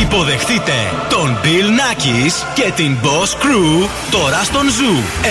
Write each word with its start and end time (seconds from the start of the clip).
Υποδεχτείτε 0.00 0.72
τον 1.08 1.38
Bill 1.42 1.68
Nackis 1.80 2.32
και 2.54 2.72
την 2.76 2.96
Boss 3.02 3.42
Crew 3.42 3.88
τώρα 4.10 4.42
στον 4.44 4.62
Zoo 4.62 5.24
90,8. 5.24 5.28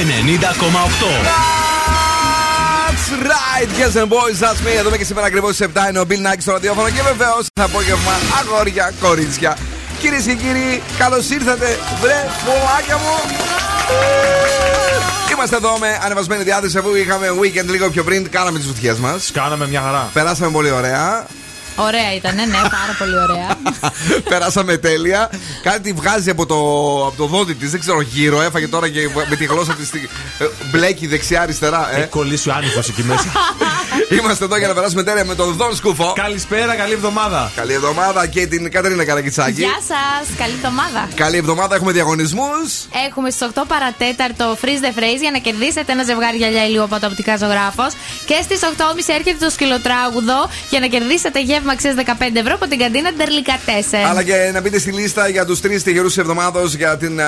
That's 2.86 3.10
right, 3.34 3.70
yes 3.80 4.02
and 4.02 4.10
boys, 4.10 4.40
that's 4.40 4.62
me. 4.66 4.78
Εδώ 4.80 4.98
και 4.98 5.04
σήμερα 5.04 5.28
ακριβώς 5.28 5.56
στις 5.56 5.68
7 5.74 5.90
είναι 5.90 6.00
ο 6.00 6.06
Bill 6.10 6.32
Nackis 6.32 6.42
στο 6.42 6.52
ραδιόφωνο 6.52 6.90
και 6.90 7.02
βεβαίως 7.02 7.46
θα 7.54 7.64
απόγευμα 7.64 8.12
αγόρια, 8.40 8.92
κορίτσια. 9.02 9.58
Κυρίες 10.00 10.24
και 10.24 10.34
κύριοι, 10.34 10.82
καλώς 10.98 11.30
ήρθατε, 11.30 11.80
βρε, 12.02 12.28
πολλάκια 12.46 12.98
μου. 12.98 13.16
Είμαστε 15.34 15.56
εδώ 15.56 15.78
με 15.80 16.00
ανεβασμένη 16.04 16.44
διάθεση 16.44 16.78
αφού 16.78 16.96
είχαμε 16.96 17.28
weekend 17.42 17.66
λίγο 17.66 17.90
πιο 17.90 18.04
πριν. 18.04 18.30
Κάναμε 18.30 18.58
τις 18.58 18.68
βουτιές 18.68 18.98
μας. 18.98 19.32
Κάναμε 19.34 19.68
μια 19.68 19.82
χαρά. 19.82 20.10
Περάσαμε 20.14 20.52
πολύ 20.52 20.72
ωραία. 20.72 21.26
Ωραία 21.76 22.14
ήταν, 22.16 22.36
ναι, 22.36 22.46
πάρα 22.46 22.96
πολύ 22.98 23.18
ωραία. 23.18 23.48
Περάσαμε 24.30 24.78
τέλεια. 24.78 25.30
Κάτι 25.64 25.94
βγάζει 25.94 26.30
από 26.30 26.46
το, 26.46 26.56
από 27.08 27.18
το 27.18 27.26
δόντι 27.26 27.54
της, 27.54 27.72
δεν 27.72 27.80
ξέρω 27.80 28.02
γύρω. 28.02 28.42
Έφαγε 28.42 28.68
τώρα 28.68 28.90
και 28.90 29.10
με 29.30 29.36
τη 29.36 29.46
γλώσσα 29.46 29.74
της. 29.74 29.90
Μπλέκει 30.72 31.08
δεξιά-αριστερά. 31.08 31.90
Ε. 31.94 32.00
Έχει 32.00 32.08
κολλήσει 32.08 32.50
ο 32.50 32.54
άνηθο 32.54 32.80
εκεί 32.80 33.04
μέσα. 33.04 33.32
Είμαστε 34.20 34.44
εδώ 34.46 34.58
για 34.58 34.68
να 34.68 34.74
περάσουμε 34.74 35.04
τέλεια 35.04 35.26
με 35.26 35.36
τον 35.36 35.54
Δον 35.54 35.76
Σκούφο. 35.76 36.14
Καλησπέρα, 36.16 36.76
καλή 36.76 36.94
εβδομάδα. 36.94 37.52
Καλή 37.56 37.74
εβδομάδα 37.74 38.28
και 38.28 38.48
την 38.48 38.72
Κατερίνα 38.72 39.06
Καρακιτσάκη. 39.06 39.62
Γεια 39.62 39.80
σας, 39.88 40.38
καλή 40.38 40.54
εβδομάδα. 40.54 41.08
Καλή 41.16 41.38
εβδομάδα, 41.38 41.76
έχουμε 41.76 41.92
διαγωνισμούς. 41.92 42.86
Έχουμε 43.08 43.30
στις 43.30 43.48
8 43.56 43.62
παρατέταρτο 43.68 44.58
freeze 44.62 44.84
the 44.86 45.00
phrase 45.00 45.22
για 45.22 45.32
να 45.32 45.38
κερδίσετε 45.38 45.92
ένα 45.92 46.04
ζευγάρι 46.04 46.38
γυαλιά 46.38 46.66
ηλίου 46.66 46.84
από 46.84 47.00
το 47.00 47.08
οπτικά 47.08 47.38
ζωγράφος. 47.38 47.94
Και 48.26 48.38
στις 48.44 48.60
8.30 48.62 48.68
έρχεται 49.08 49.46
το 49.46 49.50
σκυλοτράγουδο 49.50 50.50
για 50.70 50.80
να 50.80 50.88
κερδίσετε 50.88 51.42
γεύμα 51.42 51.63
αξίας 51.72 51.96
15 51.98 52.02
ευρώ 52.34 52.54
από 52.54 52.68
την 52.68 52.80
καντίνα 52.80 53.12
Ντερλικα 53.12 53.60
4. 53.66 53.70
Αλλά 54.10 54.24
και 54.24 54.50
να 54.54 54.62
μπείτε 54.62 54.80
στη 54.80 54.92
λίστα 54.92 55.28
για 55.28 55.46
τους 55.46 55.60
τρεις 55.62 55.84
τυχερούς 55.84 56.18
εβδομάδο 56.18 56.66
για, 56.66 56.98
την, 56.98 57.22
α, 57.22 57.26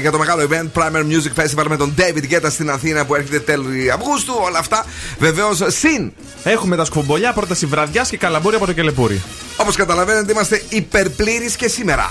για 0.00 0.10
το 0.10 0.18
μεγάλο 0.18 0.48
event 0.50 0.80
Primer 0.80 1.00
Music 1.00 1.42
Festival 1.42 1.64
με 1.68 1.76
τον 1.76 1.94
David 1.98 2.34
Guetta 2.34 2.50
στην 2.50 2.70
Αθήνα 2.70 3.04
που 3.06 3.14
έρχεται 3.14 3.40
τέλη 3.40 3.90
Αυγούστου. 3.90 4.34
Όλα 4.42 4.58
αυτά 4.58 4.86
βεβαίως 5.18 5.62
συν. 5.66 6.12
Έχουμε 6.44 6.76
τα 6.76 6.84
σκουμπολιά, 6.84 7.32
πρόταση 7.32 7.66
βραδιάς 7.66 8.08
και 8.08 8.16
καλαμπούρι 8.16 8.56
από 8.56 8.66
το 8.66 8.72
κελεπούρι. 8.72 9.22
Όπως 9.56 9.76
καταλαβαίνετε, 9.76 10.32
είμαστε 10.32 10.62
υπερπλήρεις 10.68 11.56
και 11.56 11.68
σήμερα. 11.68 12.08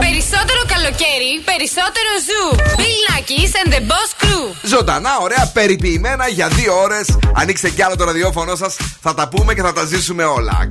Περισσότερο 0.00 0.60
καλοκαίρι, 0.66 1.30
περισσότερο 1.44 2.10
ζου. 2.26 2.56
Bill 2.80 3.00
Nackis 3.10 3.52
and 3.60 3.72
the 3.72 3.80
Boss 3.90 4.24
Crew. 4.24 4.54
Ζωντανά, 4.62 5.10
ωραία, 5.20 5.50
περιποιημένα 5.52 6.28
για 6.28 6.48
δύο 6.48 6.80
ώρες. 6.82 7.18
Ανοίξτε 7.34 7.70
κι 7.70 7.82
άλλο 7.82 7.96
το 7.96 8.04
ραδιόφωνο 8.04 8.56
σας. 8.56 8.76
Θα 9.00 9.14
τα 9.14 9.28
πούμε 9.28 9.54
και 9.54 9.62
θα 9.62 9.72
τα 9.72 9.84
ζήσουμε 9.84 10.24
όλα. 10.24 10.70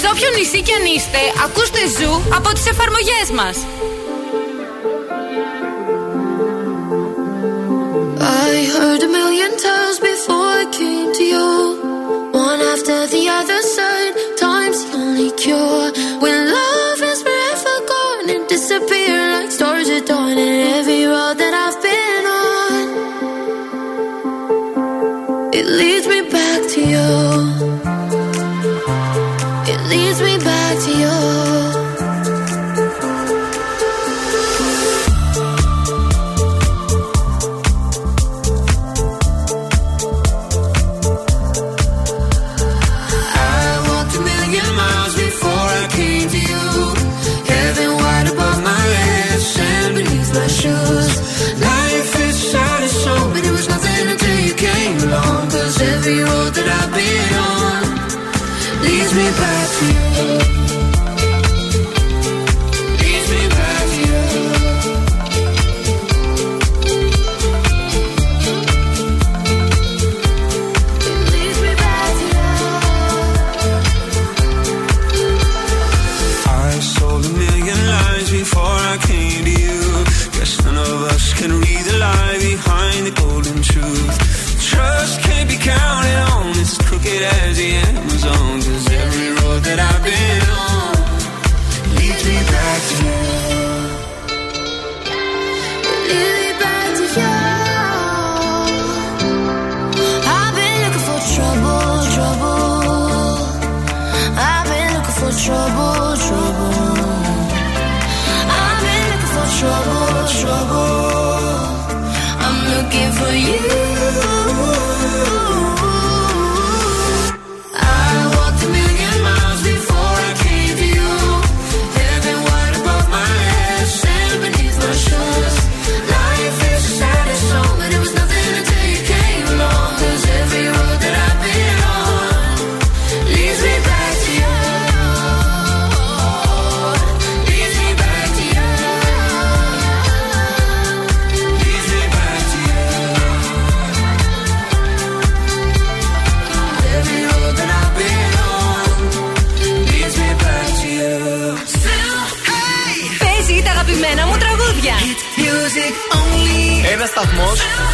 Σε 0.00 0.06
όποιο 0.12 0.28
νησί 0.36 0.62
κι 0.62 0.72
αν 0.72 0.84
είστε, 0.94 1.20
ακούστε 1.44 1.80
ζου 1.96 2.12
από 2.36 2.48
τις 2.52 2.66
εφαρμογές 2.66 3.30
μας. 3.38 3.56
I 8.50 8.54
heard 8.74 9.02
a 9.08 9.10
million 9.18 9.52
times 9.68 9.98
before 10.10 10.48
I 10.62 10.64
came 10.78 11.10
to 11.18 11.24
you. 11.34 11.48
One 12.48 12.60
after 12.74 12.98
the 13.14 13.24
other 13.38 13.60
side, 13.76 14.14
time's 14.44 14.80
the 14.84 14.90
only 15.02 15.30
cure. 15.42 15.97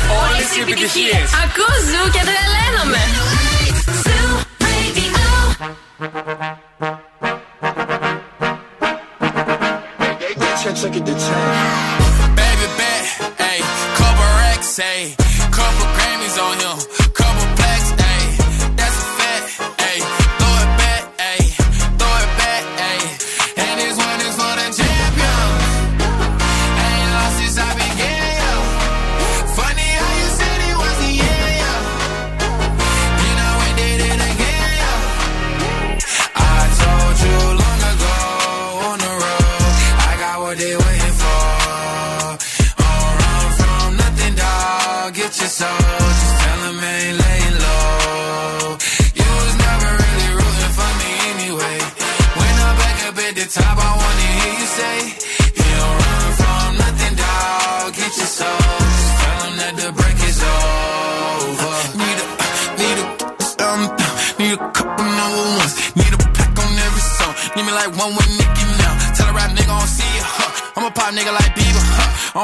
σταθμό, 0.03 0.13
όλε 0.23 0.43
οι 0.55 0.59
επιτυχίε. 0.65 1.19
Ακούς 1.43 1.79
ζου 1.89 2.03
και 2.15 2.21
τρελαίνομαι. 2.27 3.01
Baby 12.39 12.67
bet, 12.79 13.05
ayy, 13.47 13.61
couple 13.99 14.29
racks, 14.41 14.79
ayy, 14.91 15.05
couple 15.57 15.87
Grammys 15.95 16.37
on 16.45 16.57
him, 16.63 16.77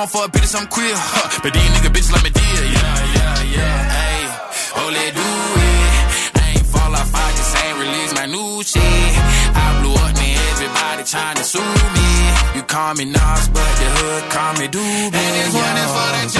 Huh? 0.00 0.06
I 0.06 0.06
don't 0.06 0.10
fuck 0.10 0.32
bitches, 0.32 0.54
I'm 0.56 0.66
queer, 0.68 0.94
huh? 0.96 1.40
But 1.42 1.52
these 1.52 1.70
nigga 1.76 1.90
bitches 1.92 2.12
like 2.12 2.24
me 2.24 2.30
dear, 2.30 2.64
yeah, 2.64 2.96
yeah, 3.16 3.56
yeah. 3.56 3.78
Hey, 3.92 4.20
oh, 4.80 4.88
let 4.88 5.12
do 5.14 5.20
it. 5.20 6.40
I 6.40 6.56
ain't 6.56 6.66
fall 6.66 6.92
off, 6.94 7.12
I 7.14 7.28
just 7.36 7.52
ain't 7.64 7.76
release 7.78 8.12
my 8.14 8.26
new 8.26 8.62
shit. 8.62 8.80
I 8.80 9.66
blew 9.80 9.94
up, 9.94 10.14
man, 10.16 10.38
everybody 10.56 11.04
trying 11.04 11.36
to 11.36 11.44
sue 11.44 11.60
me. 11.60 12.10
You 12.56 12.62
call 12.62 12.94
me 12.94 13.04
Nas, 13.04 13.48
but 13.52 13.72
the 13.80 13.88
hood 13.96 14.22
call 14.30 14.52
me 14.56 14.66
Doobie. 14.68 15.12
And 15.12 15.32
this 15.36 15.52
one 15.52 15.76
is 15.84 15.90
for 15.92 16.08
the 16.16 16.39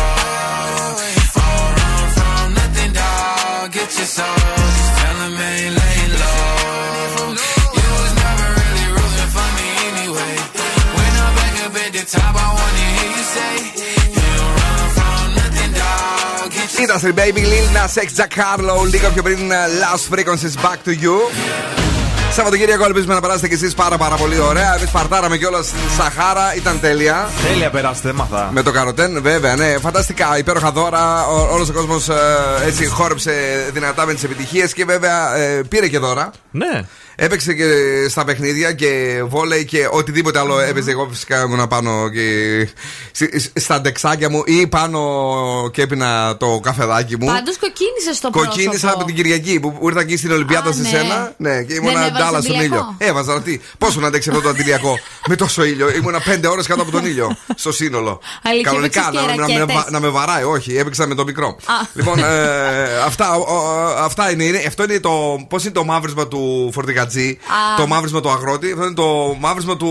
dog. 3.90 3.90
Get 3.90 3.98
your 3.98 4.06
soul, 4.06 4.26
just 4.26 4.98
tell 4.98 5.16
'em 5.26 5.40
ain't 5.40 5.74
laying 5.80 6.12
low. 6.22 7.34
You 7.78 7.88
was 8.00 8.14
never 8.24 8.46
really 8.60 8.86
rooting 8.96 9.30
for 9.36 9.48
me 9.58 9.68
anyway. 9.90 10.34
When 10.96 11.12
I'm 11.24 11.34
back 11.38 11.56
up 11.66 11.76
at 11.84 11.92
the 11.92 12.04
top, 12.16 12.34
I 12.36 12.48
wanna 12.58 12.84
hear 12.96 13.10
you 13.16 13.24
say, 13.36 13.54
You 14.16 14.30
don't 14.38 14.54
run 14.60 14.88
from 14.98 15.34
nothing, 15.40 15.72
dog. 15.80 16.50
Get 16.50 16.72
your 16.72 16.82
Industry 16.82 17.12
Baby 17.12 17.42
Lil 17.52 17.66
Nas 17.72 17.96
X 17.96 18.08
Jack 18.14 18.32
Harlow. 18.34 18.84
Λίγο 18.84 19.08
πιο 19.14 19.22
πριν 19.22 19.52
uh, 19.52 19.68
Last 19.82 20.04
Frequencies 20.12 20.56
Back 20.64 20.78
to 20.84 20.92
You. 21.04 21.16
Σαββατοκύριακο 22.33 22.85
ελπίζουμε 22.85 23.13
να 23.13 23.21
περάσετε 23.21 23.47
κι 23.47 23.53
εσείς 23.53 23.73
πάρα 23.73 23.97
πάρα 23.97 24.15
πολύ 24.15 24.39
ωραία. 24.39 24.75
Εμείς 24.77 24.89
παρτάραμε 24.89 25.37
κιόλας 25.37 25.65
στην 25.65 25.79
Σαχάρα, 25.97 26.55
ήταν 26.55 26.79
τέλεια. 26.79 27.29
Τέλεια 27.47 27.69
περάστε, 27.69 28.13
μάθα. 28.13 28.49
Με 28.51 28.61
το 28.61 28.71
καροτέν, 28.71 29.21
βέβαια, 29.21 29.55
ναι. 29.55 29.77
Φανταστικά, 29.81 30.37
υπέροχα 30.37 30.71
δώρα. 30.71 31.27
Όλος 31.27 31.69
ο 31.69 31.73
κόσμος 31.73 32.09
έτσι 32.65 32.85
χόρεψε 32.85 33.33
δυνατά 33.73 34.05
με 34.05 34.13
τις 34.13 34.23
επιτυχίες 34.23 34.73
και 34.73 34.85
βέβαια 34.85 35.35
ε, 35.35 35.61
πήρε 35.69 35.87
και 35.87 35.99
δώρα. 35.99 36.31
Ναι. 36.51 36.81
Έπαιξε 37.15 37.53
και 37.53 37.65
στα 38.09 38.25
παιχνίδια 38.25 38.71
και 38.73 39.21
βόλεϊ 39.25 39.65
και 39.65 39.87
οτιδήποτε 39.91 40.39
άλλο 40.39 40.59
έπαιζε. 40.59 40.91
Εγώ 40.91 41.07
φυσικά 41.11 41.41
ήμουν 41.41 41.67
πάνω 41.67 42.09
και 42.09 42.67
στα 43.53 43.81
ντεξάκια 43.81 44.29
μου 44.29 44.43
ή 44.45 44.67
πάνω 44.67 44.99
και 45.73 45.81
έπινα 45.81 46.37
το 46.37 46.59
καφεδάκι 46.63 47.17
μου. 47.19 47.25
Πάντως 47.25 47.57
κοκκίνησες 47.57 48.15
στο 48.17 48.29
πρόσωπο. 48.29 48.53
Κοκκίνησα 48.53 48.91
από 48.91 49.03
την 49.03 49.15
Κυριακή 49.15 49.59
που 49.59 49.79
ήρθα 49.83 49.99
εκεί 49.99 50.17
στην 50.17 50.31
Ολυμπιάδα 50.31 50.71
σε 50.71 50.81
ναι. 50.81 50.87
σένα. 50.87 51.33
Ναι, 51.37 51.63
και 51.63 51.73
ήμουν 51.73 51.91
Δεν 52.21 52.27
αντάλλα 52.27 52.41
στον 52.43 52.61
ήλιο. 52.65 52.95
Έβαζα 52.97 53.41
τι. 53.41 53.59
Πόσο 53.77 53.99
να 53.99 54.07
αντέξει 54.07 54.29
αυτό 54.29 54.41
το 54.41 54.49
αντιλιακό; 54.49 54.99
Με 55.27 55.35
τόσο 55.35 55.63
ήλιο. 55.63 55.89
Ήμουνα 55.95 56.19
πέντε 56.19 56.47
ώρες 56.47 56.67
κάτω 56.67 56.81
από 56.81 56.91
τον 56.91 57.05
ήλιο 57.05 57.35
στο 57.55 57.71
σύνολο. 57.71 58.19
Αλήθεια, 58.43 58.71
Κανονικά 58.71 58.99
έπαιξες 59.01 59.21
και 59.25 59.35
να, 59.35 59.35
να, 59.47 59.47
με, 59.53 59.59
ρακέτες. 59.59 59.75
βα- 59.75 59.91
να 59.91 59.99
με 59.99 60.07
βαράει, 60.07 60.43
όχι, 60.43 60.77
έπαιξα 60.77 61.07
με 61.07 61.15
το 61.15 61.23
μικρό. 61.23 61.55
Λοιπόν, 61.93 62.19
ε, 62.19 62.23
αυτά, 63.05 63.33
ο- 63.35 63.39
ο- 63.55 63.95
αυτά 64.03 64.31
είναι, 64.31 64.43
είναι. 64.43 64.63
Αυτό 64.67 64.83
είναι 64.83 64.99
το. 64.99 65.45
Πώς 65.49 65.63
είναι 65.63 65.73
το 65.73 65.83
μαύρισμα 65.83 66.27
του 66.27 66.69
φορτηγατζή, 66.73 67.29
Α. 67.41 67.75
το 67.77 67.87
μαύρισμα 67.87 68.19
του 68.21 68.29
αγρότη. 68.29 68.71
Αυτό 68.71 68.83
είναι 68.85 68.93
το 68.93 69.35
μαύρισμα 69.39 69.77
του 69.77 69.89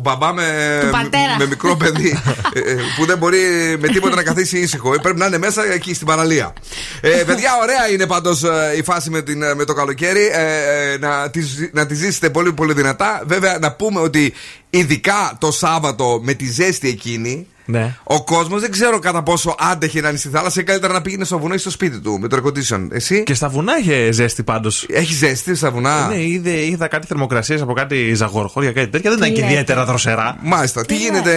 μπαμπά 0.00 0.32
με, 0.32 0.78
Του 0.80 0.90
πατέρα. 0.90 1.36
με 1.38 1.46
μικρό 1.46 1.76
παιδί. 1.76 2.22
ε, 2.52 2.58
ε, 2.60 2.76
που 2.96 3.06
δεν 3.06 3.18
μπορεί 3.18 3.38
με 3.80 3.88
τίποτα 3.88 4.14
να 4.14 4.22
καθίσει 4.22 4.58
ήσυχο. 4.58 4.94
Ε, 4.94 4.96
Πρέπει 5.02 5.18
να 5.18 5.26
είναι 5.26 5.38
μέσα 5.38 5.72
εκεί 5.72 5.94
στην 5.94 6.06
παραλία. 6.06 6.52
Ε, 7.00 7.08
παιδιά, 7.08 7.50
ωραία 7.62 7.88
είναι 7.92 8.06
πάντως 8.06 8.42
η 8.78 8.82
φάση 8.82 9.10
με, 9.10 9.22
την, 9.22 9.42
ε, 9.42 9.54
με 9.54 9.64
το 9.64 9.72
καλοκαίρι. 9.72 10.26
Ε, 10.32 10.92
ε, 10.92 10.98
να, 10.98 11.30
τη, 11.40 11.46
ζη- 11.46 11.74
να 11.74 11.86
τη 11.86 11.94
ζήσετε 11.94 12.30
πολύ 12.30 12.52
πολύ 12.52 12.72
δυνατά. 12.72 13.22
Βέβαια, 13.26 13.58
να 13.58 13.72
πούμε 13.72 14.00
ότι 14.00 14.32
ειδικά 14.70 15.36
το 15.40 15.50
Σάββατο 15.50 16.20
με 16.22 16.34
τη 16.34 16.50
ζέστη 16.50 16.88
εκείνη. 16.88 17.46
Ναι. 17.70 17.94
Ο 18.02 18.24
κόσμος 18.24 18.60
δεν 18.60 18.70
ξέρω 18.70 18.98
κατά 18.98 19.22
πόσο 19.22 19.54
άντεχε 19.58 20.00
να 20.00 20.08
είναι 20.08 20.18
στη 20.18 20.28
θάλασσα 20.28 20.60
ή 20.60 20.64
καλύτερα 20.64 20.92
να 20.92 21.00
πήγαινε 21.02 21.24
στο 21.24 21.38
βουνό 21.38 21.54
ή 21.54 21.58
στο 21.58 21.70
σπίτι 21.70 22.00
του 22.00 22.18
με 22.20 22.28
το 22.28 22.36
air 22.36 22.46
condition. 22.46 22.88
Εσύ; 22.90 23.22
Και 23.22 23.34
στα 23.34 23.48
βουνά 23.48 23.78
είχε 23.78 24.12
ζέστη 24.12 24.42
πάντως. 24.42 24.86
Έχει 24.88 25.14
ζέστη 25.14 25.54
στα 25.54 25.70
βουνά; 25.70 26.06
Ναι, 26.06 26.22
είδε, 26.22 26.64
είδα 26.64 26.88
κάτι 26.88 27.06
θερμοκρασίες 27.06 27.60
από 27.60 27.72
κάτι 27.72 28.14
ζαγορχώρια, 28.14 28.72
κάτι 28.72 28.88
τέτοια. 28.88 29.10
Δεν 29.10 29.18
ήταν 29.18 29.32
και 29.32 29.40
λέτε; 29.40 29.52
ιδιαίτερα 29.52 29.84
δροσερά. 29.84 30.36
Μάλιστα. 30.42 30.84
Τι 30.84 30.96
γίνεται, 30.96 31.32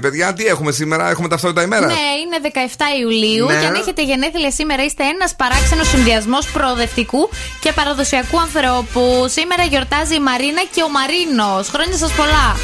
παιδιά, 0.00 0.32
τι 0.32 0.44
έχουμε 0.44 0.72
σήμερα, 0.72 1.10
έχουμε 1.10 1.28
ταυτότητα 1.28 1.62
ημέρα; 1.62 1.86
Ναι, 1.86 1.92
είναι 1.92 2.38
17 2.42 2.82
Ιουλίου 3.00 3.46
Ναι. 3.46 3.60
και 3.60 3.66
αν 3.66 3.74
έχετε 3.74 4.02
γενέθλια 4.04 4.50
σήμερα 4.50 4.84
είστε 4.84 5.04
ένας 5.04 5.34
παράξενος 5.36 5.88
συνδυασμός 5.88 6.46
προοδευτικού 6.46 7.28
και 7.60 7.72
παραδοσιακού 7.72 8.40
ανθρώπου. 8.40 9.24
Σήμερα 9.28 9.62
γιορτάζει 9.62 10.14
η 10.14 10.20
Μαρίνα 10.20 10.62
και 10.74 10.82
ο 10.82 10.88
Μαρίνος. 10.88 11.68
Χρόνια 11.68 11.96
σας 11.96 12.12
πολλά. 12.12 12.56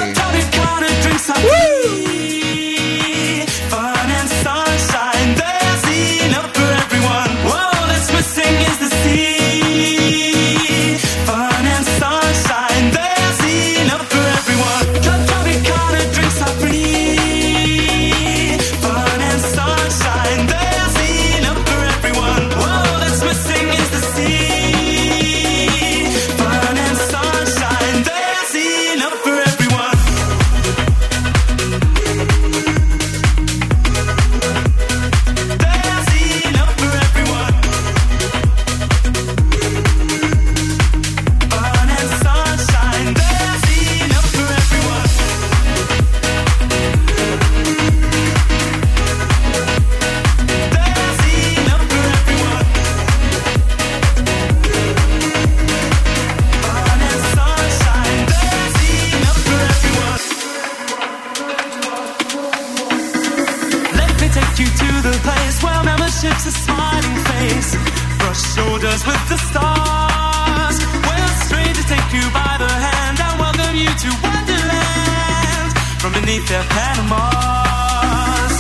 you 64.62 64.68
to 64.68 64.90
the 65.10 65.16
place 65.26 65.58
where 65.64 65.82
membership's 65.84 66.46
a 66.46 66.54
smiling 66.66 67.20
face. 67.30 67.72
Brush 68.20 68.44
shoulders 68.54 69.02
with 69.10 69.24
the 69.32 69.38
stars. 69.50 70.78
Where 71.08 71.30
strangers 71.46 71.88
take 71.94 72.10
you 72.18 72.26
by 72.30 72.54
the 72.64 72.72
hand 72.86 73.18
and 73.26 73.36
welcome 73.42 73.76
you 73.84 73.92
to 74.04 74.10
Wonderland. 74.22 75.70
From 76.02 76.12
beneath 76.14 76.46
their 76.48 76.66
Panamas. 76.74 78.54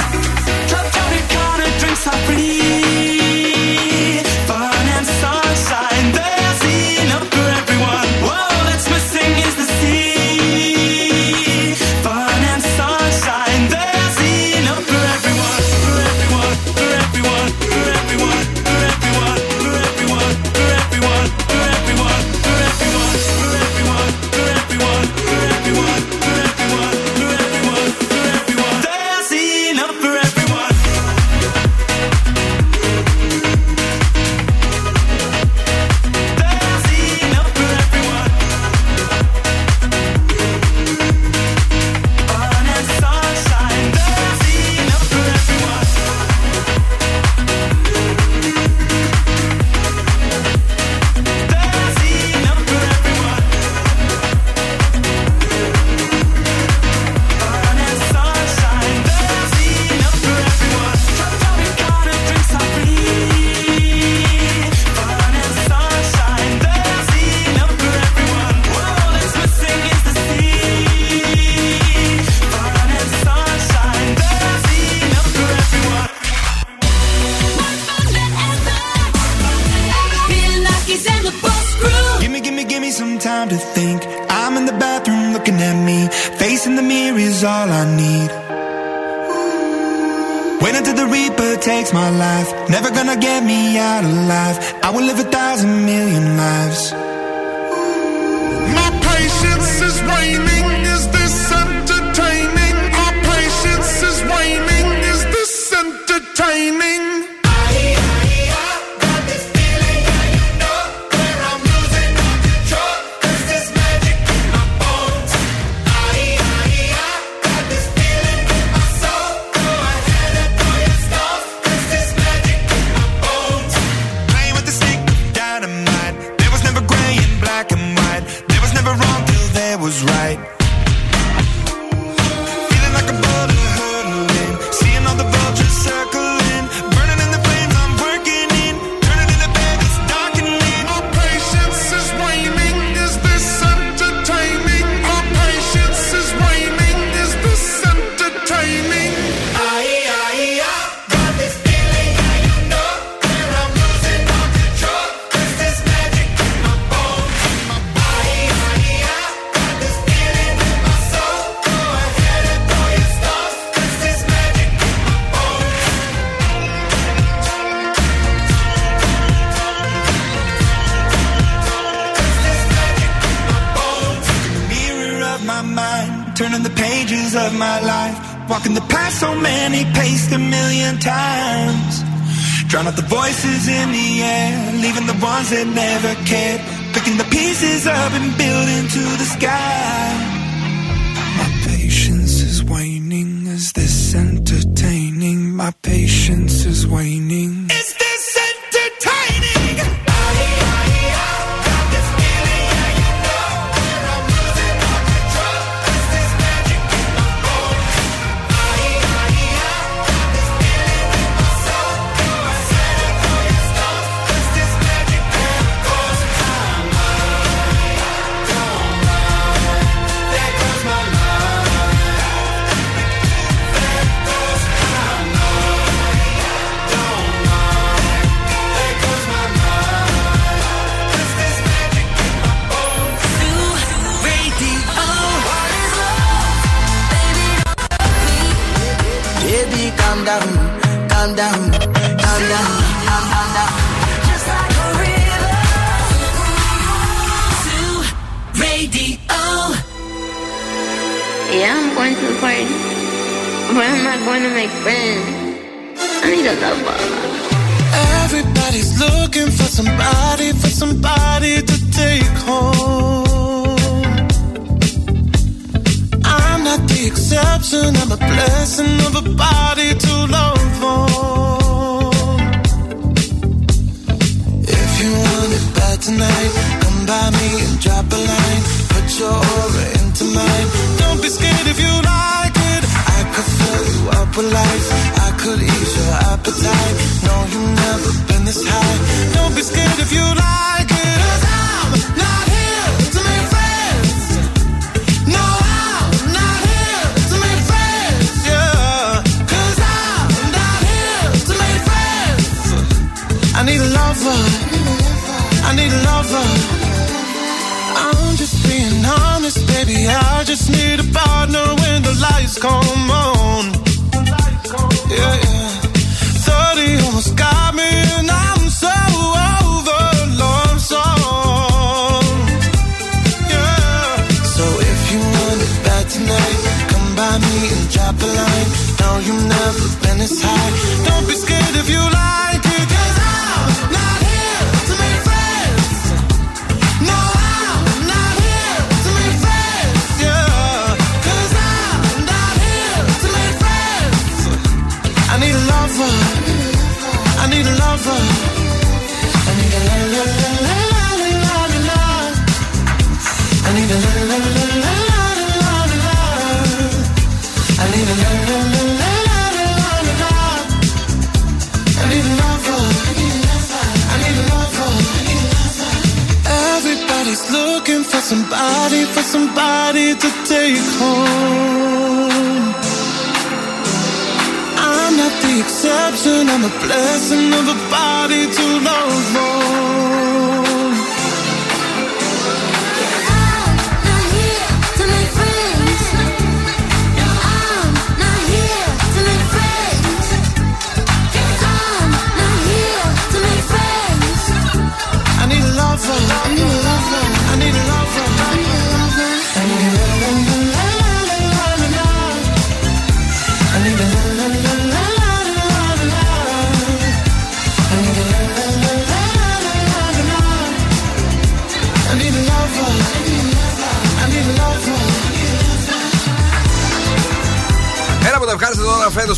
Club 0.69 0.87
Tropicana 0.95 1.67
drinks 1.79 2.07
are 2.07 2.21
free. 2.25 3.61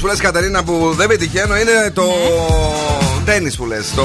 Που 0.03 0.09
λες 0.09 0.19
Κατερίνα 0.19 0.63
που 0.63 0.93
δεν 0.95 1.07
πετυχαίνω 1.07 1.57
είναι 1.57 1.91
το 1.93 2.03
τέννη 3.25 3.53
που 3.53 3.65
λες. 3.65 3.91
Το... 3.95 4.03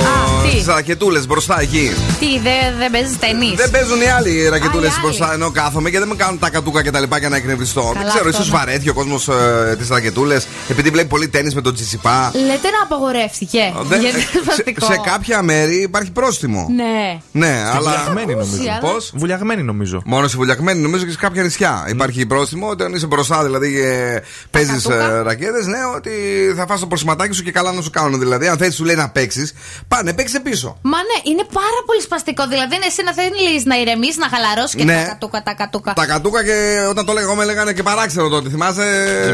τι; 0.50 0.56
Τι 0.56 0.64
ρακετούλες 0.66 1.26
μπροστά 1.26 1.60
εκεί. 1.60 1.90
Τι, 2.20 2.26
δεν 2.38 2.78
δε 2.78 2.88
παίζεις 2.90 3.18
ταινί. 3.18 3.54
Δεν 3.56 3.70
παίζουν 3.70 4.00
οι 4.00 4.06
άλλοι 4.06 4.48
ρακετούλες 4.48 4.88
Α, 4.90 4.92
οι 4.92 4.94
άλλοι. 4.96 5.02
μπροστά 5.06 5.32
ενώ 5.32 5.50
κάθομαι 5.50 5.90
και 5.90 5.98
δεν 5.98 6.08
με 6.08 6.14
κάνουν 6.14 6.38
τα 6.38 6.50
κατούκα 6.50 6.82
και 6.82 6.90
τα 6.90 7.00
λοιπά 7.00 7.18
για 7.18 7.28
να 7.28 7.36
εκνευριστώ. 7.36 7.82
δεν 7.82 7.92
Καλά 7.92 8.08
ξέρω, 8.08 8.24
αυτό, 8.28 8.28
ίσως 8.42 8.50
ναι. 8.52 8.58
βαρέθηκε 8.58 8.90
ο 8.90 8.94
κόσμος 8.94 9.28
ε, 9.28 9.76
τις 9.78 9.88
ρακετούλες 9.88 10.46
επειδή 10.68 10.90
βλέπει 10.90 11.08
πολύ 11.08 11.28
τέννη 11.28 11.54
με 11.54 11.60
τον 11.60 11.74
Τσιτσιπά. 11.74 12.30
Λέτε 12.34 12.68
να 12.70 12.82
απαγορεύτηκε. 12.84 13.72
Δεν- 13.82 14.00
Γιατί 14.00 14.16
είναι 14.16 14.26
σε, 14.32 14.38
σπαστικό. 14.42 14.86
σε 14.86 15.00
κάποια 15.04 15.42
μέρη 15.42 15.82
υπάρχει 15.82 16.10
πρόστιμο. 16.10 16.66
Ναι. 16.76 17.18
Ναι, 17.32 17.62
αλλά. 17.76 17.90
Βουλιαγμένη 17.90 18.32
νομίζω. 18.34 18.54
Ακούσει, 18.54 18.68
αλλά- 18.68 18.92
Πώς; 18.92 19.12
Βουλιαγμένη 19.14 19.62
νομίζω. 19.62 20.02
Μόνο 20.04 20.28
σε 20.28 20.36
βουλιαγμένη, 20.36 20.80
νομίζω 20.80 21.04
και 21.04 21.10
σε 21.10 21.16
κάποια 21.20 21.42
νησιά 21.42 21.86
υπάρχει 21.88 22.26
πρόστιμο. 22.26 22.68
Όταν 22.68 22.92
είσαι 22.94 23.06
μπροστά, 23.06 23.44
δηλαδή 23.44 23.72
και 23.72 24.22
παίζεις 24.50 24.82
κατούκα. 24.86 25.22
ρακέτες, 25.22 25.66
ναι, 25.66 25.78
ότι 25.96 26.10
θα 26.56 26.66
φας 26.66 26.80
το 26.80 26.86
προσματάκι 26.86 27.34
σου 27.34 27.42
και 27.42 27.52
καλά 27.52 27.72
να 27.72 27.82
σου 27.82 27.90
κάνουν. 27.90 28.18
Δηλαδή, 28.18 28.46
αν 28.48 28.56
θέλει, 28.56 28.72
σου 28.72 28.84
λέει 28.84 28.96
να 28.96 29.07
παίξεις, 29.08 29.52
πάνε, 29.88 30.12
παίξει 30.14 30.40
πίσω. 30.40 30.78
Μα 30.82 30.96
ναι, 30.98 31.30
είναι 31.30 31.44
πάρα 31.52 31.80
πολύ 31.86 32.00
σπαστικό. 32.02 32.46
Δηλαδή, 32.48 32.74
είναι 32.74 32.86
εσύ 32.86 33.02
να 33.02 33.12
θέλει 33.12 33.62
να 33.64 33.76
ηρεμήσει, 33.80 34.18
να 34.18 34.28
χαλαρώσεις 34.28 34.74
και 34.74 34.84
Ναι. 34.84 34.94
τα 35.02 35.08
κατούκα, 35.08 35.42
τα 35.42 35.52
κατούκα. 35.54 35.92
Τα 35.92 36.06
κατούκα 36.06 36.44
και 36.44 36.86
όταν 36.88 37.04
το 37.06 37.12
λέγα 37.12 37.26
εγώ 37.26 37.34
με 37.34 37.44
λέγανε 37.44 37.72
και 37.72 37.82
παράξενο 37.82 38.28
τότε. 38.28 38.48
Θυμάσαι; 38.48 38.84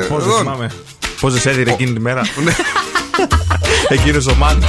Πώς 0.09 0.23
δεν 0.23 0.31
εδώ. 0.33 0.39
θυμάμαι. 0.39 0.71
Πώς 1.21 1.33
δεν 1.33 1.41
σε 1.43 1.51
έδιρε 1.51 1.71
εκείνη 1.71 1.93
τη 1.93 2.01
μέρα; 2.01 2.23
Ναι. 2.45 2.55
Εκείνο 3.89 4.23
ο 4.31 4.35
Μαν. 4.35 4.65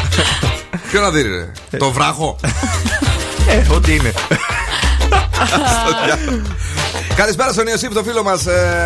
Ποιο 0.91 1.01
να 1.01 1.11
δει, 1.11 1.21
ρε; 1.21 1.51
Το 1.77 1.91
βράχο; 1.91 2.39
Ε, 3.47 3.73
ό,τι 3.73 3.95
είναι. 3.95 4.13
Καλησπέρα 7.15 7.51
στον 7.51 7.67
Ιωσήφ, 7.67 7.93
το 7.93 8.03
φίλο 8.03 8.23
μας. 8.23 8.45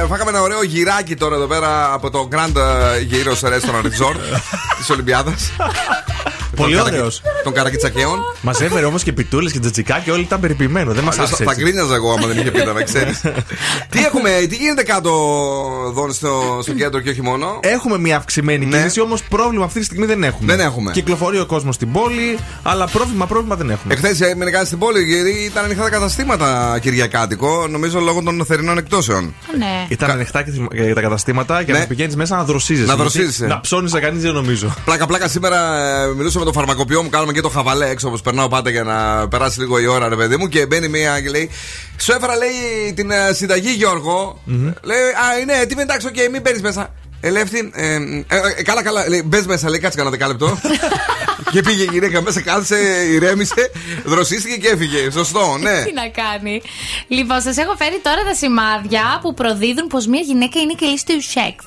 φάγαμε 0.09 0.29
ένα 0.29 0.41
ωραίο 0.41 0.63
γυράκι 0.63 1.15
τώρα 1.15 1.35
εδώ 1.35 1.47
πέρα 1.47 1.93
από 1.93 2.09
το 2.09 2.27
Grand 2.31 2.55
ε, 2.55 3.07
Gyros 3.11 3.47
Restaurant 3.47 3.83
Resort 3.83 4.19
της 4.77 4.89
Ολυμπιάδας. 4.89 5.51
Πολύ 6.63 6.81
ωραίος. 6.81 7.21
Των 7.43 7.53
Καρακιτσακέων. 7.53 8.17
Μα 8.41 8.51
έφερε 8.61 8.85
όμως 8.85 9.03
και 9.03 9.13
πιτούλες 9.13 9.51
και 9.51 9.59
τζατζικά 9.59 9.99
και 10.05 10.11
όλοι 10.11 10.21
ήταν 10.21 10.39
περιποιημένο. 10.39 10.93
Δεν 10.93 11.03
μας 11.03 11.13
Αλλιώς 11.13 11.27
άφησε. 11.31 11.43
Θα 11.43 11.51
έτσι. 11.51 11.63
γκρίνιαζα 11.63 11.95
εγώ 11.95 12.11
άμα 12.11 12.27
δεν 12.27 12.37
είχε 12.37 12.51
πίτα, 12.51 12.73
να 12.73 12.81
ξέρεις. 12.83 13.21
τι 13.91 13.99
έχουμε, 14.03 14.29
τι 14.49 14.55
γίνεται 14.55 14.83
κάτω 14.83 15.09
εδώ 15.89 16.11
στο, 16.11 16.59
στο 16.61 16.73
κέντρο 16.73 16.99
και 16.99 17.09
όχι 17.09 17.21
μόνο; 17.21 17.59
Έχουμε 17.61 17.97
μια 17.97 18.17
αυξημένη 18.17 18.65
Ναι. 18.65 18.77
κίνηση, 18.77 19.01
όμως 19.01 19.23
πρόβλημα 19.23 19.65
αυτή 19.65 19.79
τη 19.79 19.85
στιγμή 19.85 20.05
δεν 20.05 20.23
έχουμε. 20.23 20.55
Δεν 20.55 20.65
έχουμε. 20.65 20.91
Κυκλοφορεί 20.91 21.39
ο 21.39 21.45
κόσμος 21.45 21.75
στην 21.75 21.91
πόλη, 21.91 22.37
αλλά 22.63 22.87
πρόβλημα, 22.87 23.25
πρόβλημα 23.25 23.55
δεν 23.55 23.69
έχουμε. 23.69 23.93
Εχθές 23.93 24.21
έμεινε 24.21 24.51
κάτι 24.51 24.65
στην 24.65 24.77
πόλη 24.79 25.03
γιατί 25.03 25.29
ήταν 25.31 25.63
ανοιχτά 25.63 25.83
τα 25.83 25.89
καταστήματα 25.89 26.77
Κυριακάτικο, 26.81 27.67
νομίζω 27.67 27.99
λόγω 27.99 28.21
των 28.23 28.45
θερινών 28.45 28.77
εκπτώσεων. 28.77 29.33
Ναι. 29.57 29.85
Ήταν 29.87 30.09
ανοιχτά 30.11 30.43
και 30.43 30.51
και 30.75 30.93
τα 30.93 31.01
καταστήματα 31.01 31.63
και 31.63 31.71
Ναι. 31.71 31.79
να 31.79 31.85
πηγαίνεις 31.85 32.15
μέσα 32.15 32.35
να 32.35 32.43
δροσίζεσαι. 32.43 32.87
Να 32.87 32.93
Γιατί 32.95 33.01
δροσίζεσαι. 33.15 33.45
Να 33.45 33.59
ψωνίσει 33.61 33.91
κανείς 33.93 34.19
δεν 34.19 34.33
νομίζω. 34.33 34.73
Πλάκα, 34.85 35.05
πλάκα 35.05 35.27
σήμερα 35.27 35.57
ε, 36.03 36.07
μιλούσα 36.49 36.51
με 36.51 36.51
τον 36.51 36.53
φαρμακοποιό 36.53 37.03
μου, 37.03 37.09
κάνουμε 37.09 37.33
και 37.33 37.41
το 37.41 37.49
χαβαλέ 37.49 37.89
έξω 37.89 38.07
όπως 38.07 38.21
περνάω 38.21 38.47
πάντα 38.47 38.69
για 38.69 38.83
να 38.83 39.27
περάσει 39.27 39.59
λίγο 39.59 39.79
η 39.79 39.87
ώρα, 39.87 40.09
ρε 40.09 40.15
παιδί 40.15 40.37
μου. 40.37 40.47
Και 40.47 40.65
μπαίνει 40.65 40.87
μία 40.87 41.21
και 41.21 41.29
λέει: 41.29 41.49
Σου 41.97 42.11
έφερα, 42.11 42.35
λέει, 42.35 42.93
την 42.93 43.11
ε, 43.11 43.33
συνταγή, 43.33 43.71
Γιώργο. 43.71 44.41
Λέει: 44.81 44.99
Α, 44.99 45.39
είναι 45.41 45.53
έτοιμη, 45.53 45.81
εντάξει, 45.81 46.07
οκ, 46.07 46.31
μην 46.31 46.41
μπαίνει 46.41 46.61
μέσα. 46.61 46.93
Ελεύθερη, 47.21 47.69
ε, 47.73 47.93
ε, 47.93 47.97
ε, 48.57 48.63
καλά, 48.63 48.83
καλά, 48.83 49.09
λέει, 49.09 49.23
μπες 49.25 49.45
μέσα, 49.45 49.69
λέει, 49.69 49.79
κάτσε 49.79 49.97
κανένα 49.97 50.15
δεκάλεπτο. 50.17 50.59
και 51.53 51.61
πήγε 51.61 51.83
η 51.83 51.89
γυναίκα 51.91 52.21
μέσα, 52.21 52.41
κάθισε, 52.41 52.77
ηρέμησε, 53.11 53.71
δροσίστηκε 54.05 54.55
και 54.55 54.67
έφυγε. 54.67 55.11
Σωστό, 55.11 55.57
ναι. 55.65 55.83
Τι 55.83 55.93
να 55.93 56.07
κάνει. 56.09 56.61
Λοιπόν, 57.07 57.41
σας 57.41 57.57
έχω 57.57 57.75
φέρει 57.77 57.99
τώρα 58.01 58.23
τα 58.23 58.33
σημάδια 58.33 59.19
που 59.21 59.33
προδίδουν 59.33 59.87
πως 59.87 60.07
μια 60.07 60.21
γυναίκα 60.21 60.59
είναι 60.59 60.73
καλή 60.79 60.97
στο 60.97 61.13
σεξ. 61.19 61.65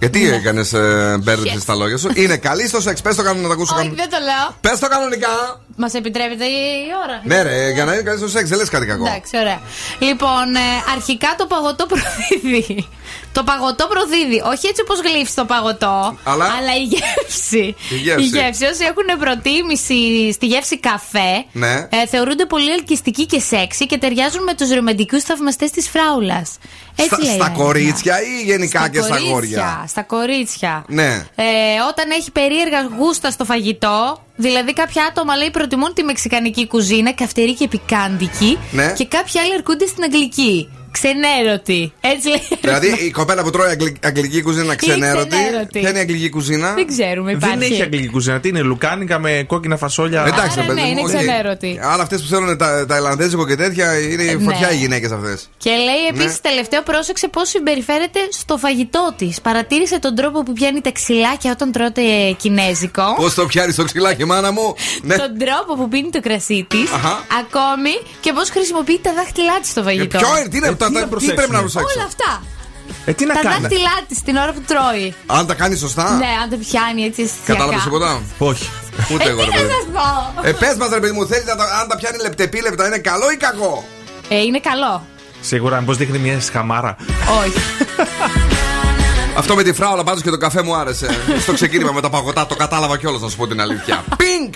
Γιατί 0.00 0.30
έκανες 0.32 0.72
ε, 0.72 1.18
μπέρδεψες 1.22 1.64
τα 1.64 1.74
λόγια 1.74 1.96
σου; 1.98 2.10
Είναι 2.14 2.36
καλή 2.36 2.68
στο 2.68 2.80
σεξ, 2.80 3.00
πες 3.02 3.16
το 3.16 3.22
κάνω 3.22 3.40
να 3.40 3.48
τα 3.48 3.54
ακούσω. 3.54 3.74
Όχι, 3.78 3.88
δεν 3.94 4.10
το 4.10 4.16
λέω. 4.24 4.56
Πες 4.60 4.78
το 4.78 4.88
κανονικά. 4.88 5.28
Μας 5.76 5.94
επιτρέπεται 5.94 6.44
η 6.44 6.86
ώρα. 7.04 7.20
Ναι, 7.24 7.42
ρε, 7.42 7.70
για 7.70 7.84
να 7.84 7.92
είναι 7.92 8.02
καλή 8.02 8.18
στο 8.18 8.28
σεξ, 8.28 8.48
δεν 8.48 8.58
λες 8.58 8.68
κάτι 8.68 8.86
κακό. 8.86 9.06
Εντάξει, 9.06 9.36
ωραία. 9.38 9.60
Λοιπόν, 9.98 10.54
ε, 10.54 10.92
αρχικά 10.94 11.34
το 11.38 11.46
παγωτό 11.46 11.86
προδίδει. 11.92 12.88
Το 13.32 13.42
παγωτό 13.44 13.86
προδίδει. 13.86 14.42
Όχι 14.52 14.66
έτσι 14.66 14.82
όπως 14.82 15.00
γλύφεις 15.00 15.34
το 15.34 15.44
παγωτό, 15.44 16.18
Αλλά; 16.24 16.46
η 16.80 16.82
γεύση. 16.82 17.74
Η 18.18 18.22
γεύση. 18.22 18.64
Όσοι 18.64 18.84
έχουν 18.84 19.18
προτίμηση 19.18 20.32
στη 20.32 20.46
γεύση 20.46 20.78
καφέ, 20.78 21.44
Ναι. 21.52 21.72
ε, 21.74 22.06
θεωρούνται 22.10 22.46
πολύ 22.46 22.70
ελκυστικοί 22.70 23.26
και 23.26 23.42
σεξy 23.50 23.84
και 23.88 23.98
ταιριάζουν 23.98 24.42
με 24.42 24.54
τους 24.54 24.70
ρομαντικούς 24.70 25.22
θαυμαστές 25.22 25.70
της 25.70 25.88
φράουλας. 25.88 26.58
Στα, 26.96 27.18
στα 27.34 27.48
κορίτσια 27.56 28.22
ή 28.22 28.42
γενικά 28.44 28.88
και 28.88 28.98
στα 29.00 29.08
κορίτσια, 29.08 29.30
γόρια. 29.32 29.84
Στα 29.88 30.02
κορίτσια. 30.02 30.84
Ναι. 30.88 31.26
Ε, 31.34 31.44
όταν 31.90 32.10
έχει 32.10 32.30
περίεργα 32.30 32.88
γούστα 32.98 33.30
στο 33.30 33.44
φαγητό, 33.44 34.22
δηλαδή 34.36 34.72
κάποια 34.72 35.04
άτομα 35.04 35.36
λέει 35.36 35.50
προτιμούν 35.50 35.94
τη 35.94 36.02
μεξικανική 36.02 36.66
κουζίνα, 36.66 37.12
καυτερή 37.12 37.54
και 37.54 37.68
πικάντικη, 37.68 38.58
Ναι. 38.70 38.92
και 38.96 39.06
κάποιοι 39.06 39.40
άλλοι 39.40 39.54
αρκούνται 39.54 39.86
στην 39.86 40.02
αγγλική. 40.02 40.68
Ξενέρωτη. 40.90 41.92
Έτσι 42.00 42.28
λέει. 42.28 42.42
Δηλαδή 42.60 42.86
η 43.06 43.10
κοπέλα 43.10 43.42
που 43.42 43.50
τρώει 43.50 43.68
αγγλι- 43.70 44.06
αγγλική 44.06 44.42
κουζίνα 44.42 44.74
ξενέρωτη. 44.74 45.28
ξενέρωτη. 45.28 45.78
Ποια 45.78 45.88
είναι 45.88 45.98
η 45.98 46.00
αγγλική 46.00 46.28
κουζίνα; 46.30 46.74
Δεν 46.74 46.86
ξέρουμε, 46.86 47.32
υπάρχει. 47.32 47.56
Δεν 47.58 47.70
έχει 47.72 47.82
αγγλική 47.82 48.08
κουζίνα. 48.08 48.40
Τι 48.40 48.48
είναι, 48.48 48.60
λουκάνικα 48.60 49.18
με 49.18 49.44
κόκκινα 49.46 49.76
φασόλια; 49.76 50.20
Εντάξει, 50.20 50.40
Άρα 50.42 50.54
ρε 50.60 50.66
παιδί 50.66 50.80
ναι, 50.80 50.86
μου, 50.86 50.90
είναι 50.90 51.00
όχι. 51.00 51.16
ξενέρωτη. 51.16 51.80
Αλλά 51.82 52.02
αυτές 52.02 52.20
που 52.22 52.26
θέλουν 52.28 52.56
τα, 52.56 52.86
τα 52.86 52.96
Ιρλανδέζικο 52.96 53.46
και 53.46 53.56
τέτοια 53.56 53.98
είναι 54.00 54.22
Ε, 54.22 54.38
φωτιά 54.38 54.66
ναι. 54.68 54.74
οι 54.74 54.76
γυναίκες 54.76 55.10
αυτές. 55.10 55.48
Και 55.58 55.70
λέει 55.70 56.06
επίσης 56.10 56.32
Ναι. 56.42 56.50
τελευταίο 56.50 56.82
πρόσεξε 56.82 57.28
πώς 57.28 57.48
συμπεριφέρεται 57.48 58.20
στο 58.30 58.56
φαγητό 58.56 59.14
της. 59.16 59.40
Παρατήρησε 59.40 59.98
τον 59.98 60.14
τρόπο 60.14 60.42
που 60.42 60.52
πιάνει 60.52 60.80
τα 60.80 60.92
ξυλάκια 60.92 61.50
όταν 61.50 61.72
τρώτε 61.72 62.02
κινέζικο. 62.36 63.02
Πώς 63.16 63.34
το 63.34 63.46
πιάνεις 63.46 63.74
το 63.74 63.84
ξυλάκι, 63.84 64.24
μάνα 64.24 64.52
μου; 64.52 64.74
Ναι. 65.02 65.16
Τον 65.16 65.38
τρόπο 65.38 65.74
που 65.82 65.88
πίνει 65.88 66.10
το 66.10 66.20
κρασί 66.20 66.66
της. 66.68 66.92
Αχα. 66.92 67.24
Ακόμη 67.40 67.90
και 68.20 68.32
πώς 68.32 68.50
χρησιμοποιεί 68.50 69.00
τα 69.02 69.12
δάχτυλά 69.12 69.60
της 69.60 69.70
στο 69.70 69.80
Ε, 69.80 69.82
φαγητό. 69.82 70.18
Ποιο 70.18 70.28
είναι, 70.54 70.74
τι, 70.86 70.92
είναι, 70.92 70.98
Ε, 70.98 71.00
τα- 71.00 71.00
τι 71.00 71.00
να 71.00 71.00
τα- 71.00 71.04
τι 71.04 71.10
προσέξουμε. 71.10 71.34
πρέπει 71.40 71.52
να 71.52 71.60
προσέξω; 71.66 71.94
Όλα 71.96 72.06
αυτά. 72.12 72.30
Ε, 73.04 73.12
τι 73.12 73.24
να 73.30 73.34
τα 73.34 73.40
κάνει. 73.40 73.60
δάχτυλά 73.60 73.94
της 74.08 74.18
την 74.26 74.36
ώρα 74.42 74.52
που 74.56 74.62
τρώει. 74.70 75.14
Αν 75.26 75.46
τα 75.46 75.54
κάνεις 75.60 75.78
σωστά; 75.78 76.06
Ναι, 76.22 76.30
αν 76.42 76.46
το 76.52 76.56
πιάνει 76.64 77.02
έτσι 77.08 77.20
αισθησιακά. 77.22 77.52
Κατάλαβες 77.52 77.82
τίποτα; 77.86 78.10
Όχι. 78.38 78.66
Ούτε 79.12 79.24
Ε, 79.24 79.28
εγώ, 79.32 79.40
τι 79.44 79.44
ρε 79.44 79.50
να 79.50 79.56
παιδί. 79.56 79.70
σας 79.76 79.84
πω. 79.96 80.06
Ε, 80.48 80.52
πες 80.52 80.74
μας, 80.80 80.88
ρε 80.96 81.00
παιδί 81.02 81.12
μου, 81.16 81.26
θέλεις 81.26 81.44
να 81.52 81.56
τα, 81.56 81.64
αν 81.80 81.88
τα 81.88 81.96
πιάνει 82.00 82.18
λεπτεπίλεπτα, 82.26 82.86
είναι 82.86 82.98
καλό 83.10 83.26
ή 83.34 83.36
κακό; 83.46 83.84
Ε, 84.28 84.36
είναι 84.46 84.60
καλό. 84.70 84.94
Σίγουρα, 85.40 85.80
μήπως 85.80 85.96
δείχνει 85.96 86.18
μια 86.18 86.40
σχαμάρα. 86.40 86.96
Όχι. 87.44 87.58
Αυτό 89.36 89.54
με 89.54 89.62
τη 89.62 89.72
φράουλα 89.72 90.04
πάντως 90.04 90.22
και 90.22 90.30
το 90.30 90.36
καφέ 90.38 90.62
μου 90.62 90.74
άρεσε. 90.74 91.08
Στο 91.40 91.52
ξεκίνημα 91.52 91.92
με 91.92 92.00
τα 92.00 92.10
παγωτά 92.10 92.46
το 92.46 92.54
κατάλαβα 92.56 92.98
κιόλας, 92.98 93.20
να 93.20 93.28
σου 93.28 93.36
πω 93.36 93.46
την 93.46 93.60
αλήθεια. 93.60 94.04
Πινκ! 94.16 94.54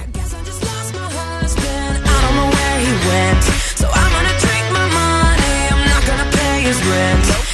friend. 6.94 7.53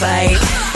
fight. 0.00 0.69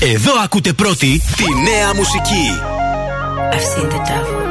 Εδώ 0.00 0.32
ακούτε 0.44 0.72
πρώτη 0.72 1.22
τη 1.36 1.44
νέα 1.70 1.94
μουσική. 1.94 2.46
I've 3.52 3.60
seen 3.60 3.88
the 3.88 4.00
devil. 4.08 4.46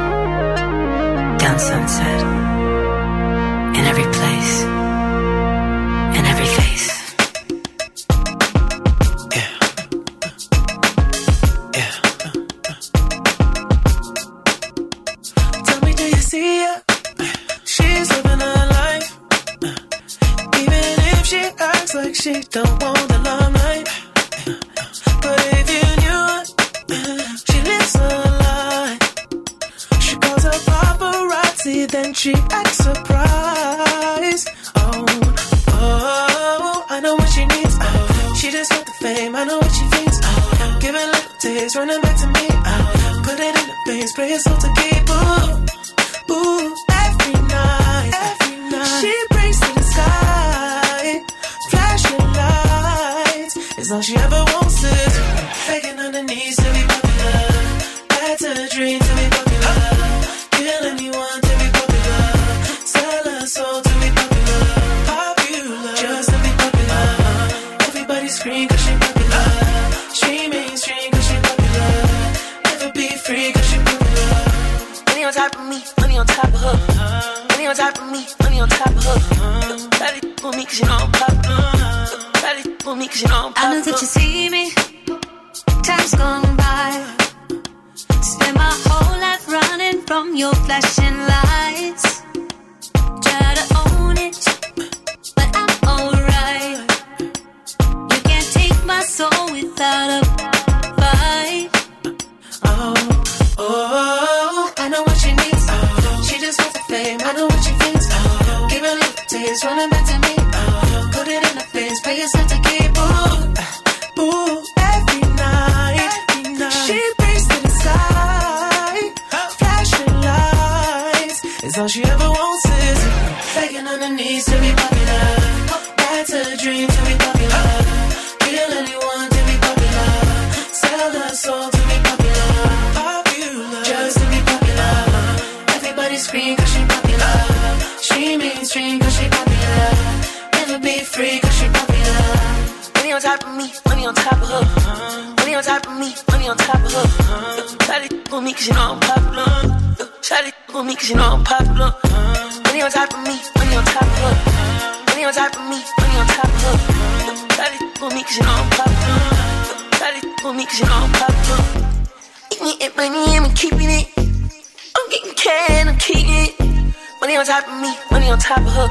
Money 167.36 167.50
on 167.50 167.54
top 167.60 167.68
of 167.68 167.80
me, 167.82 167.92
money 168.10 168.30
on 168.30 168.38
top 168.38 168.58
of 168.60 168.72
her. 168.72 168.88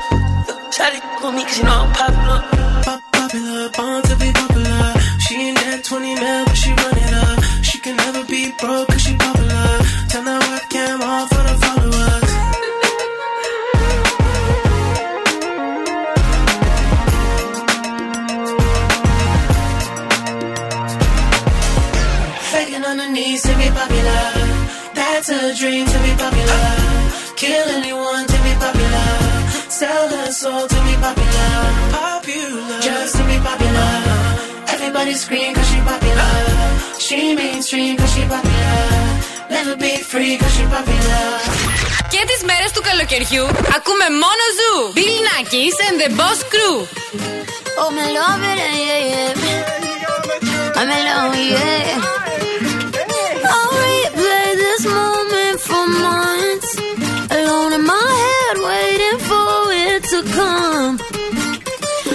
Shawty 0.69 1.01
with 1.23 1.33
me 1.33 1.43
cause 1.45 1.57
you 1.57 1.63
know 1.63 1.81
I'm 1.81 1.91
popular. 1.93 2.41
Popular, 3.11 3.69
born 3.71 4.03
to 4.03 4.15
be 4.17 4.31
popular. 4.31 4.93
She 5.17 5.33
ain't 5.49 5.57
that 5.57 5.83
20 5.83 6.13
mil, 6.13 6.45
but 6.45 6.53
she 6.55 6.69
run 6.69 6.95
it 6.95 7.13
up. 7.25 7.43
She 7.63 7.79
can 7.79 7.97
never 7.97 8.23
be 8.25 8.53
broke 8.61 8.87
cause 8.89 9.01
she 9.01 9.15
popular. 9.17 9.81
Turn 10.13 10.25
that 10.25 10.43
webcam 10.45 11.01
off 11.01 11.27
for 11.33 11.41
the 11.41 11.55
followers. 11.65 12.31
Faking 22.53 22.85
on 22.85 23.11
knees 23.11 23.41
to 23.41 23.57
be 23.57 23.69
popular. 23.73 24.23
That's 24.93 25.29
a 25.29 25.55
dream 25.55 25.87
to 25.87 25.99
be 26.05 26.13
popular. 26.21 26.85
Kill 27.35 27.67
anyone 27.69 28.24
to 30.45 30.79
be 30.85 30.93
popular. 31.01 31.53
Popular. 31.91 32.79
Just 32.79 33.15
to 33.17 33.23
be 33.25 33.37
popular. 33.49 33.91
Everybody 34.75 35.13
scream 35.15 35.55
cause 35.55 35.67
she 35.71 35.79
popular. 35.81 36.31
She 36.99 37.19
mainstream 37.35 37.97
cause 37.97 38.13
she 38.13 38.23
popular. 38.33 38.85
Never 39.49 39.75
be 39.75 39.93
free 40.11 40.37
cause 40.37 40.53
she 40.55 40.63
popular. 40.75 41.25
Και 42.09 42.21
τις 42.27 42.43
μέρες 42.43 42.71
του 42.71 42.81
καλοκαιριού 42.81 43.45
ακούμε 43.75 44.07
μόνο 44.23 44.45
ζου. 44.57 44.75
Bill 44.97 45.17
Nackis 45.27 45.77
and 45.87 45.97
the 46.01 46.09
Boss 46.19 46.39
Crew. 46.51 46.77
Oh, 47.81 47.89
my 47.97 48.07
love 48.17 48.43
it, 48.51 48.57
yeah, 48.89 49.09
yeah. 49.11 49.33
I'm 50.79 50.89
yeah. 51.53 51.99
I'll 53.53 53.71
replay 53.83 54.49
this 54.63 54.83
moment 54.97 55.59
for 55.67 55.85
months. 56.03 56.71
Alone 57.37 57.73
in 57.77 57.83
my 57.91 58.14
to 60.15 60.23
come. 60.31 60.95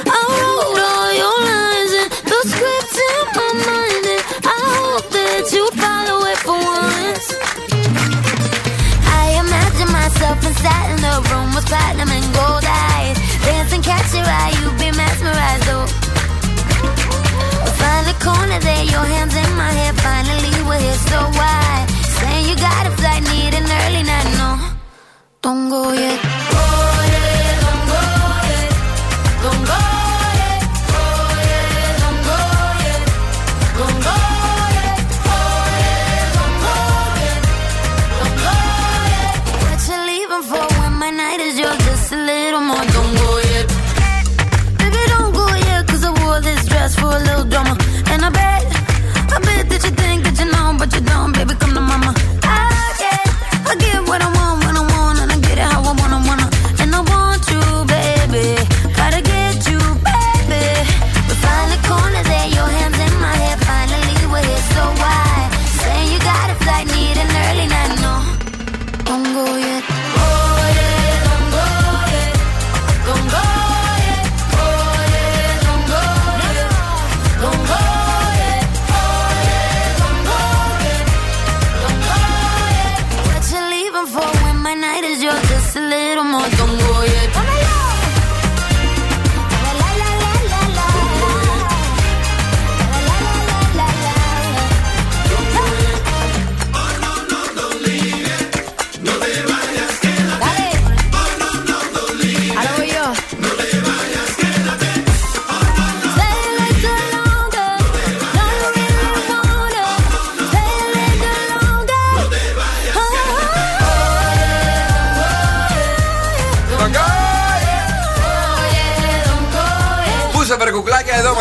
I 0.08 0.20
wrote 0.32 0.80
all 0.88 1.10
your 1.20 1.38
lines 1.52 1.92
and 2.00 2.10
the 2.32 2.40
script 2.48 2.96
in 2.96 3.20
my 3.36 3.50
mind, 3.68 4.04
and 4.14 4.22
I 4.40 4.58
hope 4.72 5.06
that 5.16 5.44
you 5.52 5.64
follow 5.76 6.18
it 6.32 6.40
for 6.40 6.56
once. 6.56 7.26
I 9.04 9.36
imagine 9.44 9.90
myself 9.92 10.38
inside 10.48 10.88
in 10.96 11.00
the 11.04 11.16
room 11.28 11.52
with 11.52 11.66
platinum 11.68 12.08
and 12.08 12.24
gold 12.32 12.64
eyes, 12.64 13.16
dancing, 13.44 13.82
catch 13.82 14.08
your 14.16 14.24
eye, 14.24 14.56
You'd 14.64 14.78
be 14.80 14.88
mesmerized. 14.96 15.68
Oh. 15.68 15.84
Find 17.80 18.04
the 18.08 18.16
corner 18.24 18.60
there, 18.64 18.84
your 18.84 19.04
hands 19.12 19.36
in 19.36 19.50
my 19.60 19.72
hair. 19.76 19.92
Finally, 20.00 20.56
we're 20.64 20.80
here, 20.80 21.00
so 21.12 21.18
why? 21.36 21.84
Saying 22.16 22.48
you 22.48 22.56
got 22.56 22.86
a 22.88 22.92
flight, 22.96 23.22
need 23.28 23.52
an 23.60 23.68
early 23.68 24.04
night, 24.08 24.28
no. 24.40 24.50
Don't 25.42 25.68
go 25.68 25.92
yet. 25.92 26.18
Oh. 26.24 26.89
baby, 51.32 51.54
come 51.54 51.74
to 51.74 51.80
mama. 51.80 52.39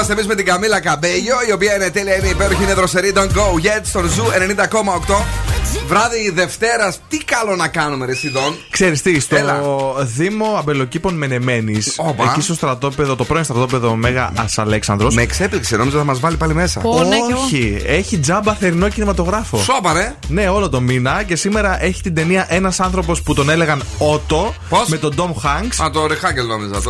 Είμαστε 0.10 0.14
εμείς 0.14 0.28
με 0.28 0.36
την 0.36 0.46
Camila 0.46 0.80
Cabello, 0.80 1.36
η 1.48 1.52
οποία 1.52 1.76
είναι 1.76 1.90
τέλεια, 1.90 2.16
είναι 2.16 2.28
υπέροχη, 2.28 2.64
είναι 2.64 2.74
δροσερή. 2.74 3.14
Don't 3.16 3.20
go 3.20 3.66
yet 3.66 3.82
στον 3.84 4.10
Zoo 4.10 4.24
90,8. 4.24 5.49
Βράδυ 5.90 6.32
Δευτέρας, 6.34 7.00
τι 7.08 7.18
καλό 7.18 7.56
να 7.56 7.68
κάνουμε, 7.68 8.06
Ρε 8.06 8.16
Σιδών; 8.16 8.56
Ξέρεις 8.70 9.02
τι, 9.02 9.20
στο 9.20 9.36
Έλα. 9.36 9.62
Δήμο 10.00 10.56
Αμπελοκήπων 10.58 11.14
Μενεμένης, 11.14 11.94
Όπα. 11.98 12.24
εκεί 12.32 12.42
στο 12.42 12.54
στρατόπεδο, 12.54 13.16
το 13.16 13.24
πρώην 13.26 13.44
στρατόπεδο 13.44 13.96
Μέγα 13.96 14.32
Αλέξανδρος 14.56 15.16
Με 15.16 15.22
εξέπληξε, 15.22 15.78
νόμιζα 15.78 15.98
θα 15.98 16.04
μας 16.04 16.20
βάλει 16.20 16.38
πάλι 16.38 16.54
μέσα. 16.54 16.82
Όχι, 16.84 17.82
έχει 17.86 18.18
τζάμπα 18.18 18.54
θερινό 18.54 18.90
κινηματογράφο. 18.90 19.58
Σόπα, 19.58 19.94
ρε. 19.94 20.16
Ναι, 20.28 20.50
όλο 20.50 20.70
το 20.70 20.82
μήνα 20.82 21.24
και 21.24 21.36
σήμερα 21.36 21.84
έχει 21.84 22.02
την 22.02 22.14
ταινία 22.14 22.46
Ένας 22.50 22.80
άνθρωπος 22.80 23.22
που 23.22 23.34
τον 23.34 23.50
έλεγαν 23.50 23.84
Ότο 23.98 24.54
με 24.88 24.98
τον 24.98 25.16
Τομ 25.16 25.32
Χανκς. 25.40 25.84
Α, 25.84 25.90
το 25.92 26.08
Ρεχάκελ 26.08 26.46
νόμιζα. 26.46 26.82
Το... 26.82 26.90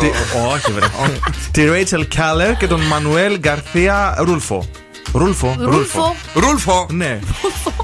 Όχι, 0.53 0.71
βρε. 0.71 0.85
τη 1.51 1.65
Ρέιτσελ 1.65 2.07
Κάλερ 2.15 2.57
και 2.57 2.67
τον 2.67 2.81
Μανουέλ 2.81 3.39
Γκαρθία 3.39 4.15
Ρούλφο. 4.17 4.67
Ρούλφο. 5.13 5.55
Ρούλφο. 5.59 6.15
Ρούλφο. 6.33 6.87
Ναι. 6.91 7.19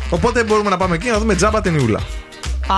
Οπότε 0.09 0.43
μπορούμε 0.43 0.69
να 0.69 0.77
πάμε 0.77 0.95
εκεί 0.95 1.09
να 1.09 1.19
δούμε 1.19 1.35
τζάμπα 1.35 1.61
ταινιούλα. 1.61 1.99
Α, 2.67 2.75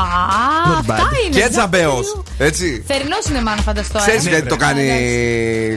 Not 0.70 0.80
αυτά 0.80 0.96
bad. 0.96 1.32
είναι. 1.32 1.42
Και 1.42 1.50
τζαμπέο. 1.50 2.00
Έτσι. 2.38 2.84
Θερινό 2.88 3.16
είναι 3.30 3.42
μάλλον 3.42 3.64
φανταστό. 3.64 4.00
Ξέρεις 4.00 4.26
ε. 4.26 4.30
γιατί 4.30 4.48
το 4.48 4.56
κάνει 4.56 4.88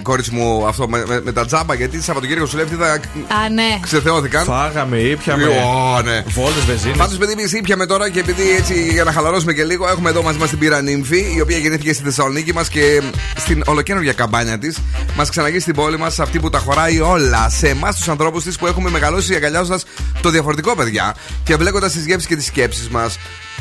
κόρης 0.02 0.30
μου 0.30 0.66
αυτό 0.66 0.88
με, 0.88 1.04
με, 1.06 1.20
με 1.24 1.32
τα 1.32 1.46
τζάμπα, 1.46 1.74
γιατί 1.74 1.96
τη 1.98 2.04
Σαββατοκύριακο 2.04 2.46
σου 2.46 2.56
λέει 2.56 2.64
αυτή 2.64 2.76
θα 2.76 2.92
Α, 3.34 3.48
ναι. 3.48 3.78
ξεθεώθηκαν. 3.80 4.44
Φάγαμε, 4.44 4.98
ήπιαμε. 4.98 5.44
Ω, 5.44 6.02
ναι. 6.02 6.24
Βόλτες, 6.26 6.64
βεζίνε. 6.64 6.96
Πάντως, 6.96 7.16
παιδί, 7.16 7.32
εμείς 7.32 7.52
ήπιαμε 7.52 7.86
τώρα 7.86 8.10
και 8.10 8.20
επειδή 8.20 8.50
έτσι 8.56 8.88
για 8.92 9.04
να 9.04 9.12
χαλαρώσουμε 9.12 9.52
και 9.52 9.64
λίγο, 9.64 9.88
έχουμε 9.88 10.10
εδώ 10.10 10.22
μαζί 10.22 10.38
μας 10.38 10.48
την 10.48 10.58
πύρα 10.58 10.80
Νύμφη, 10.82 11.32
η 11.36 11.40
οποία 11.40 11.56
γεννήθηκε 11.56 11.92
στη 11.92 12.02
Θεσσαλονίκη 12.02 12.52
μας 12.54 12.68
και 12.68 13.02
στην 13.36 13.62
ολοκένουργια 13.66 14.12
καμπάνια 14.12 14.58
της 14.58 14.78
μας 15.16 15.30
ξαναγεί 15.30 15.58
στην 15.58 15.74
πόλη 15.74 15.98
μας, 15.98 16.20
αυτή 16.20 16.38
που 16.40 16.50
τα 16.50 16.58
χωράει 16.58 17.00
όλα 17.00 17.48
σε 17.50 17.68
εμάς 17.68 17.96
τους 17.96 18.08
ανθρώπους 18.08 18.44
της 18.44 18.56
που 18.56 18.66
έχουμε 18.66 18.90
μεγαλώσει 18.90 19.34
αγκαλιάζοντας 19.34 19.84
το 20.20 20.30
διαφορετικό 20.30 20.74
παιδιά 20.74 21.14
και 21.44 21.56
βλέποντα 21.56 21.90
τις 21.90 22.06
γεύσεις 22.06 22.26
και 22.28 22.36
τις 22.36 22.46
σκέψεις 22.46 22.88
μας 22.88 23.18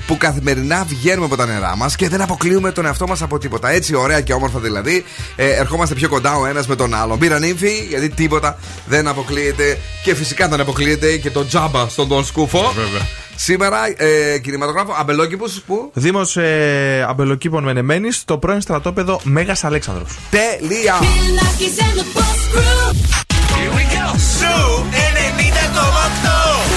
που 0.07 0.17
καθημερινά 0.17 0.83
βγαίνουμε 0.87 1.25
από 1.25 1.35
τα 1.35 1.45
νερά 1.45 1.75
μας 1.75 1.95
και 1.95 2.09
δεν 2.09 2.21
αποκλείουμε 2.21 2.71
τον 2.71 2.85
εαυτό 2.85 3.07
μας 3.07 3.21
από 3.21 3.37
τίποτα. 3.37 3.69
Έτσι, 3.69 3.95
ωραία 3.95 4.21
και 4.21 4.33
όμορφα 4.33 4.59
δηλαδή, 4.59 5.03
ε, 5.35 5.49
ερχόμαστε 5.49 5.95
πιο 5.95 6.09
κοντά 6.09 6.35
ο 6.35 6.45
ένας 6.45 6.67
με 6.67 6.75
τον 6.75 6.93
άλλον. 6.93 7.19
Πήρα 7.19 7.39
νύμφη, 7.39 7.85
γιατί 7.89 8.09
τίποτα 8.09 8.57
δεν 8.85 9.07
αποκλείεται 9.07 9.77
και 10.03 10.15
φυσικά 10.15 10.47
δεν 10.47 10.59
αποκλείεται 10.59 11.17
και 11.17 11.29
το 11.29 11.45
τζάμπα 11.45 11.89
στον 11.89 12.07
τον 12.07 12.25
σκούφο. 12.25 12.73
Βέβαια. 12.75 13.07
Σήμερα 13.35 13.77
ε, 13.97 14.37
κινηματογράφο 14.39 14.95
αμπελόκηπους 14.97 15.61
που; 15.67 15.91
Δήμος 15.93 16.37
ε, 16.37 17.05
Αμπελοκήπων 17.09 17.63
Μενεμένης, 17.63 18.15
στο 18.15 18.37
πρώην 18.37 18.61
στρατόπεδο 18.61 19.19
Μέγας 19.23 19.63
Αλέξανδρος. 19.63 20.17
Τελεία! 20.29 20.95
Here 23.55 23.71
we 23.77 23.83
go. 23.95 24.05
Σου 24.37 24.85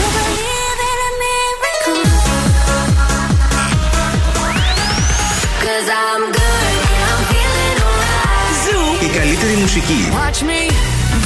90,8. 0.08 0.11
Cause 5.93 6.01
I'm 6.01 6.24
good 6.40 6.74
and 6.95 7.03
I'm 7.11 7.22
feeling 7.30 7.78
alright. 7.88 9.05
Η 9.05 9.09
καλύτερη 9.18 9.55
μουσική. 9.55 10.09
Watch 10.12 10.40
me 10.49 10.61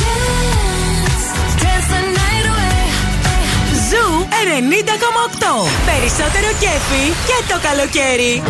dance, 0.03 1.27
dance 1.63 1.89
the 1.95 2.03
night 2.21 2.47
away. 2.53 2.83
Ζου 3.89 4.27
90,8. 4.31 5.69
Περισσότερο 5.87 6.49
κέφι 6.61 7.05
και 7.27 7.53
το 7.53 7.59
καλοκαίρι. 7.63 8.43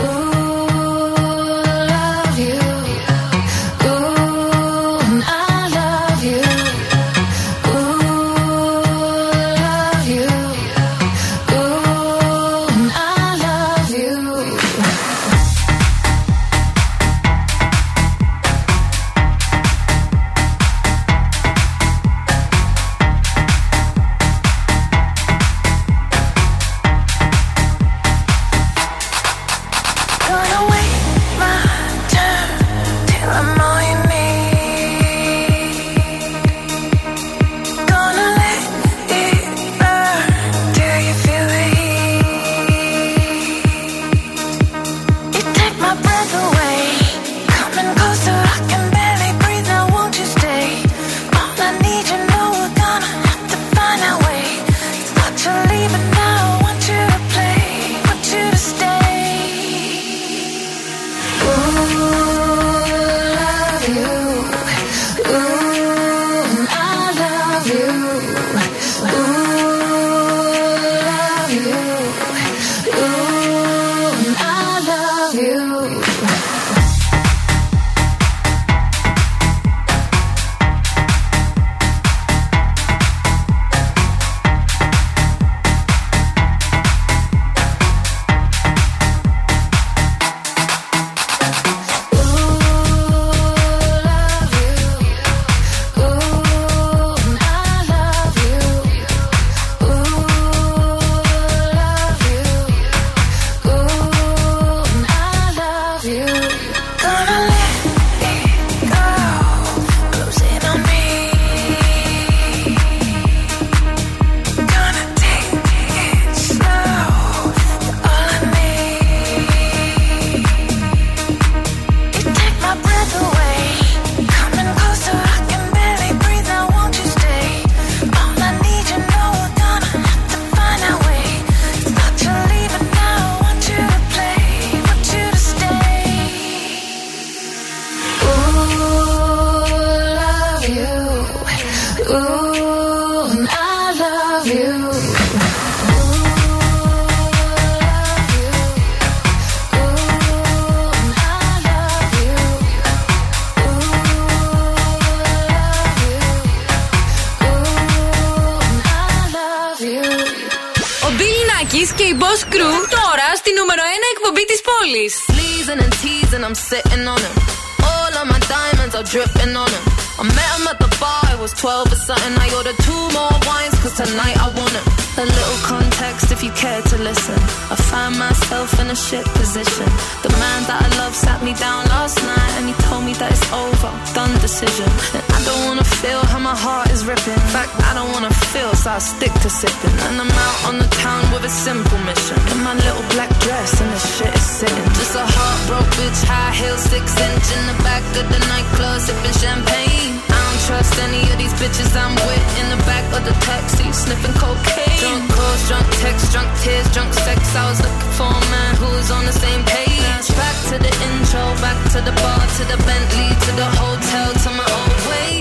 Decision. 184.56 184.88
And 185.12 185.24
I 185.36 185.40
don't 185.44 185.62
wanna 185.68 185.84
feel 186.00 186.24
how 186.32 186.40
my 186.40 186.56
heart 186.56 186.88
is 186.88 187.04
ripping. 187.04 187.36
In 187.36 187.50
fact, 187.52 187.76
I 187.84 187.92
don't 187.92 188.10
wanna 188.12 188.32
feel, 188.52 188.72
so 188.72 188.90
I 188.96 188.98
stick 188.98 189.32
to 189.44 189.50
sipping. 189.50 189.96
And 190.08 190.16
I'm 190.16 190.32
out 190.32 190.58
on 190.68 190.74
the 190.78 190.88
town 191.04 191.22
with 191.32 191.44
a 191.44 191.52
simple 191.52 191.98
mission. 192.08 192.38
In 192.52 192.64
my 192.64 192.72
little 192.72 193.04
black 193.12 193.28
dress 193.44 193.76
and 193.80 193.90
the 193.92 194.00
shit 194.16 194.32
is 194.32 194.46
sitting. 194.60 194.88
Just 194.96 195.14
a 195.14 195.26
heartbroken 195.28 195.92
bitch, 196.00 196.20
high 196.24 196.54
heels, 196.56 196.80
six 196.88 197.04
inch 197.20 197.46
in 197.52 197.62
the 197.68 197.78
back 197.84 198.04
of 198.16 198.26
the 198.32 198.40
nightclub, 198.48 199.00
sipping 199.04 199.36
champagne. 199.44 200.24
I 200.32 200.38
don't 200.40 200.62
trust 200.68 200.94
any 201.04 201.22
of 201.32 201.36
these 201.36 201.54
bitches 201.60 201.92
I'm 201.92 202.16
with 202.24 202.46
in 202.60 202.66
the 202.72 202.80
back 202.88 203.04
of 203.12 203.22
the 203.28 203.36
taxi, 203.44 203.92
sniffing 203.92 204.36
cocaine. 204.40 205.00
Drunk 205.04 205.28
calls, 205.36 205.62
drunk 205.68 205.88
texts, 206.00 206.32
drunk 206.32 206.48
tears, 206.64 206.88
drunk 206.96 207.12
sex. 207.12 207.40
I 207.52 207.68
was 207.68 207.80
looking 207.84 208.05
for 208.16 208.24
a 208.24 208.44
man 208.50 208.72
who 208.76 208.88
was 208.96 209.10
on 209.10 209.24
the 209.26 209.36
same 209.44 209.62
page. 209.64 210.26
Back 210.40 210.56
to 210.70 210.76
the 210.86 210.92
intro, 211.08 211.44
back 211.64 211.78
to 211.92 211.98
the 212.08 212.14
bar, 212.22 212.40
to 212.56 212.64
the 212.72 212.78
Bentley, 212.88 213.28
to 213.44 213.50
the 213.60 213.68
hotel, 213.80 214.28
to 214.44 214.50
my 214.60 214.68
old 214.78 215.00
way. 215.10 215.32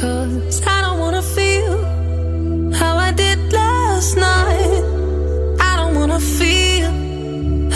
Cause 0.00 0.60
I 0.66 0.78
don't 0.84 0.98
wanna 1.04 1.22
feel 1.22 1.74
how 2.80 2.94
I 3.08 3.10
did 3.12 3.38
last 3.52 4.16
night. 4.16 4.82
I 5.68 5.72
don't 5.80 5.94
wanna 6.00 6.20
feel 6.38 6.90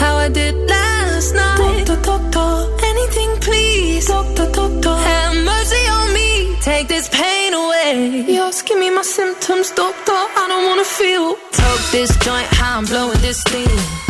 how 0.01 0.13
I 0.25 0.29
did 0.29 0.55
last 0.75 1.33
night. 1.33 1.85
Doctor, 1.87 1.99
doctor, 2.11 2.49
anything 2.91 3.31
please. 3.47 4.07
Doctor, 4.07 4.47
doctor, 4.59 4.95
have 5.09 5.35
mercy 5.51 5.83
on 5.97 6.05
me. 6.17 6.29
Take 6.61 6.87
this 6.87 7.07
pain 7.09 7.51
away. 7.63 8.25
Yours, 8.37 8.61
give 8.61 8.77
me 8.77 8.89
my 8.91 9.05
symptoms, 9.17 9.71
doctor. 9.71 10.19
I 10.41 10.43
don't 10.51 10.65
wanna 10.69 10.89
feel. 10.99 11.27
Toke 11.59 11.85
this 11.95 12.11
joint, 12.25 12.49
how 12.59 12.77
I'm 12.77 12.85
blowing 12.85 13.21
this 13.21 13.39
steam. 13.41 13.94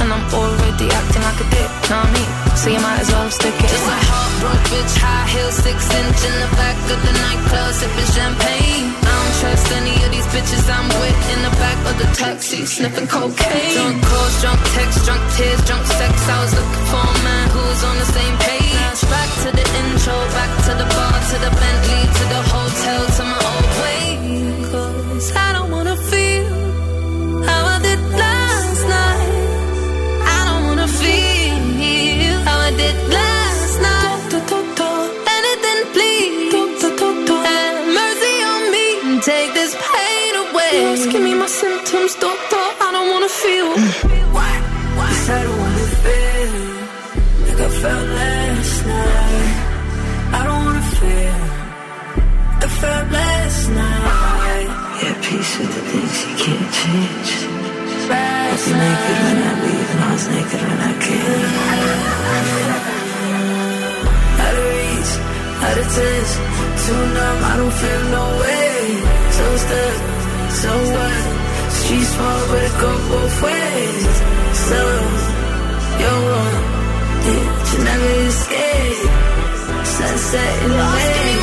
And 0.00 0.08
I'm 0.12 0.24
already 0.32 0.88
acting 0.88 1.22
like 1.22 1.40
a 1.44 1.48
dick, 1.52 1.70
know 1.92 2.00
what 2.00 2.08
I 2.08 2.16
mean? 2.16 2.30
So 2.56 2.66
you 2.72 2.80
might 2.80 3.00
as 3.04 3.10
well 3.12 3.30
stick 3.30 3.52
it. 3.52 3.68
Just 3.68 3.84
a 3.84 3.98
heartbroken 4.08 4.70
bitch, 4.72 4.94
high 4.96 5.26
heels, 5.32 5.56
six 5.60 5.78
inch 5.92 6.20
in 6.24 6.34
the 6.40 6.50
back 6.56 6.76
of 6.88 6.98
the 7.04 7.12
nightclub, 7.20 7.70
sipping 7.74 8.10
champagne. 8.16 8.86
I 9.00 9.12
don't 9.12 9.34
trust 9.40 9.68
any 9.76 9.94
of 10.04 10.10
these 10.14 10.28
bitches 10.32 10.64
I'm 10.70 10.88
with 10.88 11.20
in 11.34 11.40
the 11.44 11.54
back 11.60 11.78
of 11.90 11.94
the 12.00 12.08
taxi, 12.16 12.64
sniffing 12.64 13.08
cocaine. 13.08 13.76
Drunk 13.76 14.00
calls, 14.02 14.34
drunk 14.40 14.60
texts, 14.76 15.04
drunk 15.04 15.22
tears, 15.36 15.60
drunk 15.68 15.84
sex. 15.84 16.12
I 16.28 16.36
was 16.42 16.52
looking 16.56 16.86
for 16.90 17.04
a 17.04 17.16
man 17.24 17.46
who 17.52 17.60
was 17.60 17.82
on 17.84 17.96
the 18.00 18.08
same 18.08 18.36
page. 18.40 19.00
Back 19.10 19.30
to 19.44 19.48
the 19.52 19.66
intro, 19.80 20.16
back 20.36 20.52
to 20.66 20.72
the 20.80 20.88
bar, 20.96 21.16
to 21.30 21.36
the 21.44 21.52
Bentley, 21.60 22.02
to 22.08 22.24
the 22.34 22.42
hotel, 22.52 23.00
to 23.16 23.22
my 23.24 23.38
old 23.52 23.70
way. 23.82 24.00
Cause 24.70 25.32
I 25.36 25.52
don't 25.56 25.69
change. 56.90 57.30
Was 58.50 58.66
naked 58.66 59.18
when 59.24 59.38
I 59.48 59.52
leave 59.64 59.90
and 59.94 60.02
I 60.04 60.12
was 60.12 60.26
naked 60.34 60.60
when 60.68 60.80
I 60.90 60.92
came. 61.06 61.52
Out 64.44 64.56
of 64.60 64.66
reach, 64.74 65.12
out 65.66 65.78
of 65.82 65.88
touch, 65.96 66.30
too 66.82 67.02
numb, 67.16 67.40
I 67.50 67.54
don't 67.60 67.76
feel 67.80 68.02
no 68.16 68.24
way. 68.42 68.74
So 69.36 69.44
stuck, 69.64 69.96
so 70.60 70.70
what? 70.94 71.22
Street 71.78 72.08
small, 72.14 72.40
but 72.50 72.62
it 72.68 72.74
go 72.82 72.92
both 73.10 73.36
ways. 73.46 74.14
So, 74.66 74.80
you're 76.00 76.20
wrong, 76.28 76.56
yeah, 77.26 77.44
you 77.70 77.78
never 77.90 78.12
escape. 78.30 79.10
Sunset 79.94 80.52
in 80.64 80.70
the 80.70 80.86
way. 80.94 81.39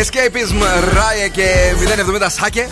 Escapism, 0.00 0.62
Raya 0.96 1.30
και 1.32 1.44
070 2.22 2.26
Σάκε. 2.28 2.68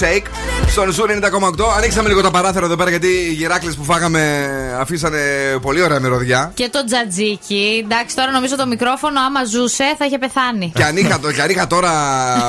Shake. 0.00 0.26
Στον 0.68 0.90
Ζούρ 0.92 1.10
90,8. 1.10 1.64
Ανοίξαμε 1.76 2.08
λίγο 2.08 2.20
τα 2.22 2.30
παράθυρα 2.30 2.64
εδώ 2.66 2.76
πέρα 2.76 2.90
γιατί 2.90 3.06
οι 3.06 3.32
γυράκλε 3.32 3.70
που 3.70 3.84
φάγαμε 3.84 4.48
αφήσανε 4.80 5.18
πολύ 5.62 5.82
ωραία 5.82 6.00
μυρωδιά. 6.00 6.50
Και 6.54 6.68
το 6.72 6.84
τζατζίκι. 6.84 7.82
Εντάξει, 7.84 8.16
τώρα 8.16 8.30
νομίζω 8.30 8.56
το 8.56 8.66
μικρόφωνο, 8.66 9.20
άμα 9.20 9.44
ζούσε, 9.44 9.84
θα 9.98 10.04
είχε 10.04 10.18
πεθάνει. 10.18 10.72
Και 10.74 10.84
αν 10.84 10.96
είχα, 10.96 11.18
το- 11.20 11.32
και 11.32 11.42
αν 11.42 11.50
είχα 11.50 11.66
τώρα 11.66 11.90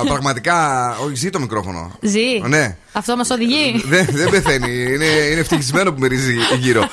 πραγματικά. 0.08 0.58
Όχι, 1.06 1.16
ζει 1.16 1.30
το 1.30 1.40
μικρόφωνο. 1.40 1.92
Ζει. 2.02 2.40
Ναι. 2.44 2.78
Αυτό 2.98 3.16
μας 3.16 3.30
οδηγεί. 3.30 3.84
δεν, 3.86 4.08
δεν 4.12 4.30
πεθαίνει. 4.30 4.72
Είναι, 4.94 5.06
είναι 5.06 5.40
ευτυχισμένο 5.40 5.92
που 5.94 6.00
μυρίζει 6.00 6.36
γύρω. 6.60 6.90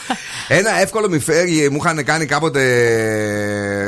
Ένα 0.49 0.81
εύκολο 0.81 1.09
μυφέρι 1.09 1.69
μου 1.71 1.81
είχαν 1.85 2.05
κάνει 2.05 2.25
κάποτε 2.27 2.63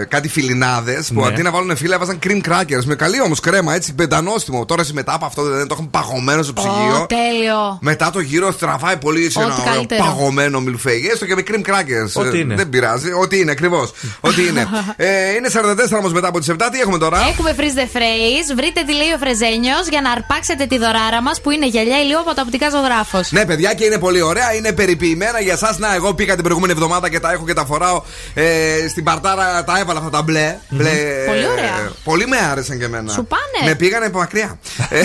κάτι 0.08 0.28
φιλινάδες 0.28 1.10
που 1.14 1.20
Ναι. 1.20 1.26
αντί 1.26 1.42
να 1.42 1.50
βάλουν 1.50 1.76
φύλλα 1.76 1.94
έβαζαν 1.94 2.18
cream 2.26 2.40
crackers 2.48 2.84
με 2.84 2.94
καλή 2.94 3.20
όμως 3.20 3.40
κρέμα 3.40 3.74
έτσι 3.74 3.94
πεντανόστιμο. 3.94 4.64
Τώρα 4.64 4.80
εσύ 4.82 4.92
μετά 4.92 5.14
από 5.14 5.24
αυτό 5.26 5.42
δεν 5.42 5.66
το 5.66 5.74
έχουν 5.74 5.90
παγωμένο 5.90 6.42
στο 6.42 6.52
ψυγείο. 6.52 7.00
Ω, 7.02 7.06
τέλειο. 7.06 7.78
Μετά 7.80 8.10
το 8.10 8.20
γύρο 8.20 8.52
στραβάει 8.52 8.96
πολύ 8.96 9.24
έτσι 9.24 9.38
Ό,τι 9.38 9.46
ένα 9.46 9.56
ωραίο 9.60 9.72
καλύτερο. 9.74 10.04
παγωμένο 10.04 10.60
μιλφέγγι. 10.60 11.06
Έστω 11.08 11.26
και 11.26 11.34
με 11.34 11.42
cream 11.46 11.70
crackers. 11.70 12.22
Ό,τι 12.26 12.36
Ε, 12.36 12.40
είναι. 12.40 12.54
Δεν 12.54 12.68
πειράζει. 12.68 13.12
Ό,τι 13.12 13.38
είναι, 13.38 13.50
ακριβώς. 13.50 13.92
Ό,τι 14.20 14.46
είναι. 14.46 14.68
ε, 14.96 15.32
είναι 15.34 15.48
44 15.52 15.98
όμως 15.98 16.12
μετά 16.12 16.28
από 16.28 16.38
τις 16.38 16.50
7. 16.50 16.54
Τι 16.72 16.80
έχουμε 16.80 16.98
τώρα; 16.98 17.18
Έχουμε 17.32 17.54
freeze 17.58 17.78
the 17.78 17.96
phrase. 17.96 18.56
Βρείτε 18.56 18.82
τι 18.86 18.92
λέει 18.94 19.12
ο 19.14 19.18
Φρεζένιος 19.18 19.86
για 19.90 20.00
να 20.00 20.10
αρπάξετε 20.10 20.66
τη 20.66 20.78
δωράρα 20.78 21.22
μας 21.22 21.40
που 21.40 21.50
είναι 21.50 21.66
γυαλιά 21.66 21.98
ηλίου 22.04 22.18
από 22.18 22.34
το 22.34 22.40
οπτικά 22.40 22.70
ζωγράφο. 22.70 23.20
Ναι, 23.30 23.44
παιδιά, 23.46 23.74
και 23.74 23.84
είναι 23.84 23.98
πολύ 23.98 24.22
ωραία. 24.22 24.54
Είναι 24.54 24.72
περιποιημένα 24.72 25.40
για 25.40 25.52
εσάς. 25.52 25.78
Να, 25.78 25.94
εγώ 25.94 26.14
πήγα 26.14 26.34
την 26.34 26.42
προηγούμενη 26.42 26.72
εβδομάδα 26.72 27.08
και 27.08 27.20
τα 27.20 27.32
έχω 27.32 27.44
και 27.44 27.52
τα 27.52 27.64
φοράω 27.64 28.02
ε, 28.34 28.44
στην 28.88 29.04
παρτάρα. 29.04 29.64
Τα 29.64 29.78
έβαλα 29.78 29.98
αυτά 29.98 30.10
τα 30.10 30.22
μπλε. 30.22 30.56
μπλε 30.68 30.90
Πολύ 31.26 31.46
ωραία. 31.46 31.64
ε, 31.64 31.90
πολύ 32.04 32.26
με 32.26 32.36
άρεσαν 32.50 32.78
και 32.78 32.84
εμένα. 32.84 33.12
Σου 33.12 33.26
πάνε. 33.26 33.68
Με 33.68 33.74
πήγανε 33.74 34.06
από 34.06 34.18
μακριά. 34.18 34.58
Ε, 34.90 35.00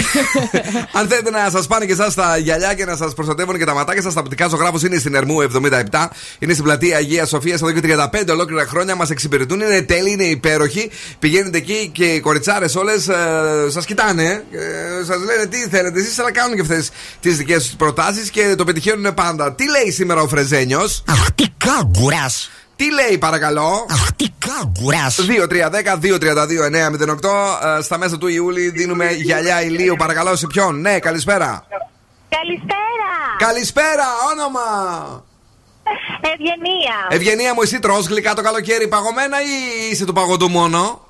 Αν 0.99 1.07
θέλετε 1.07 1.29
να 1.29 1.49
σας 1.49 1.67
πάνε 1.67 1.85
και 1.85 1.91
εσάς 1.91 2.13
τα 2.13 2.37
γυαλιά 2.37 2.73
και 2.73 2.85
να 2.85 2.95
σας 2.95 3.13
προστατεύουν 3.13 3.57
και 3.57 3.65
τα 3.65 3.73
ματάκια 3.73 4.01
σας, 4.01 4.13
τα 4.13 4.19
οπτικά 4.19 4.47
ζωγράφο 4.47 4.77
είναι 4.85 4.97
στην 4.97 5.15
Ερμού 5.15 5.37
77. 5.41 6.07
Είναι 6.39 6.53
στην 6.53 6.65
πλατεία 6.65 6.97
Αγία 6.97 7.25
Σοφία 7.25 7.53
εδώ 7.53 7.71
και 7.71 7.81
35 7.83 8.29
ολόκληρα 8.29 8.65
χρόνια. 8.65 8.95
Μας 8.95 9.09
εξυπηρετούν. 9.09 9.59
Είναι 9.61 9.81
τέλειοι, 9.81 10.11
είναι 10.11 10.23
υπέροχοι. 10.23 10.91
Πηγαίνετε 11.19 11.57
εκεί 11.57 11.89
και 11.93 12.05
οι 12.05 12.19
κοριτσάρες 12.19 12.75
όλες 12.75 13.07
ε, 13.07 13.15
σας 13.69 13.85
κοιτάνε. 13.85 14.43
Ε, 14.51 15.03
σας 15.05 15.17
λένε 15.17 15.45
τι 15.45 15.57
θέλετε 15.57 15.99
εσείς, 15.99 16.19
αλλά 16.19 16.31
κάνουν 16.31 16.55
και 16.55 16.61
αυτές 16.61 16.88
τις 17.19 17.37
δικές 17.37 17.63
τους 17.63 17.75
προτάσεις 17.75 18.29
και 18.29 18.55
το 18.57 18.63
πετυχαίνουν 18.63 19.13
πάντα. 19.13 19.53
Τι 19.53 19.69
λέει 19.69 19.91
σήμερα 19.91 20.21
ο 20.21 20.27
Φρεζένιος; 20.27 21.03
Αχ, 21.07 21.31
τι 21.31 21.45
κάγκουρα! 21.57 22.25
Τι 22.75 22.91
λέει, 22.91 23.17
παρακαλώ; 23.17 23.85
Αχ, 23.89 24.11
τι 24.15 24.25
κάγκουρα! 24.37 25.09
2-3-10-2-32-9-08. 25.09 27.77
Ε, 27.77 27.81
Στα 27.81 27.97
μέσα 27.97 28.17
του 28.17 28.27
Ιούλη 28.27 28.69
δίνουμε 28.69 29.11
γυαλιά 29.11 29.63
ηλίου. 29.63 29.95
Παρακαλώ 29.95 30.35
σε 30.35 30.47
ποιον; 30.47 30.81
Ναι, 30.81 30.99
καλησπέρα. 30.99 31.65
Καλησπέρα! 32.29 32.77
Καλησπέρα, 33.37 34.05
όνομα. 34.31 34.59
Ευγενία! 36.21 37.07
Ευγενία 37.09 37.53
μου, 37.53 37.61
εσύ 37.61 37.79
τρως 37.79 38.07
γλυκά 38.07 38.33
το 38.33 38.41
καλοκαίρι 38.41 38.87
παγωμένα 38.87 39.41
ή 39.41 39.45
είσαι 39.91 40.05
του 40.05 40.13
παγωτού 40.13 40.49
μόνο; 40.49 41.01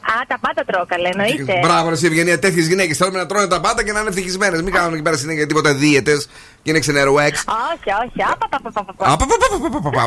Α, 0.00 0.26
τα 0.26 0.38
πάντα 0.40 0.64
τρώω 0.64 0.86
καλά, 0.86 1.08
εννοείται. 1.12 1.58
Μπράβο, 1.62 1.88
ρε, 1.88 1.94
εσύ, 1.94 2.06
Ευγενία, 2.06 2.38
τέτοιε 2.38 2.62
γυναίκε 2.62 2.94
θέλουμε 2.94 3.18
να 3.18 3.26
τρώνε 3.26 3.46
τα 3.46 3.60
πάντα 3.60 3.84
και 3.84 3.92
να 3.92 4.00
είναι 4.00 4.08
ευτυχισμένε. 4.08 4.62
Μην 4.62 4.72
κάνουμε 4.72 4.94
εκεί 4.94 5.02
πέρα 5.02 5.16
συνέχεια 5.16 5.46
τίποτα 5.46 5.74
δίαιτε 5.74 6.16
και 6.62 6.70
είναι 6.70 6.78
ξενερουέξ. 6.78 7.44
Όχι, 7.46 7.90
όχι. 8.06 8.22
Άπα, 8.32 8.48
πα, 8.48 8.60
πα, 8.62 8.70
πα, 8.70 8.84
πα, 8.84 8.94
πα. 8.94 9.06
Α, 9.12 9.16
πα, 9.16 9.26
πα, 9.26 9.36
πα, 9.40 9.58
πα, 9.58 9.80
πα, 9.80 9.80
πα, 9.80 9.90
πα. 9.90 10.04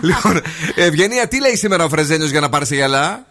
Λοιπόν, 0.00 0.42
Ευγενία, 0.74 1.28
τι 1.28 1.40
λέει 1.40 1.56
σήμερα 1.56 1.84
ο 1.84 1.88
Φρεζένιο 1.88 2.26
για 2.26 2.40
να 2.40 2.48
πάρει 2.48 2.66
σε 2.66 2.74
γυαλά. 2.74 3.26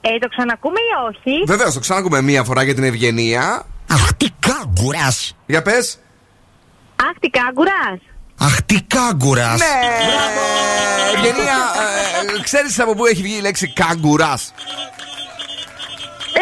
Ε, 0.00 0.18
το 0.18 0.28
ξανακούμε 0.28 0.78
ή 0.80 0.92
όχι. 1.08 1.42
Βεβαίω, 1.46 1.72
το 1.72 1.80
ξανακούμε 1.80 2.20
μία 2.20 2.44
φορά 2.44 2.62
για 2.62 2.74
την 2.74 2.84
Ευγενία. 2.84 3.66
Αχ, 3.90 4.14
τι 4.14 4.26
κάγκουρα! 4.40 5.08
Για 5.46 5.62
πε. 5.62 5.76
Αχ, 6.96 7.14
τι 7.20 7.28
κάγκουρας. 7.28 8.00
Αχ, 8.40 8.62
τι 8.62 8.82
κάγκουρα! 8.82 9.56
Ναι! 9.56 9.64
Ευγενία, 11.14 11.56
ξέρεις 12.42 12.80
από 12.80 12.94
πού 12.94 13.06
έχει 13.06 13.22
βγει 13.22 13.36
η 13.36 13.40
λέξη 13.40 13.72
κάγκουρα. 13.72 14.32
Ε, 16.32 16.40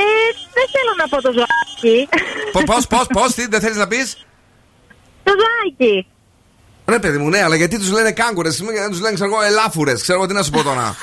δεν 0.54 0.66
θέλω 0.72 0.94
να 0.98 1.08
πω 1.08 1.22
το 1.22 1.32
ζωάκι. 1.32 2.08
Πώς, 2.66 2.86
πώς, 2.86 3.06
πώς, 3.06 3.34
τι 3.34 3.46
δεν 3.46 3.60
θέλεις 3.60 3.76
να 3.76 3.86
πεις; 3.86 4.26
Το 5.24 5.32
ζωάκι. 5.32 6.06
Ρε 6.86 6.98
παιδί 6.98 7.18
μου, 7.18 7.28
ναι, 7.28 7.42
αλλά 7.42 7.56
γιατί 7.56 7.78
τους 7.78 7.90
λένε 7.90 8.12
κάγκουρες, 8.12 8.62
γιατί 8.72 8.90
τους 8.90 9.00
λένε 9.00 9.14
ξέρω 9.14 9.30
εγώ 9.34 9.42
ελάφουρες. 9.42 10.02
Ξέρω 10.02 10.18
εγώ 10.18 10.26
τι 10.28 10.34
να 10.34 10.42
σου 10.42 10.50
πω 10.50 10.62
τώρα. 10.62 10.96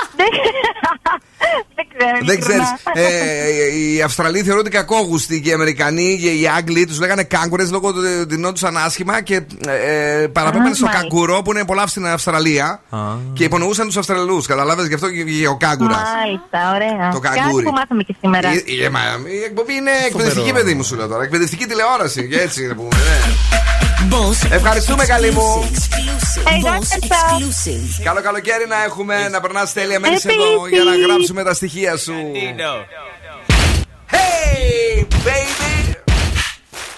Δεν 1.76 1.86
ξέρω. 1.98 2.18
Δεν 2.26 2.40
ξέρεις. 2.40 2.68
ειλικρινά. 2.96 3.08
Ε, 3.08 3.78
οι 3.78 4.02
Αυστραλοί 4.02 4.42
θεωρούνται 4.44 4.70
κακόγουστοι 4.70 5.42
και 5.42 5.50
οι 5.50 5.54
Αμερικανοί 5.54 6.20
και 6.22 6.30
οι 6.32 6.48
Άγγλοι 6.58 6.86
τους 6.86 7.00
λέγανε 7.00 7.24
κάγκουρες 7.24 7.72
λόγω 7.72 7.92
του 7.94 7.98
ότι 8.00 8.36
δινόντουσαν 8.36 8.78
άσχημα 8.78 9.22
και 9.22 9.36
ε, 9.36 10.28
παραπέμπανε 10.28 10.70
Α, 10.70 10.74
στο 10.76 10.86
μάλιστα. 10.86 11.02
καγκουρό 11.08 11.42
που 11.42 11.52
είναι 11.52 11.66
πολλά 11.66 11.88
στην 11.88 12.08
Αυστραλία 12.08 12.82
και 13.34 13.44
υπονοούσαν 13.44 13.86
τους 13.86 13.98
Αυστραλούς. 13.98 14.48
Καταλάβες 14.48 14.88
γι' 14.88 14.94
αυτό 14.94 15.10
και 15.12 15.24
βγήκε 15.24 15.48
ο 15.48 15.58
κάγκουρας. 15.58 15.98
Μάλιστα, 16.20 16.76
ωραία. 16.76 17.12
Το 17.12 17.20
Κάτι 17.20 17.40
καγκούρι. 17.40 17.64
που 17.66 17.72
μάθαμε 17.72 18.04
και 18.04 18.16
σήμερα. 18.22 18.54
Η, 18.54 18.64
η, 18.86 18.90
μα, 18.90 19.00
η 19.40 19.44
εκπομπή 19.44 19.74
είναι 19.74 19.92
εκπαιδευτική, 20.08 20.52
παιδί 20.52 20.74
μου, 20.74 20.84
σου 20.84 20.96
λέω 20.96 21.08
τώρα. 21.08 21.24
Εκπαιδευτική 21.24 21.66
τηλεόραση. 21.66 22.28
Και 22.28 22.40
έτσι 22.40 22.64
είναι 22.64 22.74
που 22.74 22.88
ναι. 22.92 23.61
Ευχαριστούμε, 24.50 25.06
καλή 25.06 25.32
μου. 25.32 25.70
Καλό 28.04 28.22
καλοκαίρι 28.22 28.68
να 28.68 28.84
έχουμε, 28.84 29.30
να 29.30 29.42
περνάς 29.42 29.74
τέλεια. 29.74 30.00
Μένει 30.00 30.14
Επίσης. 30.14 30.32
εδώ 30.34 30.68
για 30.68 30.84
να 30.84 30.96
γράψουμε 30.98 31.44
τα 31.44 31.54
στοιχεία 31.54 31.98
σου. 31.98 32.14
Hey, 34.12 35.06
baby! 35.26 35.96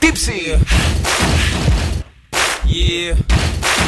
Tipsy! 0.02 0.40
Yeah, 2.76 3.14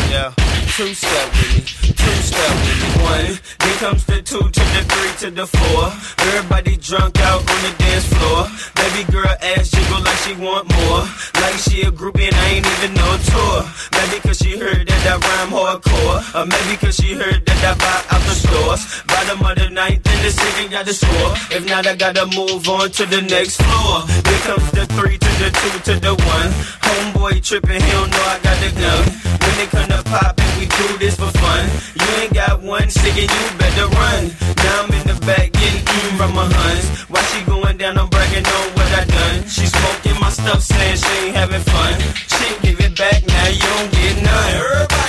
yeah. 0.10 0.34
Two 0.76 0.94
step 0.94 1.28
with 1.32 1.56
me, 1.56 1.62
two 1.96 2.18
step 2.20 2.52
with 2.52 2.80
me. 2.84 2.90
One, 3.04 3.40
then 3.60 3.76
comes 3.80 4.04
the 4.06 4.22
two 4.22 4.44
to 4.44 4.64
the 4.76 4.82
three 4.92 5.14
to 5.24 5.32
the 5.32 5.48
four. 5.48 5.88
Everybody 6.28 6.76
drunk 6.78 7.18
out 7.20 7.40
on 7.40 7.60
the 7.64 7.74
dance 7.80 8.06
floor. 8.12 8.44
Baby 8.76 9.10
girl 9.12 9.36
ass 9.56 9.72
jiggle 9.72 10.04
like 10.04 10.20
she 10.28 10.34
want 10.36 10.68
more. 10.76 11.08
Like 11.40 11.56
she 11.64 11.84
a 11.84 11.92
groupie 11.92 12.28
and 12.28 12.36
I 12.36 12.60
ain't 12.60 12.68
even 12.68 12.94
no 12.94 13.10
tour. 13.24 13.64
Maybe 13.96 14.20
cause 14.20 14.38
she 14.38 14.60
heard 14.60 14.84
that 14.84 15.04
I 15.08 15.16
rhyme 15.16 15.52
hardcore. 15.56 16.20
Or 16.36 16.46
maybe 16.46 16.76
cause 16.76 16.96
she 16.96 17.14
heard 17.14 17.46
that 17.46 17.62
I 17.64 17.74
buy 17.80 18.00
out 18.12 18.24
the 18.28 18.36
stores. 18.36 18.84
Bottom 19.08 19.48
of 19.48 19.56
the 19.56 19.70
ninth 19.70 20.04
and 20.04 20.22
the 20.26 20.32
city 20.32 20.68
got 20.68 20.86
the 20.86 20.94
score. 20.94 21.32
If 21.56 21.64
not, 21.70 21.88
I 21.88 21.96
gotta 21.96 22.26
move 22.36 22.68
on 22.68 22.92
to 22.92 23.06
the 23.06 23.22
next 23.22 23.62
floor. 23.64 24.04
Here 24.28 24.44
comes 24.44 24.72
the 24.72 24.86
three 25.00 25.18
to 25.18 25.32
the 25.40 25.50
two 25.56 25.76
to 25.88 26.00
the 26.04 26.14
one. 26.20 26.52
Homeboy 26.84 27.42
tripping, 27.48 27.80
he 27.80 27.92
don't 27.92 28.12
know 28.12 28.26
I 28.28 28.40
got 28.44 28.58
the 28.60 28.72
gun. 28.76 29.26
They 29.58 29.68
come 29.68 29.88
to 29.88 30.04
poppin', 30.04 30.46
we 30.60 30.66
do 30.66 30.98
this 30.98 31.16
for 31.16 31.32
fun. 31.40 31.70
You 31.96 32.08
ain't 32.22 32.34
got 32.34 32.62
one 32.62 32.90
singing, 32.90 33.30
you 33.30 33.46
better 33.58 33.88
run. 33.88 34.32
Now 34.58 34.84
I'm 34.84 34.92
in 34.92 35.08
the 35.08 35.18
back 35.26 35.54
getting 35.54 35.86
mm 35.86 36.18
from 36.18 36.36
my 36.36 36.44
huns. 36.44 36.86
Why 37.08 37.22
she 37.32 37.40
going 37.46 37.78
down, 37.78 37.98
I'm 37.98 38.10
bragging 38.10 38.46
on 38.46 38.66
what 38.76 38.92
I 38.92 39.06
done. 39.06 39.48
She 39.48 39.66
smoking 39.66 40.20
my 40.20 40.30
stuff, 40.30 40.62
saying 40.62 40.98
she 40.98 41.28
ain't 41.28 41.36
having 41.36 41.62
fun. 41.62 41.94
She 42.36 42.48
give 42.68 42.80
it 42.82 42.98
back, 42.98 43.26
now 43.26 43.48
you 43.48 43.68
don't 43.76 43.92
get 43.94 44.24
none. 44.24 44.52
Everybody 44.60 45.05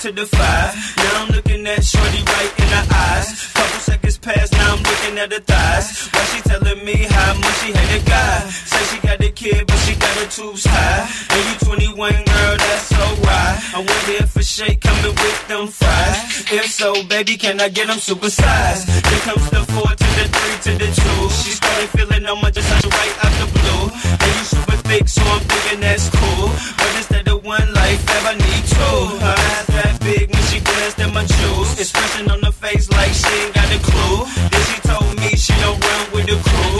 to 0.00 0.12
the 0.12 0.24
five. 0.24 0.72
Now 0.96 1.12
I'm 1.20 1.28
looking 1.28 1.66
at 1.66 1.84
Shorty 1.84 2.22
right 2.24 2.52
in 2.56 2.68
the 2.72 2.82
eyes. 2.88 3.52
Couple 3.52 3.80
seconds 3.80 4.16
pass, 4.16 4.50
now 4.50 4.72
I'm 4.72 4.82
looking 4.82 5.18
at 5.18 5.30
her 5.30 5.40
thighs. 5.40 6.08
Why 6.08 6.24
she 6.32 6.40
telling 6.40 6.84
me 6.86 6.96
how 7.04 7.34
much 7.34 7.56
she 7.60 7.68
hate 7.72 8.00
a 8.00 8.04
guy? 8.08 8.48
Say 8.48 8.82
she 8.88 8.98
got 9.06 9.20
a 9.20 9.30
kid, 9.30 9.66
but 9.66 9.76
she 9.84 9.92
got 10.00 10.16
her 10.16 10.28
tubes 10.32 10.64
high. 10.64 11.04
And 11.04 11.42
you 11.52 11.56
21, 11.68 12.12
girl, 12.16 12.56
that's 12.56 12.86
so 12.88 13.04
right. 13.28 13.56
I 13.76 13.78
wonder 13.84 14.24
if 14.24 14.30
for 14.30 14.42
shake 14.42 14.80
coming 14.80 15.12
with 15.12 15.48
them 15.48 15.68
fries. 15.68 16.48
If 16.48 16.72
so, 16.72 17.04
baby, 17.04 17.36
can 17.36 17.60
I 17.60 17.68
get 17.68 17.88
them 17.88 17.98
supersized? 17.98 18.88
Here 18.88 19.22
comes 19.28 19.50
the 19.50 19.60
four 19.68 19.84
to 19.84 20.08
the 20.16 20.24
three 20.32 20.56
to 20.64 20.72
the 20.80 20.88
two. 20.96 21.20
She 21.44 21.52
started 21.60 21.88
feeling 21.92 22.22
no 22.22 22.36
much, 22.36 22.54
just 22.54 22.70
right 22.70 23.16
out 23.20 23.34
the 23.36 23.48
blue. 23.52 23.84
And 24.16 24.32
you 24.32 24.44
super 24.48 24.78
thick, 24.88 25.08
so 25.08 25.20
I'm 25.28 25.44
thinking 25.44 25.80
that's 25.80 26.08
cool. 26.08 26.48
But 26.80 26.90
instead 26.96 27.28
of 27.28 27.44
one 27.44 27.68
life, 27.74 28.00
ever 28.16 28.34
need 28.40 28.64
two. 28.64 29.19
Glanced 31.00 31.14
my 31.14 31.24
jewels. 31.24 31.78
Expression 31.78 32.30
on 32.30 32.40
the 32.40 32.52
face 32.52 32.90
like 32.90 33.12
she 33.12 33.28
ain't 33.44 33.54
got 33.54 33.68
a 33.72 33.78
clue. 33.78 34.26
Then 34.50 34.62
she 34.68 34.80
told 34.80 35.16
me 35.20 35.36
she 35.36 35.52
don't 35.60 35.82
run 35.82 36.12
with 36.12 36.26
the 36.26 36.36
crew. 36.48 36.79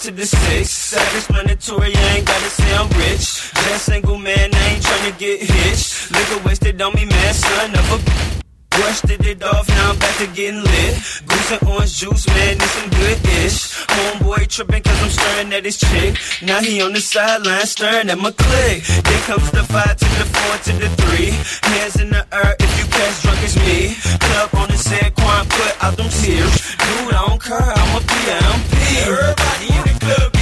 To 0.00 0.10
the 0.10 0.26
six. 0.26 0.70
Self-explanatory, 0.70 1.94
I 1.94 2.16
ain't 2.16 2.26
gotta 2.26 2.50
say 2.50 2.76
I'm 2.76 2.88
rich. 2.98 3.52
Just 3.54 3.86
single 3.86 4.18
man, 4.18 4.54
I 4.54 4.68
ain't 4.68 4.82
tryna 4.82 5.18
get 5.18 5.40
hitched. 5.40 6.10
Liquor 6.12 6.46
wasted 6.46 6.80
on 6.82 6.94
me, 6.94 7.04
man, 7.04 7.34
son 7.34 7.74
of 7.74 7.92
a. 7.92 8.45
Brushed 8.76 9.08
it 9.08 9.42
off, 9.42 9.68
now 9.68 9.90
I'm 9.92 9.98
back 9.98 10.16
to 10.18 10.26
getting 10.26 10.62
lit. 10.62 10.94
Goose 11.26 11.50
and 11.52 11.62
orange 11.68 11.96
juice, 11.96 12.26
man, 12.28 12.58
this 12.58 12.70
some 12.72 12.90
good 12.90 13.18
ish. 13.40 13.72
Homeboy 13.88 14.46
tripping 14.48 14.82
cause 14.82 15.02
I'm 15.02 15.08
staring 15.08 15.52
at 15.54 15.64
his 15.64 15.78
chick. 15.78 16.18
Now 16.42 16.60
he 16.60 16.82
on 16.82 16.92
the 16.92 17.00
sideline 17.00 17.64
staring 17.66 18.10
at 18.10 18.18
my 18.18 18.32
click. 18.32 18.84
Then 18.84 19.20
comes 19.24 19.50
the 19.50 19.64
five 19.64 19.96
to 19.96 20.04
the 20.20 20.26
four 20.28 20.54
to 20.66 20.72
the 20.78 20.90
three. 21.00 21.32
Hands 21.72 21.96
in 22.02 22.10
the 22.10 22.26
air 22.32 22.54
if 22.60 22.70
you 22.78 22.84
catch 22.92 23.22
drunk 23.22 23.40
as 23.48 23.56
me. 23.56 23.96
Club 24.20 24.50
on 24.60 24.68
the 24.68 24.76
set, 24.76 25.14
Quan 25.14 25.46
put 25.48 25.72
out 25.82 25.96
them 25.96 26.10
tears. 26.10 26.76
Dude, 26.76 27.14
I 27.14 27.24
don't 27.28 27.40
care, 27.42 27.72
I'm 27.80 27.96
a 27.96 28.00
PMP. 28.04 28.72
Everybody 29.08 29.66
in 29.72 29.82
the 29.88 30.04
club 30.04 30.35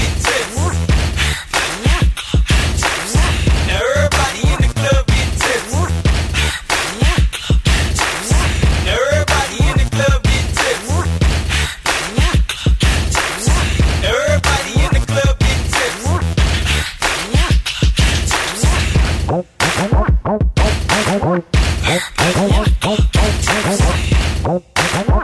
Oh, 24.46 24.62
oh, 24.76 25.04
oh, 25.08 25.22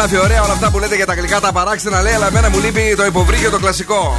Γράφει 0.00 0.18
ωραία 0.18 0.42
όλα 0.42 0.52
αυτά 0.52 0.70
που 0.70 0.78
λέτε 0.78 0.96
για 0.96 1.06
τα 1.06 1.14
γλυκά 1.14 1.40
τα 1.40 1.52
παράξενα. 1.52 2.02
Λέει, 2.02 2.12
αλλά 2.12 2.26
εμένα 2.26 2.50
μου 2.50 2.58
λείπει 2.58 2.94
το 2.96 3.04
υποβρύχιο 3.04 3.50
το 3.50 3.58
κλασικό. 3.58 4.18